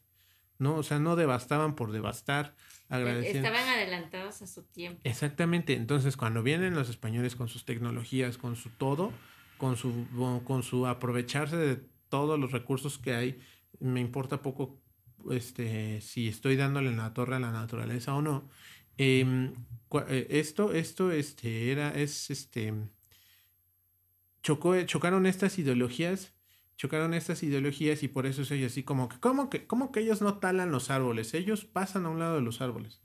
¿no? 0.59 0.75
O 0.75 0.83
sea, 0.83 0.99
no 0.99 1.15
devastaban 1.15 1.75
por 1.75 1.91
devastar, 1.91 2.55
Estaban 2.89 3.67
adelantados 3.67 4.43
a 4.43 4.45
su 4.45 4.61
tiempo. 4.61 5.01
Exactamente. 5.03 5.73
Entonces, 5.73 6.15
cuando 6.15 6.43
vienen 6.43 6.75
los 6.75 6.89
españoles 6.89 7.35
con 7.35 7.47
sus 7.47 7.65
tecnologías, 7.65 8.37
con 8.37 8.55
su 8.55 8.69
todo, 8.69 9.11
con 9.57 9.77
su, 9.77 10.05
con 10.45 10.61
su 10.61 10.85
aprovecharse 10.85 11.55
de 11.57 11.81
todos 12.09 12.39
los 12.39 12.51
recursos 12.51 12.99
que 12.99 13.15
hay, 13.15 13.39
me 13.79 13.99
importa 13.99 14.43
poco 14.43 14.79
este, 15.31 16.01
si 16.01 16.27
estoy 16.27 16.55
dándole 16.55 16.89
en 16.89 16.97
la 16.97 17.15
torre 17.15 17.37
a 17.37 17.39
la 17.39 17.51
naturaleza 17.51 18.13
o 18.13 18.21
no. 18.21 18.47
Em, 18.97 19.55
eh, 20.07 20.27
esto, 20.29 20.71
esto, 20.71 21.11
este, 21.11 21.71
era, 21.71 21.89
es, 21.95 22.29
este, 22.29 22.75
chocó, 24.43 24.79
chocaron 24.83 25.25
estas 25.25 25.57
ideologías 25.57 26.33
chocaron 26.75 27.13
estas 27.13 27.43
ideologías 27.43 28.03
y 28.03 28.07
por 28.07 28.25
eso 28.25 28.41
es 28.41 28.51
así 28.51 28.83
como 28.83 29.09
que, 29.09 29.19
¿cómo 29.19 29.49
que, 29.49 29.67
cómo 29.67 29.91
que 29.91 30.01
ellos 30.01 30.21
no 30.21 30.39
talan 30.39 30.71
los 30.71 30.89
árboles? 30.89 31.33
Ellos 31.33 31.65
pasan 31.65 32.05
a 32.05 32.09
un 32.09 32.19
lado 32.19 32.35
de 32.35 32.41
los 32.41 32.61
árboles. 32.61 33.01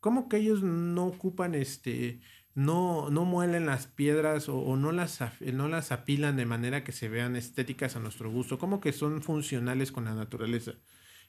¿Cómo 0.00 0.28
que 0.28 0.36
ellos 0.36 0.62
no 0.62 1.06
ocupan 1.06 1.54
este, 1.54 2.20
no, 2.54 3.08
no 3.10 3.24
muelen 3.24 3.66
las 3.66 3.86
piedras 3.86 4.48
o, 4.48 4.76
no, 4.76 4.92
las, 4.92 5.20
no 5.40 5.68
las 5.68 5.92
apilan 5.92 6.36
de 6.36 6.44
manera 6.44 6.84
que 6.84 6.92
se 6.92 7.08
vean 7.08 7.36
estéticas 7.36 7.96
a 7.96 8.00
nuestro 8.00 8.30
gusto? 8.30 8.58
¿Cómo 8.58 8.80
que 8.80 8.92
son 8.92 9.22
funcionales 9.22 9.92
con 9.92 10.04
la 10.04 10.14
naturaleza? 10.14 10.72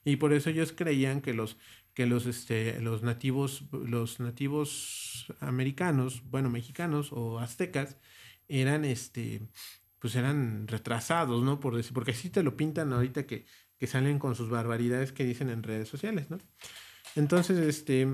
Y 0.04 0.18
por 0.18 0.34
eso 0.34 0.50
ellos 0.50 0.74
creían 0.76 1.22
que 1.22 1.34
los, 1.34 1.58
que 1.94 2.06
los, 2.06 2.26
este, 2.26 2.82
los 2.82 3.02
nativos, 3.02 3.64
los 3.72 4.20
nativos 4.20 5.34
americanos, 5.40 6.22
bueno, 6.30 6.50
mexicanos 6.50 7.12
o 7.12 7.40
aztecas, 7.40 7.98
eran 8.48 8.86
este, 8.86 9.42
pues 10.00 10.16
eran 10.16 10.68
retrasados, 10.68 11.44
¿no? 11.44 11.60
Por 11.60 11.76
decir, 11.76 11.94
porque 11.94 12.12
así 12.12 12.30
te 12.30 12.44
lo 12.44 12.56
pintan 12.56 12.94
ahorita 12.94 13.26
que, 13.26 13.46
que 13.78 13.88
salen 13.88 14.20
con 14.20 14.36
sus 14.36 14.50
barbaridades 14.50 15.12
que 15.12 15.26
dicen 15.26 15.50
en 15.50 15.64
redes 15.64 15.90
sociales, 15.90 16.30
¿no? 16.30 16.38
Entonces, 17.16 17.58
este, 17.58 18.08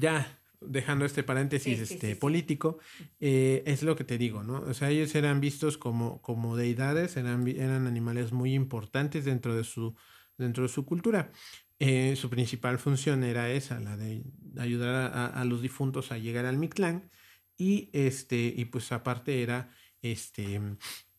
ya 0.00 0.40
dejando 0.60 1.04
este 1.04 1.22
paréntesis 1.22 1.78
este, 1.78 2.16
político, 2.16 2.78
eh, 3.20 3.62
es 3.66 3.82
lo 3.82 3.94
que 3.96 4.04
te 4.04 4.18
digo, 4.18 4.42
¿no? 4.42 4.60
O 4.60 4.74
sea, 4.74 4.90
ellos 4.90 5.14
eran 5.14 5.40
vistos 5.40 5.78
como, 5.78 6.20
como 6.22 6.56
deidades, 6.56 7.16
eran, 7.16 7.46
eran 7.46 7.86
animales 7.86 8.32
muy 8.32 8.54
importantes 8.54 9.24
dentro 9.24 9.54
de 9.54 9.64
su, 9.64 9.94
dentro 10.38 10.64
de 10.64 10.68
su 10.68 10.84
cultura. 10.84 11.30
Eh, 11.78 12.16
su 12.16 12.30
principal 12.30 12.78
función 12.78 13.22
era 13.22 13.50
esa, 13.50 13.78
la 13.80 13.96
de 13.96 14.24
ayudar 14.58 15.12
a, 15.12 15.26
a, 15.26 15.44
los 15.44 15.60
difuntos 15.60 16.10
a 16.10 16.18
llegar 16.18 16.46
al 16.46 16.56
Mictlán 16.56 17.10
y, 17.56 17.90
este, 17.92 18.36
y 18.36 18.64
pues 18.66 18.92
aparte 18.92 19.42
era 19.42 19.70
este, 20.02 20.60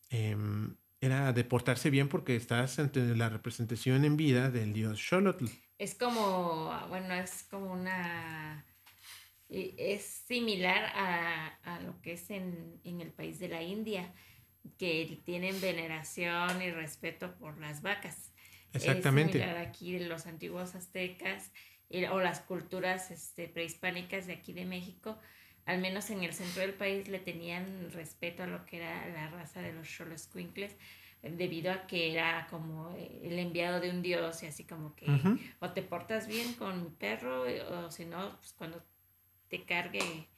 em, 0.10 0.76
era 1.02 1.32
de 1.34 1.43
portarse 1.43 1.89
bien 1.89 2.10
porque 2.10 2.36
estás 2.36 2.80
ante 2.80 3.00
la 3.15 3.30
representación 3.30 4.06
en 4.06 4.17
vida 4.17 4.50
del 4.50 4.73
dios 4.73 5.00
Xolotl. 5.00 5.45
Es 5.78 5.95
como, 5.95 6.73
bueno, 6.89 7.13
es 7.13 7.43
como 7.43 7.71
una... 7.71 8.65
Es 9.50 10.04
similar 10.28 10.91
a, 10.93 11.80
lo 11.82 12.02
que 12.02 12.13
es 12.13 12.30
en, 12.32 12.82
el 12.84 13.12
país 13.12 13.39
de 13.39 13.47
la 13.47 13.62
India, 13.62 14.12
que 14.78 15.21
tienen 15.23 15.62
veneración 15.62 16.62
y 16.62 16.71
respeto 16.71 17.34
por 17.38 17.58
las 17.58 17.82
vacas. 17.82 18.34
Exactamente. 18.73 19.38
Es 19.38 19.43
similar 19.45 19.65
aquí 19.65 19.93
de 19.93 20.08
los 20.08 20.26
antiguos 20.26 20.76
aztecas 20.76 21.52
o 22.12 22.19
las 22.19 22.41
culturas 22.41 23.10
este, 23.12 23.47
prehispánicas 23.47 24.28
de 24.28 24.34
aquí 24.34 24.52
de 24.52 24.65
México, 24.65 25.17
al 25.67 25.82
menos 25.82 26.10
en 26.10 26.23
el 26.23 26.34
centro 26.34 26.62
del 26.62 26.73
país, 26.73 27.10
le 27.10 27.19
tenían 27.19 27.91
respeto 27.91 28.43
a 28.43 28.47
lo 28.47 28.65
que 28.65 28.77
era 28.77 29.08
la 29.10 29.27
raza 29.27 29.62
de 29.62 29.73
los 29.73 29.86
Xoloscuincles, 29.88 30.75
debido 31.21 31.71
a 31.73 31.88
que 31.88 32.13
era 32.13 32.47
como 32.49 32.95
el 32.95 33.38
enviado 33.38 33.82
de 33.82 33.89
un 33.89 34.01
dios, 34.01 34.41
y 34.43 34.45
así 34.45 34.63
como 34.63 34.95
que 34.95 35.06
o 35.60 35.69
te 35.71 35.82
portas 35.82 36.25
bien 36.25 36.53
con 36.53 36.84
mi 36.84 36.89
perro, 36.89 37.43
o 37.43 37.91
si 37.91 38.06
no, 38.06 38.38
pues 38.38 38.53
cuando 38.53 38.82
te 39.49 39.63
cargue 39.63 40.30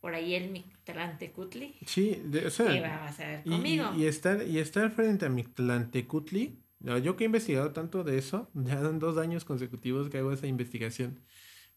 por 0.00 0.12
ahí 0.14 0.34
el 0.34 0.50
Mictlantecutli. 0.50 1.76
Sí, 1.86 2.20
o 2.44 2.50
sea, 2.50 2.66
¿qué 2.66 2.84
a 2.84 3.00
pasar 3.00 3.44
conmigo? 3.44 3.92
Y, 3.96 4.06
estar, 4.06 4.42
y 4.42 4.58
estar 4.58 4.90
frente 4.90 5.26
a 5.26 5.28
Mictlantecutli, 5.28 6.58
yo 6.80 7.16
que 7.16 7.24
he 7.24 7.26
investigado 7.26 7.72
tanto 7.72 8.02
de 8.02 8.18
eso, 8.18 8.50
ya 8.54 8.80
dan 8.80 8.98
dos 8.98 9.18
años 9.18 9.44
consecutivos 9.44 10.10
que 10.10 10.18
hago 10.18 10.32
esa 10.32 10.48
investigación 10.48 11.20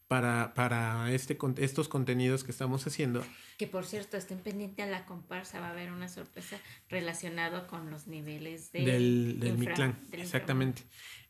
para, 0.07 0.53
para 0.53 1.11
este, 1.11 1.37
estos 1.57 1.89
contenidos 1.89 2.43
que 2.43 2.51
estamos 2.51 2.85
haciendo. 2.87 3.23
Que 3.57 3.67
por 3.67 3.85
cierto, 3.85 4.17
estén 4.17 4.39
pendientes 4.39 4.85
a 4.85 4.89
la 4.89 5.05
comparsa, 5.05 5.59
va 5.59 5.67
a 5.67 5.71
haber 5.71 5.91
una 5.91 6.07
sorpresa 6.07 6.57
relacionada 6.89 7.67
con 7.67 7.89
los 7.89 8.07
niveles 8.07 8.71
del, 8.71 9.39
del 9.39 9.57
Mictlán. 9.57 9.99
exactamente. 10.11 10.83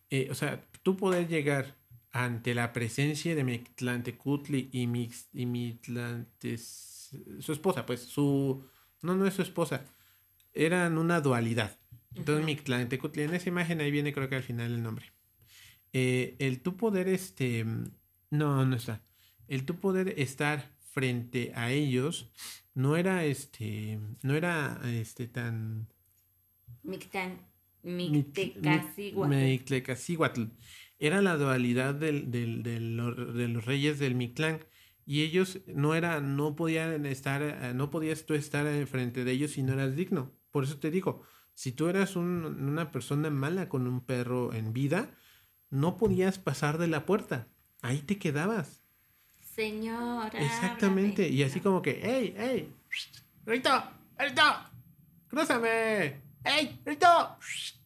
Eh, 0.10 0.28
o 0.32 0.36
sea, 0.36 0.64
tú 0.84 0.96
poder 0.96 1.28
llegar 1.28 1.76
ante 2.12 2.56
la 2.56 2.72
presencia 2.72 3.36
de 3.36 3.44
Mictlantecutli 3.44 4.70
y, 4.72 4.88
Mix, 4.88 5.28
y 5.34 5.46
Mictlantes, 5.46 7.12
su 7.40 7.52
esposa, 7.52 7.86
pues 7.86 8.02
su, 8.02 8.66
no, 9.02 9.16
no 9.16 9.26
es 9.28 9.34
su 9.34 9.42
esposa, 9.42 9.86
eran 10.54 10.98
una 10.98 11.20
dualidad. 11.22 11.78
Entonces, 12.16 12.44
uh 12.44 12.48
Mictlantecutli, 12.48 13.24
en 13.24 13.34
esa 13.34 13.50
imagen 13.50 13.82
ahí 13.82 13.92
viene 13.92 14.14
creo 14.14 14.30
que 14.30 14.36
al 14.36 14.44
final 14.44 14.74
el 14.74 14.82
nombre. 14.82 15.14
Eh, 15.94 16.36
el 16.40 16.62
tú 16.62 16.78
poder 16.78 17.08
este, 17.08 17.66
no, 18.30 18.66
no 18.66 18.76
está. 18.76 19.04
El 19.48 19.66
tú 19.66 19.80
poder 19.80 20.14
estar 20.18 20.76
frente 20.92 21.52
a 21.56 21.72
ellos 21.72 22.32
no 22.74 22.96
era 22.96 23.26
este, 23.26 24.00
no 24.24 24.36
era 24.36 24.80
este 24.86 25.28
tan... 25.28 25.88
Mictán, 26.84 27.40
Mictecacíhuatl. 27.84 29.36
Mictecacíhuatl. 29.36 30.44
Era 31.00 31.22
la 31.22 31.38
dualidad 31.38 31.96
del, 31.96 32.32
del, 32.32 32.64
del, 32.64 32.98
de 33.36 33.48
los 33.48 33.66
reyes 33.66 34.00
del 34.00 34.16
Mictlán 34.16 34.60
y 35.06 35.22
ellos 35.22 35.62
no 35.68 35.96
era, 35.96 36.20
no 36.20 36.56
podían 36.56 37.06
estar, 37.06 37.42
eh, 37.42 37.74
no 37.74 37.90
podías 37.90 38.26
tú 38.26 38.34
estar 38.34 38.68
frente 38.88 39.24
de 39.24 39.32
ellos 39.32 39.52
si 39.52 39.64
no 39.64 39.74
eras 39.74 39.96
digno. 39.96 40.34
Por 40.52 40.66
eso 40.66 40.80
te 40.80 40.92
digo, 40.92 41.24
si 41.54 41.72
tú 41.72 41.88
eras 41.88 42.16
un, 42.16 42.46
una 42.46 42.92
persona 42.92 43.30
mala 43.30 43.70
con 43.70 43.88
un 43.88 44.02
perro 44.02 44.54
en 44.54 44.74
vida, 44.74 45.16
no 45.70 45.98
podías 45.98 46.40
pasar 46.40 46.78
de 46.78 46.88
la 46.88 47.06
puerta. 47.06 47.48
Ahí 47.82 48.00
te 48.00 48.18
quedabas. 48.18 48.84
Señora. 49.56 50.40
Exactamente. 50.40 51.28
Y 51.28 51.44
así 51.44 51.60
como 51.60 51.82
que, 51.82 51.92
¡Ey, 51.92 52.36
ey! 52.38 52.74
¡Rito! 53.46 53.72
¡Rito! 54.20 54.44
¡Crúzame! 55.28 56.22
¡Ey, 56.44 56.80
Rito! 56.86 57.38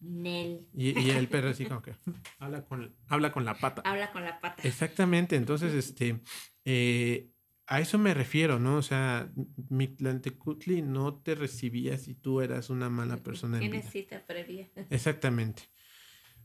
Nel. 0.02 0.68
Y, 0.74 1.00
y, 1.00 1.10
el 1.12 1.28
perro 1.28 1.50
así 1.50 1.66
como 1.66 1.82
que 1.82 1.94
habla 2.40 2.66
con, 2.66 2.94
habla 3.08 3.32
con 3.32 3.46
la 3.46 3.56
pata. 3.56 3.82
Habla 3.86 4.12
con 4.12 4.24
la 4.24 4.40
pata. 4.40 4.62
Exactamente. 4.64 5.36
Entonces, 5.36 5.74
este, 5.74 6.20
eh, 6.66 7.30
a 7.68 7.80
eso 7.80 7.98
me 7.98 8.14
refiero, 8.14 8.60
¿no? 8.60 8.76
O 8.76 8.82
sea, 8.82 9.32
Mitlantecutli 9.70 10.82
no 10.82 11.16
te 11.16 11.36
recibía 11.36 11.98
si 11.98 12.16
tú 12.16 12.42
eras 12.42 12.70
una 12.70 12.90
mala 12.90 13.18
persona. 13.24 13.60
Tienes 13.60 13.90
cita 13.90 14.26
previa. 14.26 14.70
Exactamente. 14.90 15.64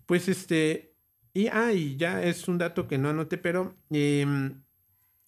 Pues 0.06 0.28
este, 0.28 0.95
y, 1.36 1.48
ah, 1.48 1.72
y 1.72 1.96
ya 1.96 2.22
es 2.22 2.48
un 2.48 2.56
dato 2.56 2.88
que 2.88 2.96
no 2.96 3.10
anoté, 3.10 3.36
pero 3.36 3.76
em, 3.90 4.62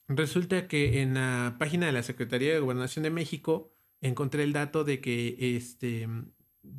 resulta 0.09 0.66
que 0.66 1.02
en 1.02 1.14
la 1.14 1.56
página 1.59 1.84
de 1.86 1.92
la 1.92 2.02
Secretaría 2.02 2.54
de 2.54 2.61
Gobernación 2.61 3.02
de 3.02 3.11
México 3.11 3.70
encontré 4.00 4.42
el 4.44 4.54
dato 4.54 4.84
de 4.84 5.02
que 5.02 5.36
este, 5.56 6.09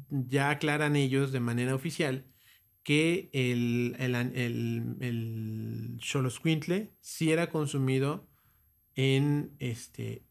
ya 0.10 0.50
aclaran 0.50 0.96
ellos 0.96 1.32
de 1.32 1.42
manera 1.42 1.76
oficial 1.76 2.26
que 2.82 3.30
el, 3.34 3.96
el, 4.00 4.16
el, 4.16 4.96
el 5.00 6.00
sí 7.02 7.32
era 7.32 7.52
consumido 7.52 8.28
en 8.96 9.56
este 9.60 10.24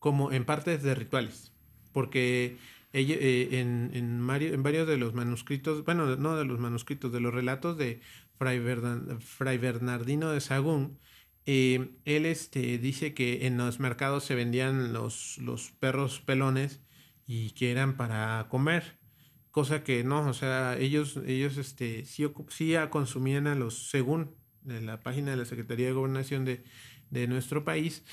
como 0.00 0.32
en 0.32 0.44
partes 0.44 0.82
de 0.82 0.96
rituales. 0.96 1.52
Porque 1.92 2.56
eh, 2.94 3.60
en, 3.60 3.90
en, 3.92 4.26
varios 4.26 4.86
de 4.86 4.96
los 4.96 5.14
manuscritos, 5.14 5.84
bueno, 5.84 6.14
no 6.16 6.36
de 6.36 6.44
los 6.44 6.60
manuscritos, 6.60 7.12
de 7.12 7.20
los 7.20 7.34
relatos 7.34 7.76
de 7.76 8.00
Fray, 8.38 8.58
Bernardino 9.58 10.30
de 10.30 10.40
Sagún, 10.40 10.98
eh, 11.44 11.90
él 12.04 12.24
este, 12.24 12.78
dice 12.78 13.12
que 13.12 13.46
en 13.46 13.56
los 13.58 13.80
mercados 13.80 14.24
se 14.24 14.36
vendían 14.36 14.92
los, 14.92 15.38
los 15.38 15.72
perros 15.72 16.20
pelones 16.20 16.80
y 17.26 17.50
que 17.50 17.72
eran 17.72 17.96
para 17.96 18.46
comer 18.48 18.98
cosa 19.50 19.84
que 19.84 20.04
no, 20.04 20.28
o 20.28 20.32
sea, 20.32 20.76
ellos, 20.78 21.18
ellos 21.26 21.56
este, 21.58 22.04
sí, 22.04 22.26
sí 22.48 22.74
consumían 22.90 23.46
a 23.46 23.54
los, 23.54 23.88
según 23.88 24.36
la 24.64 25.00
página 25.00 25.32
de 25.32 25.36
la 25.36 25.44
Secretaría 25.44 25.86
de 25.86 25.92
Gobernación 25.92 26.44
de, 26.44 26.64
de 27.10 27.26
nuestro 27.28 27.64
país, 27.64 28.04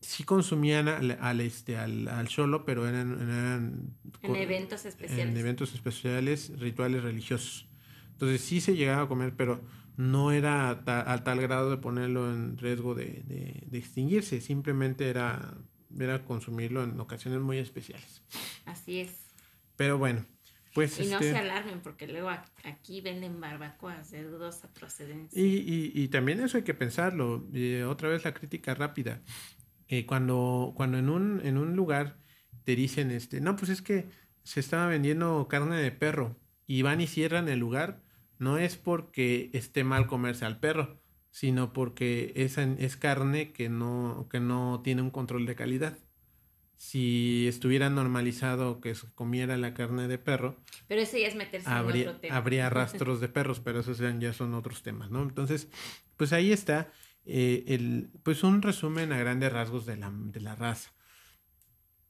sí 0.00 0.24
consumían 0.24 0.88
al, 0.88 1.40
este, 1.40 1.76
al, 1.76 2.08
al 2.08 2.28
solo, 2.28 2.64
pero 2.64 2.88
eran, 2.88 3.12
eran 3.20 3.96
en 4.22 4.36
eventos 4.36 4.84
especiales. 4.84 5.26
En 5.26 5.36
eventos 5.36 5.74
especiales, 5.74 6.52
rituales 6.58 7.02
religiosos. 7.02 7.68
Entonces 8.12 8.40
sí 8.40 8.60
se 8.60 8.76
llegaba 8.76 9.02
a 9.02 9.08
comer, 9.08 9.34
pero 9.36 9.62
no 9.96 10.32
era 10.32 10.70
a 10.70 11.24
tal 11.24 11.40
grado 11.40 11.70
de 11.70 11.76
ponerlo 11.76 12.32
en 12.32 12.56
riesgo 12.56 12.94
de, 12.94 13.22
de, 13.26 13.64
de 13.66 13.78
extinguirse, 13.78 14.40
simplemente 14.40 15.08
era, 15.08 15.56
era 15.98 16.24
consumirlo 16.24 16.84
en 16.84 16.98
ocasiones 17.00 17.40
muy 17.40 17.58
especiales. 17.58 18.22
Así 18.64 19.00
es. 19.00 19.12
Pero 19.76 19.98
bueno, 19.98 20.24
pues, 20.74 21.00
y 21.00 21.06
no 21.06 21.18
se 21.18 21.30
este 21.30 21.38
alarmen 21.38 21.80
porque 21.80 22.06
luego 22.06 22.30
aquí 22.64 23.00
venden 23.00 23.40
barbacoas 23.40 24.10
de 24.10 24.22
dudosa 24.22 24.72
procedencia. 24.72 25.40
Y, 25.40 25.90
y, 25.94 26.08
también 26.08 26.40
eso 26.40 26.56
hay 26.56 26.62
que 26.62 26.74
pensarlo. 26.74 27.48
otra 27.88 28.08
vez 28.08 28.24
la 28.24 28.34
crítica 28.34 28.74
rápida. 28.74 29.20
Eh, 29.88 30.06
cuando 30.06 30.72
cuando 30.76 30.98
en, 30.98 31.08
un, 31.08 31.40
en 31.44 31.58
un 31.58 31.74
lugar 31.76 32.18
te 32.64 32.76
dicen, 32.76 33.10
este, 33.10 33.40
no, 33.40 33.56
pues 33.56 33.70
es 33.70 33.82
que 33.82 34.06
se 34.42 34.60
estaba 34.60 34.86
vendiendo 34.86 35.46
carne 35.48 35.76
de 35.76 35.90
perro 35.90 36.36
y 36.66 36.82
van 36.82 37.00
y 37.00 37.06
cierran 37.06 37.48
el 37.48 37.58
lugar, 37.58 38.02
no 38.38 38.58
es 38.58 38.76
porque 38.76 39.50
esté 39.52 39.84
mal 39.84 40.06
comerse 40.06 40.44
al 40.44 40.60
perro, 40.60 41.00
sino 41.30 41.72
porque 41.72 42.32
es, 42.36 42.58
es 42.58 42.96
carne 42.96 43.52
que 43.52 43.68
no, 43.68 44.28
que 44.30 44.40
no 44.40 44.80
tiene 44.84 45.02
un 45.02 45.10
control 45.10 45.46
de 45.46 45.54
calidad 45.54 45.98
si 46.78 47.48
estuviera 47.48 47.90
normalizado 47.90 48.80
que 48.80 48.94
se 48.94 49.08
comiera 49.14 49.56
la 49.56 49.74
carne 49.74 50.06
de 50.06 50.16
perro. 50.16 50.56
Pero 50.86 51.02
ese 51.02 51.20
ya 51.20 51.26
es 51.26 51.34
meterse 51.34 51.68
habría, 51.68 52.02
en 52.04 52.08
otro 52.08 52.20
tema. 52.20 52.36
Habría 52.36 52.70
rastros 52.70 53.20
de 53.20 53.28
perros, 53.28 53.60
pero 53.60 53.80
esos 53.80 53.98
ya 53.98 54.32
son 54.32 54.54
otros 54.54 54.82
temas, 54.82 55.10
¿no? 55.10 55.22
Entonces, 55.22 55.68
pues 56.16 56.32
ahí 56.32 56.52
está 56.52 56.90
eh, 57.30 57.64
el, 57.68 58.08
pues 58.22 58.42
un 58.42 58.62
resumen 58.62 59.12
a 59.12 59.18
grandes 59.18 59.52
rasgos 59.52 59.84
de 59.84 59.96
la, 59.96 60.10
de 60.10 60.40
la 60.40 60.54
raza. 60.56 60.92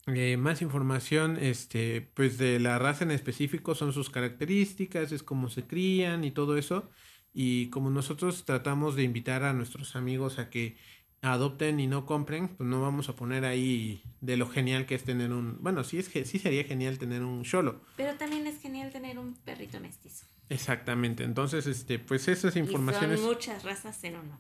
Eh, 0.07 0.37
más 0.37 0.63
información, 0.63 1.37
este, 1.39 2.01
pues 2.15 2.39
de 2.39 2.61
la 2.61 2.79
raza 2.79 3.05
en 3.05 3.11
específico 3.11 3.75
son 3.75 3.93
sus 3.93 4.11
características, 4.11 5.11
es 5.11 5.25
cómo 5.25 5.51
se 5.51 5.65
crían 5.67 6.23
y 6.23 6.31
todo 6.31 6.57
eso. 6.57 6.89
Y 7.35 7.69
como 7.71 7.91
nosotros 7.91 8.45
tratamos 8.45 8.95
de 8.95 9.03
invitar 9.03 9.43
a 9.43 9.53
nuestros 9.53 9.97
amigos 9.97 10.39
a 10.39 10.51
que 10.51 10.77
adopten 11.21 11.81
y 11.81 11.89
no 11.89 12.07
compren, 12.07 12.49
pues 12.49 12.69
no 12.69 12.81
vamos 12.81 13.09
a 13.09 13.17
poner 13.17 13.45
ahí 13.45 14.05
de 14.21 14.37
lo 14.37 14.49
genial 14.49 14.87
que 14.87 14.95
es 14.95 15.03
tener 15.03 15.33
un, 15.33 15.59
bueno, 15.61 15.83
sí 15.83 15.99
es 15.99 16.09
que 16.09 16.25
sí 16.25 16.39
sería 16.39 16.63
genial 16.63 16.99
tener 16.99 17.25
un 17.25 17.43
cholo. 17.43 17.83
Pero 17.97 18.15
también 18.15 18.47
es 18.47 18.61
genial 18.61 18.93
tener 18.93 19.19
un 19.19 19.35
perrito 19.35 19.81
mestizo. 19.81 20.27
Exactamente. 20.49 21.25
Entonces, 21.25 21.67
este, 21.67 21.99
pues 21.99 22.29
esas 22.29 22.55
informaciones 22.55 23.19
y 23.19 23.23
son 23.23 23.33
muchas 23.33 23.65
razas 23.65 24.03
en 24.05 24.17
uno. 24.17 24.39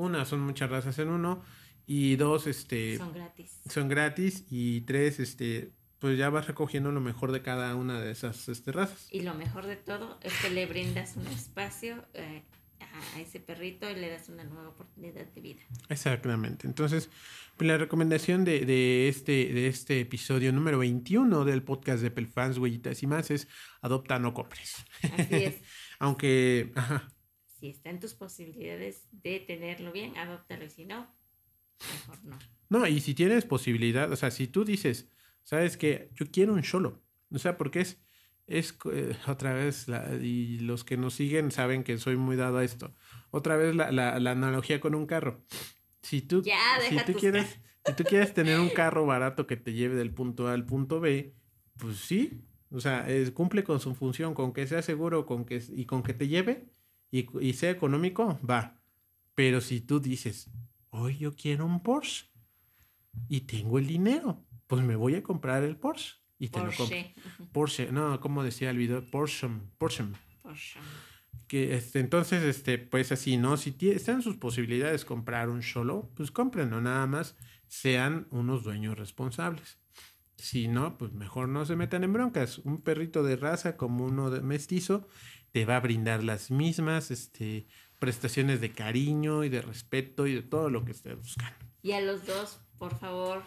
Una, 0.00 0.24
son 0.24 0.40
muchas 0.40 0.70
razas 0.70 0.98
en 0.98 1.08
uno 1.08 1.42
y 1.86 2.16
dos, 2.16 2.46
este 2.46 2.96
son 2.96 3.12
gratis. 3.12 3.60
Son 3.68 3.88
gratis 3.88 4.46
y 4.50 4.80
tres, 4.82 5.20
este 5.20 5.72
pues 5.98 6.16
ya 6.16 6.30
vas 6.30 6.46
recogiendo 6.46 6.90
lo 6.90 7.00
mejor 7.00 7.32
de 7.32 7.42
cada 7.42 7.74
una 7.74 8.00
de 8.00 8.10
esas 8.10 8.48
este, 8.48 8.72
razas. 8.72 9.06
Y 9.10 9.20
lo 9.20 9.34
mejor 9.34 9.66
de 9.66 9.76
todo 9.76 10.18
es 10.22 10.32
que 10.40 10.48
le 10.48 10.64
brindas 10.64 11.16
un 11.16 11.26
espacio 11.26 12.06
eh, 12.14 12.42
a 12.80 13.20
ese 13.20 13.38
perrito 13.38 13.90
y 13.90 13.94
le 13.94 14.08
das 14.08 14.30
una 14.30 14.44
nueva 14.44 14.70
oportunidad 14.70 15.26
de 15.26 15.40
vida. 15.42 15.60
Exactamente. 15.90 16.66
Entonces, 16.66 17.10
pues 17.58 17.68
la 17.68 17.76
recomendación 17.76 18.46
de, 18.46 18.64
de, 18.64 19.08
este, 19.08 19.52
de 19.52 19.66
este 19.66 20.00
episodio 20.00 20.52
número 20.52 20.78
21 20.78 21.44
del 21.44 21.62
podcast 21.62 22.02
de 22.02 22.10
Pelfans, 22.10 22.56
Huellitas 22.56 23.02
y 23.02 23.06
más 23.06 23.30
es 23.30 23.48
adopta, 23.82 24.18
no 24.18 24.32
compres. 24.32 24.76
Así 25.18 25.34
es. 25.34 25.62
Aunque, 25.98 26.72
Si 27.60 27.68
está 27.68 27.90
en 27.90 28.00
tus 28.00 28.14
posibilidades 28.14 29.06
de 29.12 29.40
tenerlo 29.40 29.92
bien, 29.92 30.16
adóptalo 30.16 30.64
y 30.64 30.70
si 30.70 30.86
no, 30.86 31.14
mejor 31.92 32.24
no. 32.24 32.38
No, 32.68 32.86
y 32.86 33.00
si 33.00 33.14
tienes 33.14 33.44
posibilidad, 33.44 34.10
o 34.10 34.16
sea, 34.16 34.30
si 34.30 34.46
tú 34.46 34.64
dices, 34.64 35.10
sabes 35.42 35.76
que 35.76 36.10
yo 36.14 36.26
quiero 36.30 36.54
un 36.54 36.64
solo, 36.64 37.02
o 37.30 37.38
sea, 37.38 37.58
porque 37.58 37.80
es 37.80 38.00
es 38.50 38.76
eh, 38.92 39.16
otra 39.28 39.54
vez, 39.54 39.86
y 40.20 40.58
los 40.58 40.84
que 40.84 40.96
nos 40.96 41.14
siguen 41.14 41.50
saben 41.50 41.84
que 41.84 41.96
soy 41.96 42.16
muy 42.16 42.36
dado 42.36 42.58
a 42.58 42.64
esto. 42.64 42.94
Otra 43.30 43.56
vez 43.56 43.74
la, 43.74 43.90
la, 43.92 44.18
la 44.18 44.32
analogía 44.32 44.80
con 44.80 44.94
un 44.94 45.06
carro. 45.06 45.44
Si 46.02 46.20
tú, 46.20 46.42
si, 46.42 46.96
tú 47.06 47.12
quieres, 47.12 47.60
si 47.84 47.94
tú 47.94 48.04
quieres 48.04 48.34
tener 48.34 48.58
un 48.58 48.70
carro 48.70 49.06
barato 49.06 49.46
que 49.46 49.56
te 49.56 49.72
lleve 49.72 49.94
del 49.94 50.12
punto 50.12 50.48
A 50.48 50.52
al 50.52 50.66
punto 50.66 51.00
B, 51.00 51.34
pues 51.78 51.98
sí. 51.98 52.42
O 52.72 52.80
sea, 52.80 53.06
cumple 53.34 53.64
con 53.64 53.80
su 53.80 53.94
función, 53.94 54.34
con 54.34 54.52
que 54.52 54.66
sea 54.66 54.82
seguro 54.82 55.26
con 55.26 55.44
que, 55.44 55.62
y 55.70 55.86
con 55.86 56.02
que 56.02 56.14
te 56.14 56.28
lleve 56.28 56.68
y, 57.10 57.26
y 57.44 57.52
sea 57.54 57.70
económico, 57.70 58.38
va. 58.48 58.80
Pero 59.34 59.60
si 59.60 59.80
tú 59.80 60.00
dices, 60.00 60.50
hoy 60.90 61.18
yo 61.18 61.34
quiero 61.34 61.66
un 61.66 61.82
Porsche 61.82 62.26
y 63.28 63.42
tengo 63.42 63.78
el 63.78 63.86
dinero, 63.86 64.44
pues 64.66 64.82
me 64.84 64.96
voy 64.96 65.14
a 65.16 65.22
comprar 65.22 65.62
el 65.64 65.76
Porsche 65.76 66.16
y 66.38 66.48
te 66.48 66.60
Porsche. 66.60 67.14
lo 67.38 67.46
Porsche, 67.46 67.92
no, 67.92 68.20
como 68.20 68.44
decía 68.44 68.70
el 68.70 68.78
video, 68.78 69.04
Porsche, 69.04 69.48
Porsche. 69.78 70.04
Porsche. 70.42 70.78
Que 71.46 71.74
este, 71.74 71.98
entonces, 71.98 72.44
este, 72.44 72.78
pues 72.78 73.10
así, 73.10 73.36
¿no? 73.36 73.56
Si 73.56 73.76
están 73.80 74.22
sus 74.22 74.36
posibilidades 74.36 75.04
comprar 75.04 75.48
un 75.48 75.62
solo, 75.62 76.08
pues 76.14 76.30
cómprenlo, 76.30 76.80
nada 76.80 77.06
más 77.08 77.36
sean 77.66 78.28
unos 78.30 78.62
dueños 78.62 78.96
responsables. 78.96 79.79
Si 80.40 80.68
no, 80.68 80.96
pues 80.96 81.12
mejor 81.12 81.48
no 81.48 81.66
se 81.66 81.76
metan 81.76 82.02
en 82.04 82.12
broncas. 82.12 82.58
Un 82.58 82.80
perrito 82.80 83.22
de 83.22 83.36
raza 83.36 83.76
como 83.76 84.04
uno 84.04 84.30
de 84.30 84.40
mestizo 84.40 85.06
te 85.52 85.64
va 85.64 85.76
a 85.76 85.80
brindar 85.80 86.24
las 86.24 86.50
mismas 86.50 87.10
este, 87.10 87.66
prestaciones 87.98 88.60
de 88.60 88.72
cariño 88.72 89.44
y 89.44 89.48
de 89.48 89.62
respeto 89.62 90.26
y 90.26 90.34
de 90.34 90.42
todo 90.42 90.70
lo 90.70 90.84
que 90.84 90.92
estés 90.92 91.16
buscando. 91.16 91.58
Y 91.82 91.92
a 91.92 92.00
los 92.00 92.26
dos, 92.26 92.60
por 92.78 92.98
favor, 92.98 93.42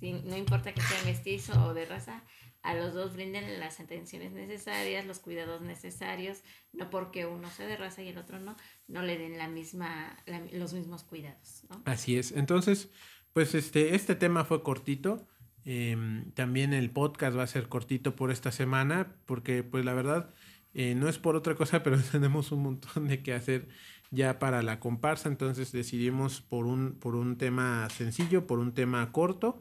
no 0.00 0.36
importa 0.36 0.72
que 0.72 0.80
sea 0.80 1.02
mestizo 1.04 1.52
o 1.66 1.74
de 1.74 1.84
raza, 1.84 2.24
a 2.62 2.74
los 2.74 2.94
dos 2.94 3.12
brinden 3.12 3.60
las 3.60 3.78
atenciones 3.78 4.32
necesarias, 4.32 5.04
los 5.04 5.18
cuidados 5.18 5.60
necesarios, 5.60 6.42
no 6.72 6.88
porque 6.88 7.26
uno 7.26 7.50
sea 7.50 7.66
de 7.66 7.76
raza 7.76 8.02
y 8.02 8.08
el 8.08 8.16
otro 8.16 8.40
no, 8.40 8.56
no 8.88 9.02
le 9.02 9.18
den 9.18 9.36
la 9.36 9.48
misma, 9.48 10.16
los 10.52 10.72
mismos 10.72 11.04
cuidados. 11.04 11.66
Así 11.84 12.16
es. 12.16 12.32
Entonces, 12.32 12.88
pues 13.34 13.54
este, 13.54 13.94
este 13.94 14.14
tema 14.14 14.44
fue 14.44 14.62
cortito. 14.62 15.26
Em, 15.64 16.30
también 16.32 16.74
el 16.74 16.90
podcast 16.90 17.36
va 17.36 17.42
a 17.44 17.46
ser 17.46 17.68
cortito 17.68 18.16
por 18.16 18.30
esta 18.30 18.52
semana, 18.52 19.16
porque 19.26 19.62
pues 19.62 19.84
la 19.84 19.94
verdad 19.94 20.30
eh, 20.74 20.94
no 20.94 21.08
es 21.08 21.18
por 21.18 21.36
otra 21.36 21.54
cosa, 21.54 21.82
pero 21.82 21.98
tenemos 22.00 22.52
un 22.52 22.62
montón 22.62 23.08
de 23.08 23.22
que 23.22 23.32
hacer 23.32 23.68
ya 24.10 24.38
para 24.38 24.62
la 24.62 24.80
comparsa, 24.80 25.28
entonces 25.28 25.72
decidimos 25.72 26.40
por 26.40 26.66
un, 26.66 26.94
por 26.94 27.16
un 27.16 27.36
tema 27.36 27.88
sencillo, 27.90 28.46
por 28.46 28.58
un 28.58 28.72
tema 28.74 29.10
corto, 29.12 29.60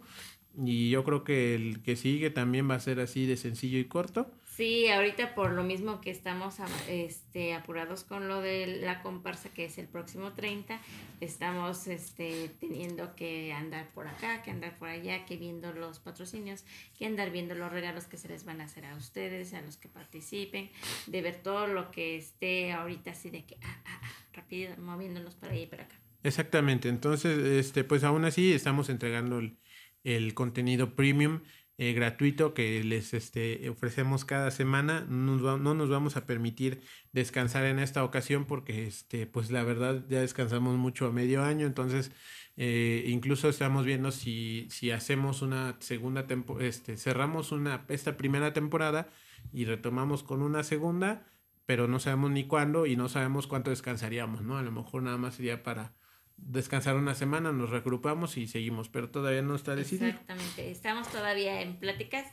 y 0.57 0.89
yo 0.89 1.03
creo 1.03 1.23
que 1.23 1.55
el 1.55 1.81
que 1.81 1.95
sigue 1.95 2.29
también 2.29 2.69
va 2.69 2.75
a 2.75 2.79
ser 2.79 2.99
así 2.99 3.25
de 3.25 3.37
sencillo 3.37 3.79
y 3.79 3.85
corto. 3.85 4.31
Sí, 4.55 4.87
ahorita 4.87 5.33
por 5.33 5.51
lo 5.51 5.63
mismo 5.63 5.99
que 5.99 6.11
estamos 6.11 6.57
este, 6.87 7.55
apurados 7.55 8.03
con 8.03 8.27
lo 8.27 8.39
de 8.39 8.81
la 8.83 9.01
comparsa 9.01 9.49
que 9.49 9.65
es 9.65 9.79
el 9.79 9.87
próximo 9.87 10.33
30, 10.33 10.79
estamos 11.21 11.87
este, 11.87 12.51
teniendo 12.59 13.15
que 13.15 13.51
andar 13.51 13.91
por 13.95 14.07
acá, 14.07 14.43
que 14.43 14.51
andar 14.51 14.77
por 14.77 14.89
allá, 14.89 15.25
que 15.25 15.37
viendo 15.37 15.73
los 15.73 15.97
patrocinios, 15.97 16.65
que 16.95 17.07
andar 17.07 17.31
viendo 17.31 17.55
los 17.55 17.71
regalos 17.71 18.05
que 18.05 18.17
se 18.17 18.27
les 18.27 18.45
van 18.45 18.61
a 18.61 18.65
hacer 18.65 18.85
a 18.85 18.95
ustedes, 18.95 19.55
a 19.55 19.61
los 19.61 19.77
que 19.77 19.89
participen, 19.89 20.69
de 21.07 21.21
ver 21.23 21.41
todo 21.41 21.65
lo 21.65 21.89
que 21.89 22.15
esté 22.15 22.73
ahorita 22.73 23.09
así 23.09 23.31
de 23.31 23.45
que, 23.45 23.57
ah, 23.63 23.81
ah, 23.85 24.01
ah, 24.03 24.11
rápido, 24.33 24.77
moviéndonos 24.77 25.33
para 25.33 25.53
allá 25.53 25.63
y 25.63 25.67
para 25.67 25.85
acá. 25.85 25.95
Exactamente, 26.21 26.89
entonces, 26.89 27.39
este, 27.39 27.83
pues 27.83 28.03
aún 28.03 28.23
así 28.23 28.53
estamos 28.53 28.89
entregando 28.89 29.39
el, 29.39 29.57
el 30.03 30.35
contenido 30.35 30.95
premium 30.95 31.41
eh, 31.77 31.93
gratuito 31.93 32.53
que 32.53 32.83
les 32.83 33.13
este, 33.13 33.67
ofrecemos 33.69 34.25
cada 34.25 34.51
semana. 34.51 35.05
No 35.09 35.57
nos, 35.57 35.89
vamos 35.89 36.17
a 36.17 36.25
permitir 36.25 36.81
descansar 37.11 37.65
en 37.65 37.79
esta 37.79 38.03
ocasión 38.03 38.45
porque 38.45 38.87
este, 38.87 39.25
pues 39.25 39.51
la 39.51 39.63
verdad 39.63 40.03
ya 40.07 40.21
descansamos 40.21 40.77
mucho 40.77 41.07
a 41.07 41.11
medio 41.11 41.43
año, 41.43 41.65
entonces 41.65 42.11
eh, 42.57 43.05
incluso 43.07 43.49
estamos 43.49 43.85
viendo 43.85 44.11
si, 44.11 44.67
si 44.69 44.91
hacemos 44.91 45.41
una 45.41 45.75
segunda 45.79 46.27
temporada, 46.27 46.67
este, 46.67 46.97
cerramos 46.97 47.51
una, 47.51 47.85
esta 47.89 48.17
primera 48.17 48.53
temporada 48.53 49.09
y 49.51 49.65
retomamos 49.65 50.23
con 50.23 50.41
una 50.41 50.63
segunda, 50.63 51.25
pero 51.65 51.87
no 51.87 51.99
sabemos 51.99 52.31
ni 52.31 52.45
cuándo 52.45 52.85
y 52.85 52.95
no 52.95 53.09
sabemos 53.09 53.47
cuánto 53.47 53.71
descansaríamos, 53.71 54.41
¿no? 54.43 54.57
A 54.57 54.61
lo 54.63 54.71
mejor 54.71 55.03
nada 55.03 55.17
más 55.17 55.35
sería 55.35 55.63
para 55.63 55.93
descansar 56.37 56.95
una 56.95 57.15
semana, 57.15 57.51
nos 57.51 57.69
regrupamos 57.69 58.37
y 58.37 58.47
seguimos, 58.47 58.89
pero 58.89 59.09
todavía 59.09 59.41
no 59.41 59.55
está 59.55 59.75
decidido. 59.75 60.07
Exactamente, 60.07 60.71
estamos 60.71 61.11
todavía 61.11 61.61
en 61.61 61.77
pláticas. 61.77 62.25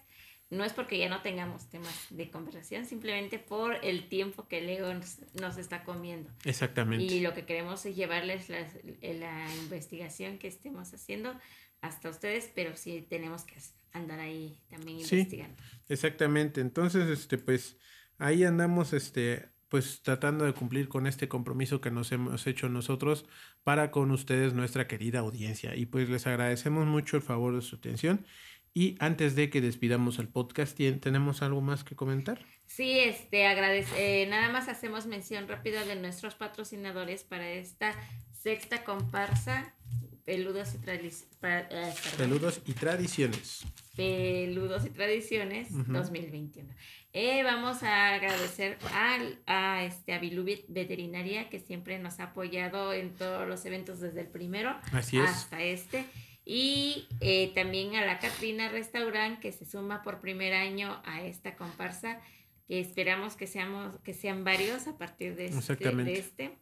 No 0.51 0.65
es 0.65 0.73
porque 0.73 0.99
ya 0.99 1.09
no 1.09 1.23
tengamos 1.23 1.71
temas 1.71 2.07
de 2.11 2.29
conversación, 2.29 2.85
simplemente 2.85 3.39
por 3.39 3.77
el 3.85 4.09
tiempo 4.09 4.49
que 4.49 4.61
Leo 4.61 4.93
nos, 4.93 5.57
está 5.59 5.85
comiendo. 5.85 6.29
Exactamente. 6.45 7.05
Y 7.05 7.21
lo 7.21 7.35
que 7.35 7.45
queremos 7.45 7.87
es 7.87 7.95
llevarles 7.95 8.49
la, 8.49 8.67
la 9.01 9.55
investigación 9.63 10.39
que 10.39 10.49
estemos 10.49 10.93
haciendo 10.93 11.39
hasta 11.83 12.11
ustedes, 12.11 12.51
pero 12.53 12.77
sí 12.77 13.07
tenemos 13.09 13.45
que 13.45 13.55
andar 13.93 14.21
ahí 14.21 14.61
también 14.69 14.99
investigando. 14.99 15.63
Exactamente. 15.89 16.61
Entonces, 16.61 17.09
este, 17.09 17.39
pues 17.39 17.79
ahí 18.19 18.45
andamos, 18.45 18.93
este, 18.93 19.49
pues 19.69 20.03
tratando 20.03 20.45
de 20.45 20.53
cumplir 20.53 20.89
con 20.89 21.07
este 21.07 21.29
compromiso 21.29 21.81
que 21.81 21.91
nos 21.91 22.13
hemos 22.13 22.47
hecho 22.47 22.69
nosotros 22.69 23.27
para 23.65 23.91
con 23.91 24.11
ustedes, 24.11 24.55
nuestra 24.55 24.87
querida 24.87 25.21
audiencia. 25.21 25.75
Y 25.77 25.87
pues 25.87 26.09
les 26.09 26.27
agradecemos 26.27 26.87
mucho 26.87 27.17
el 27.17 27.23
favor 27.23 27.55
de 27.55 27.63
su 27.63 27.77
atención. 27.77 28.27
Y 28.73 28.97
antes 29.01 29.35
de 29.35 29.51
que 29.51 29.61
despidamos 29.61 30.19
el 30.19 30.29
podcast, 30.29 30.79
¿tenemos 31.01 31.43
algo 31.43 31.61
más 31.61 31.83
que 31.83 31.97
comentar? 31.97 32.45
Sí, 32.67 33.01
este, 33.01 33.47
agradece, 33.47 34.23
eh, 34.23 34.27
nada 34.27 34.49
más 34.53 34.69
hacemos 34.69 35.07
mención 35.07 35.49
rápida 35.49 35.85
de 35.85 35.97
nuestros 35.97 36.37
patrocinadores 36.37 37.25
para 37.25 37.51
esta 37.51 37.95
sexta 38.33 38.85
comparsa 38.85 39.75
Peludos 40.25 40.75
y, 40.75 40.79
eh, 41.43 41.95
Peludos 42.17 42.61
y 42.65 42.73
Tradiciones. 42.73 43.65
Peludos 43.97 44.87
y 44.87 44.91
Tradiciones 44.91 45.69
2021. 45.73 46.73
Eh, 47.13 47.43
vamos 47.43 47.83
a 47.83 48.15
agradecer 48.15 48.79
a, 48.93 49.19
a, 49.47 49.85
este, 49.85 50.13
a 50.13 50.21
Veterinaria 50.21 51.49
que 51.49 51.59
siempre 51.59 51.99
nos 51.99 52.21
ha 52.21 52.25
apoyado 52.25 52.93
en 52.93 53.15
todos 53.15 53.49
los 53.49 53.65
eventos 53.65 53.99
desde 53.99 54.21
el 54.21 54.29
primero 54.29 54.79
hasta 54.93 55.61
este. 55.61 56.05
Y 56.45 57.09
eh, 57.21 57.51
también 57.55 57.97
a 57.97 58.05
la 58.07 58.21
Catrina 58.21 58.69
Restaurant 58.69 59.41
que 59.41 59.51
se 59.51 59.65
suma 59.65 60.03
por 60.03 60.21
primer 60.21 60.55
año 60.55 61.03
a 61.05 61.23
esta 61.23 61.57
comparsa 61.57 62.21
que 62.69 62.79
esperamos 62.79 63.35
que, 63.35 63.49
seamos, 63.49 63.99
que 64.03 64.15
sean 64.15 64.45
varios 64.45 64.87
a 64.87 64.97
partir 64.97 65.35
de 65.35 65.47
este. 65.47 65.77
De 65.77 66.13
este. 66.13 66.59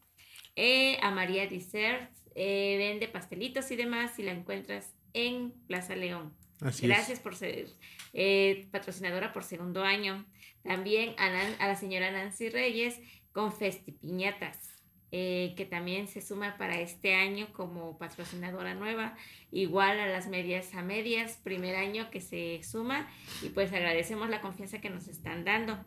Eh, 0.57 0.99
a 1.03 1.11
María 1.11 1.47
Desserts, 1.47 2.25
vende 2.35 3.07
pastelitos 3.07 3.71
y 3.71 3.77
demás 3.77 4.19
y 4.19 4.23
la 4.23 4.33
encuentras 4.33 4.95
en 5.13 5.53
Plaza 5.67 5.95
León. 5.95 6.35
Gracias 6.59 7.21
por 7.21 7.37
ser 7.37 7.69
patrocinadora 8.73 9.33
por 9.35 9.45
segundo 9.45 9.85
año. 9.85 10.27
También 10.69 11.15
a, 11.17 11.31
la 11.67 11.77
señora 11.77 12.11
Nancy 12.11 12.51
Reyes 12.51 13.01
con 13.33 13.55
Festipiñatas, 13.55 14.69
eh, 15.11 15.55
que 15.57 15.65
también 15.65 16.09
se 16.09 16.21
suma 16.21 16.59
para 16.59 16.79
este 16.79 17.15
año 17.15 17.49
como 17.55 17.97
patrocinadora 17.97 18.75
nueva. 18.75 19.17
Igual 19.51 19.99
a 19.99 20.07
las 20.07 20.29
medias 20.29 20.75
a 20.75 20.83
medias, 20.83 21.41
primer 21.43 21.75
año 21.75 22.11
que 22.11 22.21
se 22.21 22.63
suma 22.63 23.09
y 23.43 23.49
pues 23.49 23.73
agradecemos 23.73 24.29
la 24.29 24.43
confianza 24.43 24.83
que 24.83 24.91
nos 24.91 25.09
están 25.09 25.47
dando. 25.47 25.83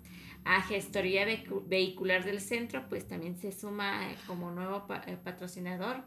A 0.46 0.64
Gestoría 0.64 1.28
Vehicular 1.68 2.24
del 2.24 2.42
Centro, 2.42 2.90
pues 2.90 3.08
también 3.08 3.38
se 3.38 3.52
suma 3.52 4.02
como 4.26 4.50
nuevo 4.50 4.88
eh, 5.06 5.16
patrocinador 5.24 6.04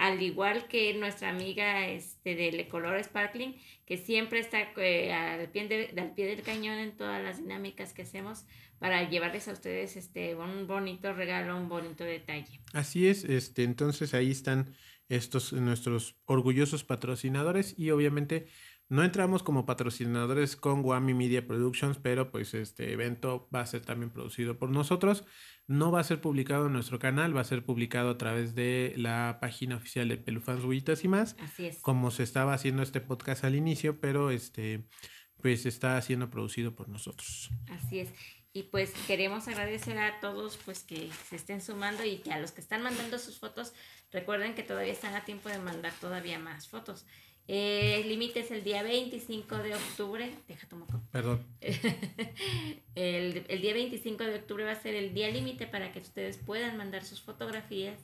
al 0.00 0.22
igual 0.22 0.66
que 0.66 0.94
nuestra 0.94 1.28
amiga 1.28 1.86
este, 1.86 2.34
de 2.34 2.68
Color 2.68 3.04
Sparkling, 3.04 3.54
que 3.84 3.98
siempre 3.98 4.40
está 4.40 4.60
eh, 4.78 5.12
al, 5.12 5.46
pie 5.50 5.68
del 5.68 6.10
pie 6.12 6.26
del 6.26 6.42
cañón 6.42 6.78
en 6.78 6.96
todas 6.96 7.22
las 7.22 7.36
dinámicas 7.36 7.92
que 7.92 8.02
hacemos 8.02 8.46
para 8.78 9.06
llevarles 9.10 9.46
a 9.48 9.52
ustedes 9.52 9.98
este, 9.98 10.34
un 10.34 10.66
bonito 10.66 11.12
regalo, 11.12 11.54
un 11.54 11.68
bonito 11.68 12.02
detalle. 12.02 12.60
Así 12.72 13.08
es, 13.08 13.24
este, 13.24 13.62
entonces 13.62 14.14
ahí 14.14 14.30
están 14.30 14.74
estos 15.10 15.52
nuestros 15.52 16.16
orgullosos 16.24 16.82
patrocinadores 16.82 17.78
y 17.78 17.90
obviamente 17.90 18.46
no 18.90 19.04
entramos 19.04 19.44
como 19.44 19.66
patrocinadores 19.66 20.56
con 20.56 20.84
Wami 20.84 21.14
Media 21.14 21.46
Productions, 21.46 21.98
pero 21.98 22.32
pues 22.32 22.54
este 22.54 22.92
evento 22.92 23.48
va 23.54 23.60
a 23.60 23.66
ser 23.66 23.82
también 23.82 24.10
producido 24.10 24.58
por 24.58 24.68
nosotros. 24.70 25.24
No 25.68 25.92
va 25.92 26.00
a 26.00 26.04
ser 26.04 26.20
publicado 26.20 26.66
en 26.66 26.72
nuestro 26.72 26.98
canal, 26.98 27.34
va 27.36 27.42
a 27.42 27.44
ser 27.44 27.64
publicado 27.64 28.10
a 28.10 28.18
través 28.18 28.56
de 28.56 28.92
la 28.96 29.38
página 29.40 29.76
oficial 29.76 30.08
de 30.08 30.16
Pelufans 30.16 30.64
Huitas 30.64 31.04
y 31.04 31.08
más. 31.08 31.36
Así 31.38 31.66
es. 31.66 31.78
Como 31.78 32.10
se 32.10 32.24
estaba 32.24 32.52
haciendo 32.52 32.82
este 32.82 33.00
podcast 33.00 33.44
al 33.44 33.54
inicio, 33.54 34.00
pero 34.00 34.32
este 34.32 34.84
pues 35.40 35.66
está 35.66 36.02
siendo 36.02 36.28
producido 36.28 36.74
por 36.74 36.88
nosotros. 36.88 37.50
Así 37.70 38.00
es. 38.00 38.12
Y 38.52 38.64
pues 38.64 38.92
queremos 39.06 39.46
agradecer 39.46 39.98
a 39.98 40.18
todos 40.18 40.58
pues 40.64 40.82
que 40.82 41.08
se 41.28 41.36
estén 41.36 41.60
sumando 41.60 42.04
y 42.04 42.18
que 42.18 42.32
a 42.32 42.40
los 42.40 42.50
que 42.50 42.60
están 42.60 42.82
mandando 42.82 43.20
sus 43.20 43.38
fotos, 43.38 43.72
recuerden 44.10 44.56
que 44.56 44.64
todavía 44.64 44.92
están 44.92 45.14
a 45.14 45.24
tiempo 45.24 45.48
de 45.48 45.60
mandar 45.60 45.92
todavía 46.00 46.40
más 46.40 46.66
fotos. 46.66 47.06
Eh, 47.48 48.00
el 48.02 48.08
límite 48.08 48.40
es 48.40 48.50
el 48.50 48.62
día 48.62 48.82
25 48.82 49.58
de 49.58 49.74
octubre. 49.74 50.30
Deja 50.46 50.68
tu 50.68 50.86
Perdón. 51.10 51.44
el, 52.94 53.44
el, 53.48 53.60
día 53.60 53.74
25 53.74 54.24
de 54.24 54.36
octubre 54.36 54.64
va 54.64 54.72
a 54.72 54.80
ser 54.80 54.94
el 54.94 55.12
día 55.14 55.30
límite 55.30 55.66
para 55.66 55.92
que 55.92 55.98
ustedes 55.98 56.38
puedan 56.38 56.76
mandar 56.76 57.04
sus 57.04 57.20
fotografías 57.20 57.98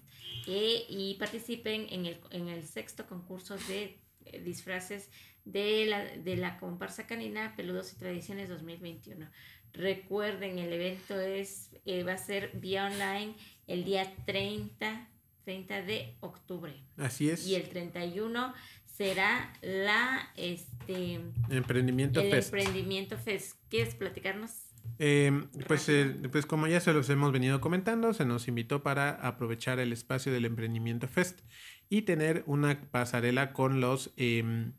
eh, 0.47 0.85
y 0.89 1.15
participen 1.15 1.87
en 1.91 2.07
el, 2.07 2.19
en 2.31 2.49
el 2.49 2.65
sexto 2.65 3.07
concurso 3.07 3.57
de 3.69 3.99
eh, 4.25 4.41
disfraces 4.43 5.11
de 5.45 5.87
la, 5.87 6.05
de 6.05 6.37
la 6.37 6.59
comparsa 6.59 7.07
canina 7.07 7.55
Peludos 7.57 7.93
y 7.93 7.97
Tradiciones 7.97 8.49
2021. 8.49 9.29
Recuerden, 9.73 10.59
el 10.59 10.73
evento 10.73 11.21
es, 11.21 11.71
va 11.87 12.15
a 12.15 12.19
ser 12.19 12.51
vía 12.55 12.87
online 12.87 13.35
el 13.67 13.85
día 13.85 14.13
30, 14.25 15.09
30 15.45 15.83
de 15.83 16.17
octubre. 16.21 16.75
Así 16.97 17.31
es. 17.31 17.47
Y 17.47 17.55
el 17.55 17.69
31 17.69 18.55
será 18.97 19.53
la 19.63 20.31
este 20.37 21.21
emprendimiento 21.51 22.21
el 22.21 22.33
emprendimiento 22.33 23.19
Fest. 23.19 23.57
¿Quieres 23.69 23.95
platicarnos? 23.95 24.51
Eh, 24.99 25.43
pues, 25.67 25.89
eh, 25.89 26.17
pues 26.31 26.47
como 26.47 26.67
ya 26.67 26.81
se 26.81 26.93
los 26.93 27.11
hemos 27.11 27.33
venido 27.33 27.61
comentando, 27.61 28.15
se 28.15 28.25
nos 28.25 28.49
invitó 28.49 28.83
para 28.83 29.11
aprovechar 29.11 29.79
el 29.81 29.93
espacio 29.93 30.33
del 30.33 30.45
emprendimiento 30.45 31.09
Fest 31.09 31.41
y 31.89 32.03
tener 32.03 32.43
una 32.47 32.81
pasarela 32.91 33.53
con 33.53 33.81
los 33.81 34.13
em, 34.17 34.73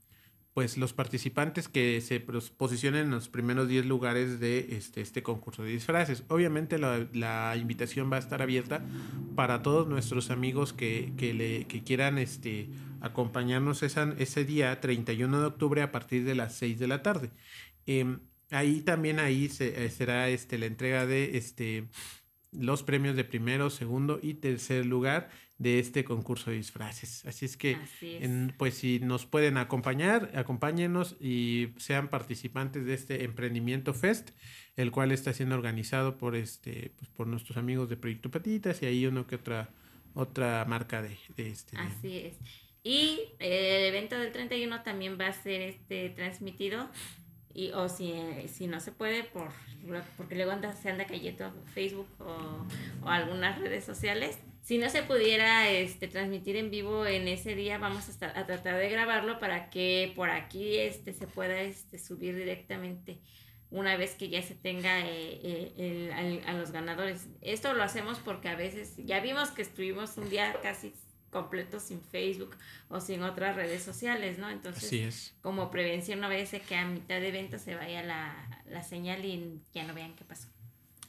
pues 0.54 0.76
los 0.76 0.92
participantes 0.92 1.68
que 1.68 2.02
se 2.02 2.20
posicionen 2.20 3.06
en 3.06 3.12
los 3.12 3.30
primeros 3.30 3.68
10 3.68 3.86
lugares 3.86 4.40
de 4.40 4.70
este, 4.72 5.02
este 5.02 5.22
concurso 5.22 5.62
de 5.62 5.70
disfraces. 5.70 6.24
Obviamente 6.30 6.80
la, 6.80 7.56
invitación 7.56 8.12
va 8.12 8.16
a 8.16 8.20
estar 8.20 8.42
abierta 8.42 8.84
para 9.36 9.62
todos 9.62 9.88
nuestros 9.88 10.32
amigos 10.32 10.74
que, 10.74 11.14
le, 11.20 11.66
que 11.66 11.84
quieran 11.84 12.18
este, 12.18 12.70
acompañarnos 13.02 13.84
ese 13.84 14.46
día 14.46 14.80
31 14.80 15.40
de 15.40 15.46
octubre 15.46 15.82
a 15.82 15.92
partir 15.92 16.24
de 16.24 16.36
las 16.36 16.56
6 16.56 16.80
de 16.80 16.88
la 16.88 17.02
tarde. 17.02 17.32
Em, 17.86 18.20
ahí 18.52 18.82
también 18.82 19.20
ahí 19.20 19.50
se, 19.50 19.86
eh, 19.86 19.90
será 19.90 20.30
este, 20.30 20.58
la 20.58 20.66
entrega 20.66 21.06
de 21.06 21.38
este, 21.38 21.88
los 22.52 22.84
premios 22.84 23.16
de 23.16 23.24
primero, 23.24 23.70
segundo 23.70 24.20
y 24.22 24.36
tercer 24.36 24.86
lugar 24.86 25.30
de 25.58 25.80
este 25.80 26.04
concurso 26.04 26.52
de 26.52 26.58
disfraces. 26.58 27.26
Así 27.26 27.46
es 27.46 27.58
que, 27.58 27.78
pues 28.58 28.76
si 28.76 29.00
nos 29.00 29.26
pueden 29.26 29.58
acompañar, 29.58 30.32
acompáñenos 30.36 31.16
y 31.20 31.70
sean 31.78 32.10
participantes 32.10 32.86
de 32.86 32.94
este 32.94 33.24
Emprendimiento 33.24 33.94
Fest, 33.94 34.30
el 34.76 34.92
cual 34.92 35.12
está 35.12 35.34
siendo 35.34 35.56
organizado 35.56 36.18
por 36.18 36.36
este, 36.36 36.92
pues, 36.98 37.10
por 37.10 37.28
nuestros 37.28 37.58
amigos 37.58 37.90
de 37.90 37.98
Proyecto 37.98 38.30
Patitas 38.30 38.84
y 38.84 38.86
ahí 38.86 39.06
uno 39.08 39.26
que 39.26 39.36
otra, 39.36 39.70
otra 40.14 40.64
marca 40.66 41.02
de, 41.02 41.18
este. 41.38 41.78
Así 41.78 42.18
es. 42.18 42.36
Y 42.88 43.34
el 43.40 43.84
evento 43.84 44.18
del 44.18 44.32
31 44.32 44.82
también 44.82 45.18
va 45.20 45.28
a 45.28 45.34
ser 45.34 45.62
este 45.62 46.10
transmitido 46.12 46.88
y, 47.54 47.72
o 47.72 47.90
si, 47.90 48.14
si 48.48 48.66
no 48.68 48.80
se 48.80 48.94
puede, 48.94 49.26
por, 49.26 49.50
porque 50.16 50.36
luego 50.36 50.52
anda, 50.52 50.72
se 50.72 50.90
anda 50.90 51.06
cayendo 51.06 51.52
Facebook 51.74 52.08
o, 52.20 52.66
o, 53.04 53.10
algunas 53.10 53.60
redes 53.60 53.84
sociales. 53.84 54.40
Si 54.62 54.78
no 54.78 54.90
se 54.90 55.04
pudiera 55.04 55.70
este, 55.70 56.08
transmitir 56.08 56.56
en 56.56 56.72
vivo 56.72 57.06
en 57.06 57.28
ese 57.28 57.56
día, 57.56 57.78
vamos 57.78 58.08
a, 58.08 58.12
estar, 58.12 58.38
a 58.38 58.46
tratar 58.46 58.78
de 58.78 58.88
grabarlo 58.88 59.38
para 59.38 59.70
que 59.70 60.14
por 60.16 60.30
aquí 60.30 60.78
este, 60.78 61.12
se 61.12 61.28
pueda 61.28 61.60
este, 61.60 62.00
subir 62.00 62.38
directamente 62.38 63.20
una 63.70 63.98
vez 63.98 64.16
que 64.16 64.30
ya 64.30 64.42
se 64.42 64.56
tenga 64.56 65.02
eh, 65.02 65.74
eh, 65.78 66.42
a 66.46 66.54
los 66.54 66.72
ganadores. 66.72 67.28
Esto 67.42 67.74
lo 67.74 67.84
hacemos 67.84 68.20
porque 68.20 68.48
a 68.48 68.56
veces 68.56 68.94
ya 68.96 69.20
vimos 69.20 69.50
que 69.50 69.62
estuvimos 69.62 70.16
un 70.16 70.30
día 70.30 70.56
casi 70.64 70.94
completo 71.38 71.80
sin 71.80 72.02
Facebook 72.02 72.56
o 72.90 73.00
sin 73.00 73.24
otras 73.24 73.56
redes 73.56 73.84
sociales, 73.84 74.38
¿no? 74.40 74.50
Entonces, 74.50 75.36
como 75.42 75.70
prevención 75.70 76.20
no 76.20 76.28
vaya 76.28 76.44
a 76.44 76.48
ser 76.48 76.62
que 76.62 76.76
a 76.76 76.88
mitad 76.88 77.20
de 77.20 77.28
evento 77.28 77.60
se 77.60 77.76
vaya 77.76 78.04
la, 78.04 78.64
la 78.70 78.84
señal 78.84 79.24
y 79.24 79.62
ya 79.74 79.84
no 79.86 79.94
vean 79.94 80.16
qué 80.16 80.24
pasó. 80.24 80.48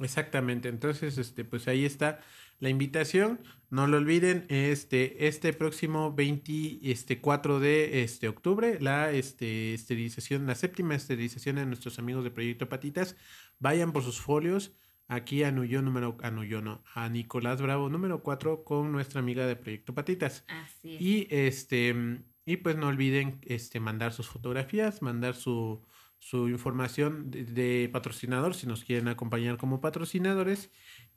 Exactamente, 0.00 0.68
entonces, 0.68 1.18
este, 1.18 1.44
pues 1.44 1.66
ahí 1.66 1.84
está 1.84 2.20
la 2.60 2.68
invitación. 2.68 3.40
No 3.70 3.86
lo 3.86 3.98
olviden, 3.98 4.46
este, 4.48 5.26
este 5.28 5.52
próximo 5.52 6.12
24 6.14 7.60
de 7.60 8.02
este, 8.02 8.28
octubre, 8.28 8.78
la 8.80 9.10
este, 9.10 9.74
esterilización, 9.74 10.46
la 10.46 10.54
séptima 10.54 10.94
esterilización 10.94 11.56
de 11.56 11.66
nuestros 11.66 11.98
amigos 11.98 12.24
de 12.24 12.30
Proyecto 12.30 12.68
Patitas. 12.68 13.16
Vayan 13.58 13.92
por 13.92 14.02
sus 14.02 14.20
folios 14.20 14.72
aquí 15.08 15.42
a 15.42 15.50
Nuyo 15.50 15.82
número, 15.82 16.16
a 16.22 16.30
Nuyo 16.30 16.60
no, 16.60 16.82
a 16.94 17.08
Nicolás 17.08 17.60
Bravo 17.60 17.88
número 17.88 18.22
4 18.22 18.62
con 18.62 18.92
nuestra 18.92 19.20
amiga 19.20 19.46
de 19.46 19.56
Proyecto 19.56 19.94
Patitas. 19.94 20.44
Así 20.48 20.94
es. 20.94 21.00
Y 21.00 21.28
este, 21.30 22.22
y 22.44 22.58
pues 22.58 22.76
no 22.76 22.88
olviden 22.88 23.40
este, 23.42 23.80
mandar 23.80 24.12
sus 24.12 24.28
fotografías, 24.28 25.02
mandar 25.02 25.34
su, 25.34 25.82
su 26.18 26.48
información 26.48 27.30
de, 27.30 27.88
patrocinador 27.92 28.54
si 28.54 28.66
nos 28.66 28.84
quieren 28.84 29.08
acompañar 29.08 29.56
como 29.56 29.80
patrocinadores. 29.80 30.70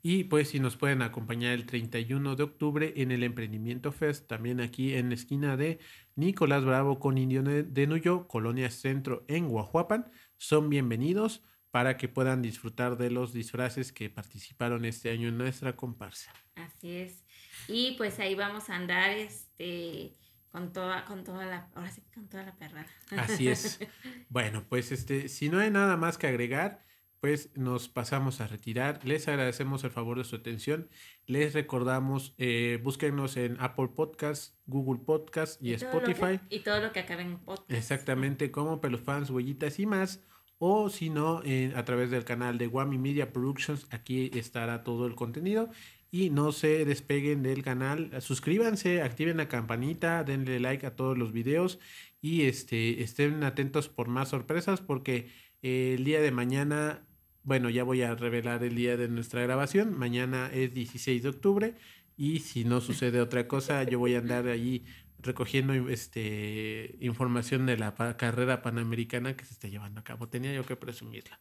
Y 0.04 0.24
pues 0.24 0.48
si 0.48 0.58
nos 0.58 0.76
pueden 0.76 1.00
acompañar 1.00 1.52
el 1.52 1.64
31 1.64 2.34
de 2.34 2.42
octubre 2.42 2.92
en 2.96 3.12
el 3.12 3.22
Emprendimiento 3.22 3.92
Fest, 3.92 4.26
también 4.26 4.60
aquí 4.60 4.94
en 4.94 5.10
la 5.10 5.14
esquina 5.14 5.56
de 5.56 5.78
Nicolás 6.16 6.64
Bravo 6.64 6.98
con 6.98 7.18
Indio 7.18 7.42
de 7.42 7.86
Nuyo, 7.86 8.26
Colonia 8.26 8.68
Centro 8.70 9.24
en 9.28 9.48
Guajuapan, 9.48 10.10
son 10.38 10.68
bienvenidos 10.68 11.44
para 11.72 11.96
que 11.96 12.06
puedan 12.06 12.42
disfrutar 12.42 12.98
de 12.98 13.10
los 13.10 13.32
disfraces 13.32 13.92
que 13.92 14.10
participaron 14.10 14.84
este 14.84 15.10
año 15.10 15.28
en 15.28 15.38
nuestra 15.38 15.74
comparsa. 15.74 16.30
Así 16.54 16.96
es. 16.96 17.24
Y 17.66 17.94
pues 17.96 18.20
ahí 18.20 18.34
vamos 18.34 18.68
a 18.68 18.76
andar 18.76 19.10
este 19.10 20.14
con 20.50 20.74
toda 20.74 21.06
con 21.06 21.24
toda 21.24 21.46
la 21.46 21.70
ahora 21.74 21.90
sí 21.90 22.02
con 22.14 22.28
toda 22.28 22.44
la 22.44 22.54
perrada. 22.56 22.88
Así 23.16 23.48
es. 23.48 23.80
bueno, 24.28 24.66
pues 24.68 24.92
este 24.92 25.28
si 25.28 25.48
no 25.48 25.60
hay 25.60 25.70
nada 25.70 25.96
más 25.96 26.18
que 26.18 26.26
agregar, 26.26 26.84
pues 27.20 27.56
nos 27.56 27.88
pasamos 27.88 28.42
a 28.42 28.48
retirar. 28.48 29.00
Les 29.02 29.26
agradecemos 29.26 29.82
el 29.84 29.92
favor 29.92 30.18
de 30.18 30.24
su 30.24 30.36
atención. 30.36 30.90
Les 31.24 31.54
recordamos, 31.54 32.34
eh, 32.36 32.80
búsquenos 32.82 33.38
en 33.38 33.56
Apple 33.60 33.88
Podcast, 33.96 34.58
Google 34.66 35.00
Podcast 35.06 35.62
y, 35.62 35.72
Spotify. 35.72 36.38
y 36.50 36.60
todo 36.60 36.80
lo 36.80 36.92
que 36.92 37.00
acabe 37.00 37.22
en 37.22 37.38
podcast. 37.38 37.72
Exactamente, 37.72 38.50
como 38.50 38.82
Pelofans, 38.82 39.30
Huellitas 39.30 39.78
y 39.78 39.86
más 39.86 40.22
o 40.64 40.88
si 40.90 41.10
no, 41.10 41.42
a 41.74 41.84
través 41.84 42.12
del 42.12 42.24
canal 42.24 42.56
de 42.56 42.68
Wami 42.68 42.96
Media 42.96 43.32
Productions, 43.32 43.88
aquí 43.90 44.30
estará 44.32 44.84
todo 44.84 45.06
el 45.06 45.16
contenido. 45.16 45.70
Y 46.12 46.30
no 46.30 46.52
se 46.52 46.84
despeguen 46.84 47.42
del 47.42 47.64
canal, 47.64 48.12
suscríbanse, 48.22 49.02
activen 49.02 49.38
la 49.38 49.48
campanita, 49.48 50.22
denle 50.22 50.60
like 50.60 50.86
a 50.86 50.94
todos 50.94 51.18
los 51.18 51.32
videos 51.32 51.80
y 52.20 52.42
este, 52.42 53.02
estén 53.02 53.42
atentos 53.42 53.88
por 53.88 54.06
más 54.06 54.28
sorpresas 54.28 54.80
porque 54.80 55.30
eh, 55.62 55.96
el 55.98 56.04
día 56.04 56.20
de 56.20 56.30
mañana, 56.30 57.02
bueno, 57.42 57.68
ya 57.68 57.82
voy 57.82 58.02
a 58.02 58.14
revelar 58.14 58.62
el 58.62 58.76
día 58.76 58.96
de 58.96 59.08
nuestra 59.08 59.42
grabación, 59.42 59.98
mañana 59.98 60.48
es 60.52 60.72
16 60.72 61.24
de 61.24 61.28
octubre 61.28 61.74
y 62.16 62.38
si 62.38 62.64
no 62.64 62.80
sucede 62.80 63.20
otra 63.20 63.48
cosa, 63.48 63.82
yo 63.82 63.98
voy 63.98 64.14
a 64.14 64.18
andar 64.18 64.46
allí 64.46 64.84
recogiendo 65.22 65.74
este 65.88 66.96
información 67.00 67.66
de 67.66 67.76
la 67.76 67.94
carrera 68.16 68.62
panamericana 68.62 69.36
que 69.36 69.44
se 69.44 69.54
está 69.54 69.68
llevando 69.68 70.00
a 70.00 70.04
cabo. 70.04 70.28
Tenía 70.28 70.52
yo 70.52 70.64
que 70.64 70.76
presumirla. 70.76 71.38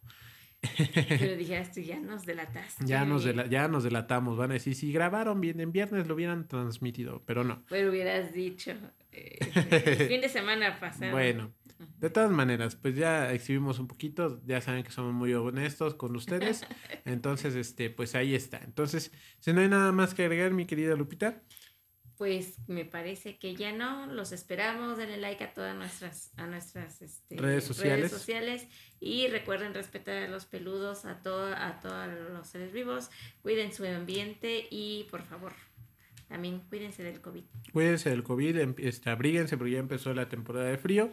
Pero 0.78 1.36
dijiste, 1.38 1.84
ya 1.84 2.00
nos 2.00 2.26
delataste. 2.26 2.86
Ya 2.86 3.04
nos, 3.06 3.26
ya 3.50 3.68
nos 3.68 3.84
delatamos, 3.84 4.38
van 4.38 4.52
a 4.52 4.54
decir, 4.56 4.76
si 4.76 4.92
grabaron 4.92 5.42
bien 5.42 5.60
en 5.60 5.72
viernes 5.72 6.08
lo 6.08 6.16
hubieran 6.16 6.48
transmitido, 6.48 7.24
pero 7.26 7.44
no. 7.44 7.64
Pero 7.70 7.90
hubieras 7.90 8.34
dicho, 8.34 8.74
eh, 9.12 10.06
fin 10.08 10.22
de 10.22 10.30
semana 10.30 10.80
pasado. 10.80 11.12
Bueno, 11.12 11.52
de 12.00 12.10
todas 12.12 12.32
maneras, 12.32 12.76
pues 12.76 12.96
ya 12.96 13.34
exhibimos 13.34 13.80
un 13.80 13.88
poquito, 13.88 14.40
ya 14.46 14.62
saben 14.62 14.84
que 14.84 14.92
somos 14.92 15.14
muy 15.14 15.34
honestos 15.34 15.96
con 15.96 16.16
ustedes, 16.16 16.64
entonces, 17.06 17.56
este, 17.56 17.90
pues 17.90 18.14
ahí 18.14 18.36
está. 18.36 18.60
Entonces, 18.64 19.12
si 19.40 19.54
no 19.54 19.62
hay 19.62 19.68
nada 19.68 19.92
más 19.92 20.14
que 20.14 20.24
agregar, 20.24 20.52
mi 20.52 20.66
querida 20.66 20.96
Lupita 20.96 21.42
pues 22.22 22.60
me 22.68 22.86
parece 22.86 23.40
que 23.40 23.56
ya 23.56 23.72
no. 23.72 24.06
Los 24.06 24.32
esperamos. 24.32 24.96
Denle 24.96 25.18
like 25.18 25.44
a 25.44 25.56
todas 25.56 25.76
nuestras, 25.76 26.32
a 26.38 26.46
nuestras 26.46 27.02
este, 27.02 27.36
redes, 27.36 27.64
sociales. 27.64 28.12
sociales. 28.12 28.68
Y 29.00 29.26
recuerden 29.26 29.74
respetar 29.74 30.18
a 30.22 30.28
los 30.28 30.46
peludos, 30.46 31.06
a, 31.06 31.24
todo, 31.24 31.48
a 31.48 31.80
todos 31.80 32.08
los 32.32 32.46
seres 32.48 32.74
vivos. 32.74 33.10
Cuiden 33.42 33.74
su 33.74 33.84
ambiente 33.88 34.68
y 34.70 35.08
por 35.10 35.24
favor, 35.24 35.54
también 36.28 36.60
cuídense 36.70 37.02
del 37.02 37.22
COVID. 37.22 37.44
Cuídense 37.74 38.12
del 38.12 38.22
COVID, 38.22 38.56
em, 38.56 38.76
este, 38.78 39.10
abríguense 39.10 39.58
porque 39.58 39.72
ya 39.72 39.80
empezó 39.80 40.14
la 40.14 40.30
temporada 40.30 40.70
de 40.70 40.78
frío. 40.78 41.12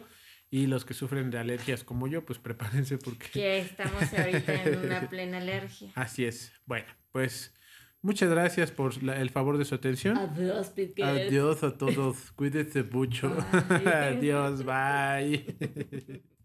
Y 0.51 0.67
los 0.67 0.85
que 0.85 0.93
sufren 0.93 1.31
de 1.31 1.39
alergias 1.39 1.83
como 1.83 2.05
yo, 2.05 2.23
pues 2.23 2.37
prepárense 2.39 2.99
porque... 2.99 3.29
Que 3.31 3.57
estamos 3.61 4.13
ahorita 4.13 4.63
en 4.63 4.77
una 4.77 5.09
plena 5.09 5.39
alergia. 5.39 5.91
Así 5.95 6.25
es. 6.25 6.53
Bueno, 6.67 6.85
pues 7.11 7.55
Muchas 8.01 8.29
gracias 8.29 8.71
por 8.71 8.93
el 9.13 9.29
favor 9.29 9.57
de 9.57 9.65
su 9.65 9.75
atención. 9.75 10.17
Adiós, 10.17 10.73
Adiós 11.01 11.63
a 11.63 11.77
todos. 11.77 12.31
Cuídense 12.31 12.83
mucho. 12.83 13.35
Adiós, 13.85 14.63
bye. 14.63 16.23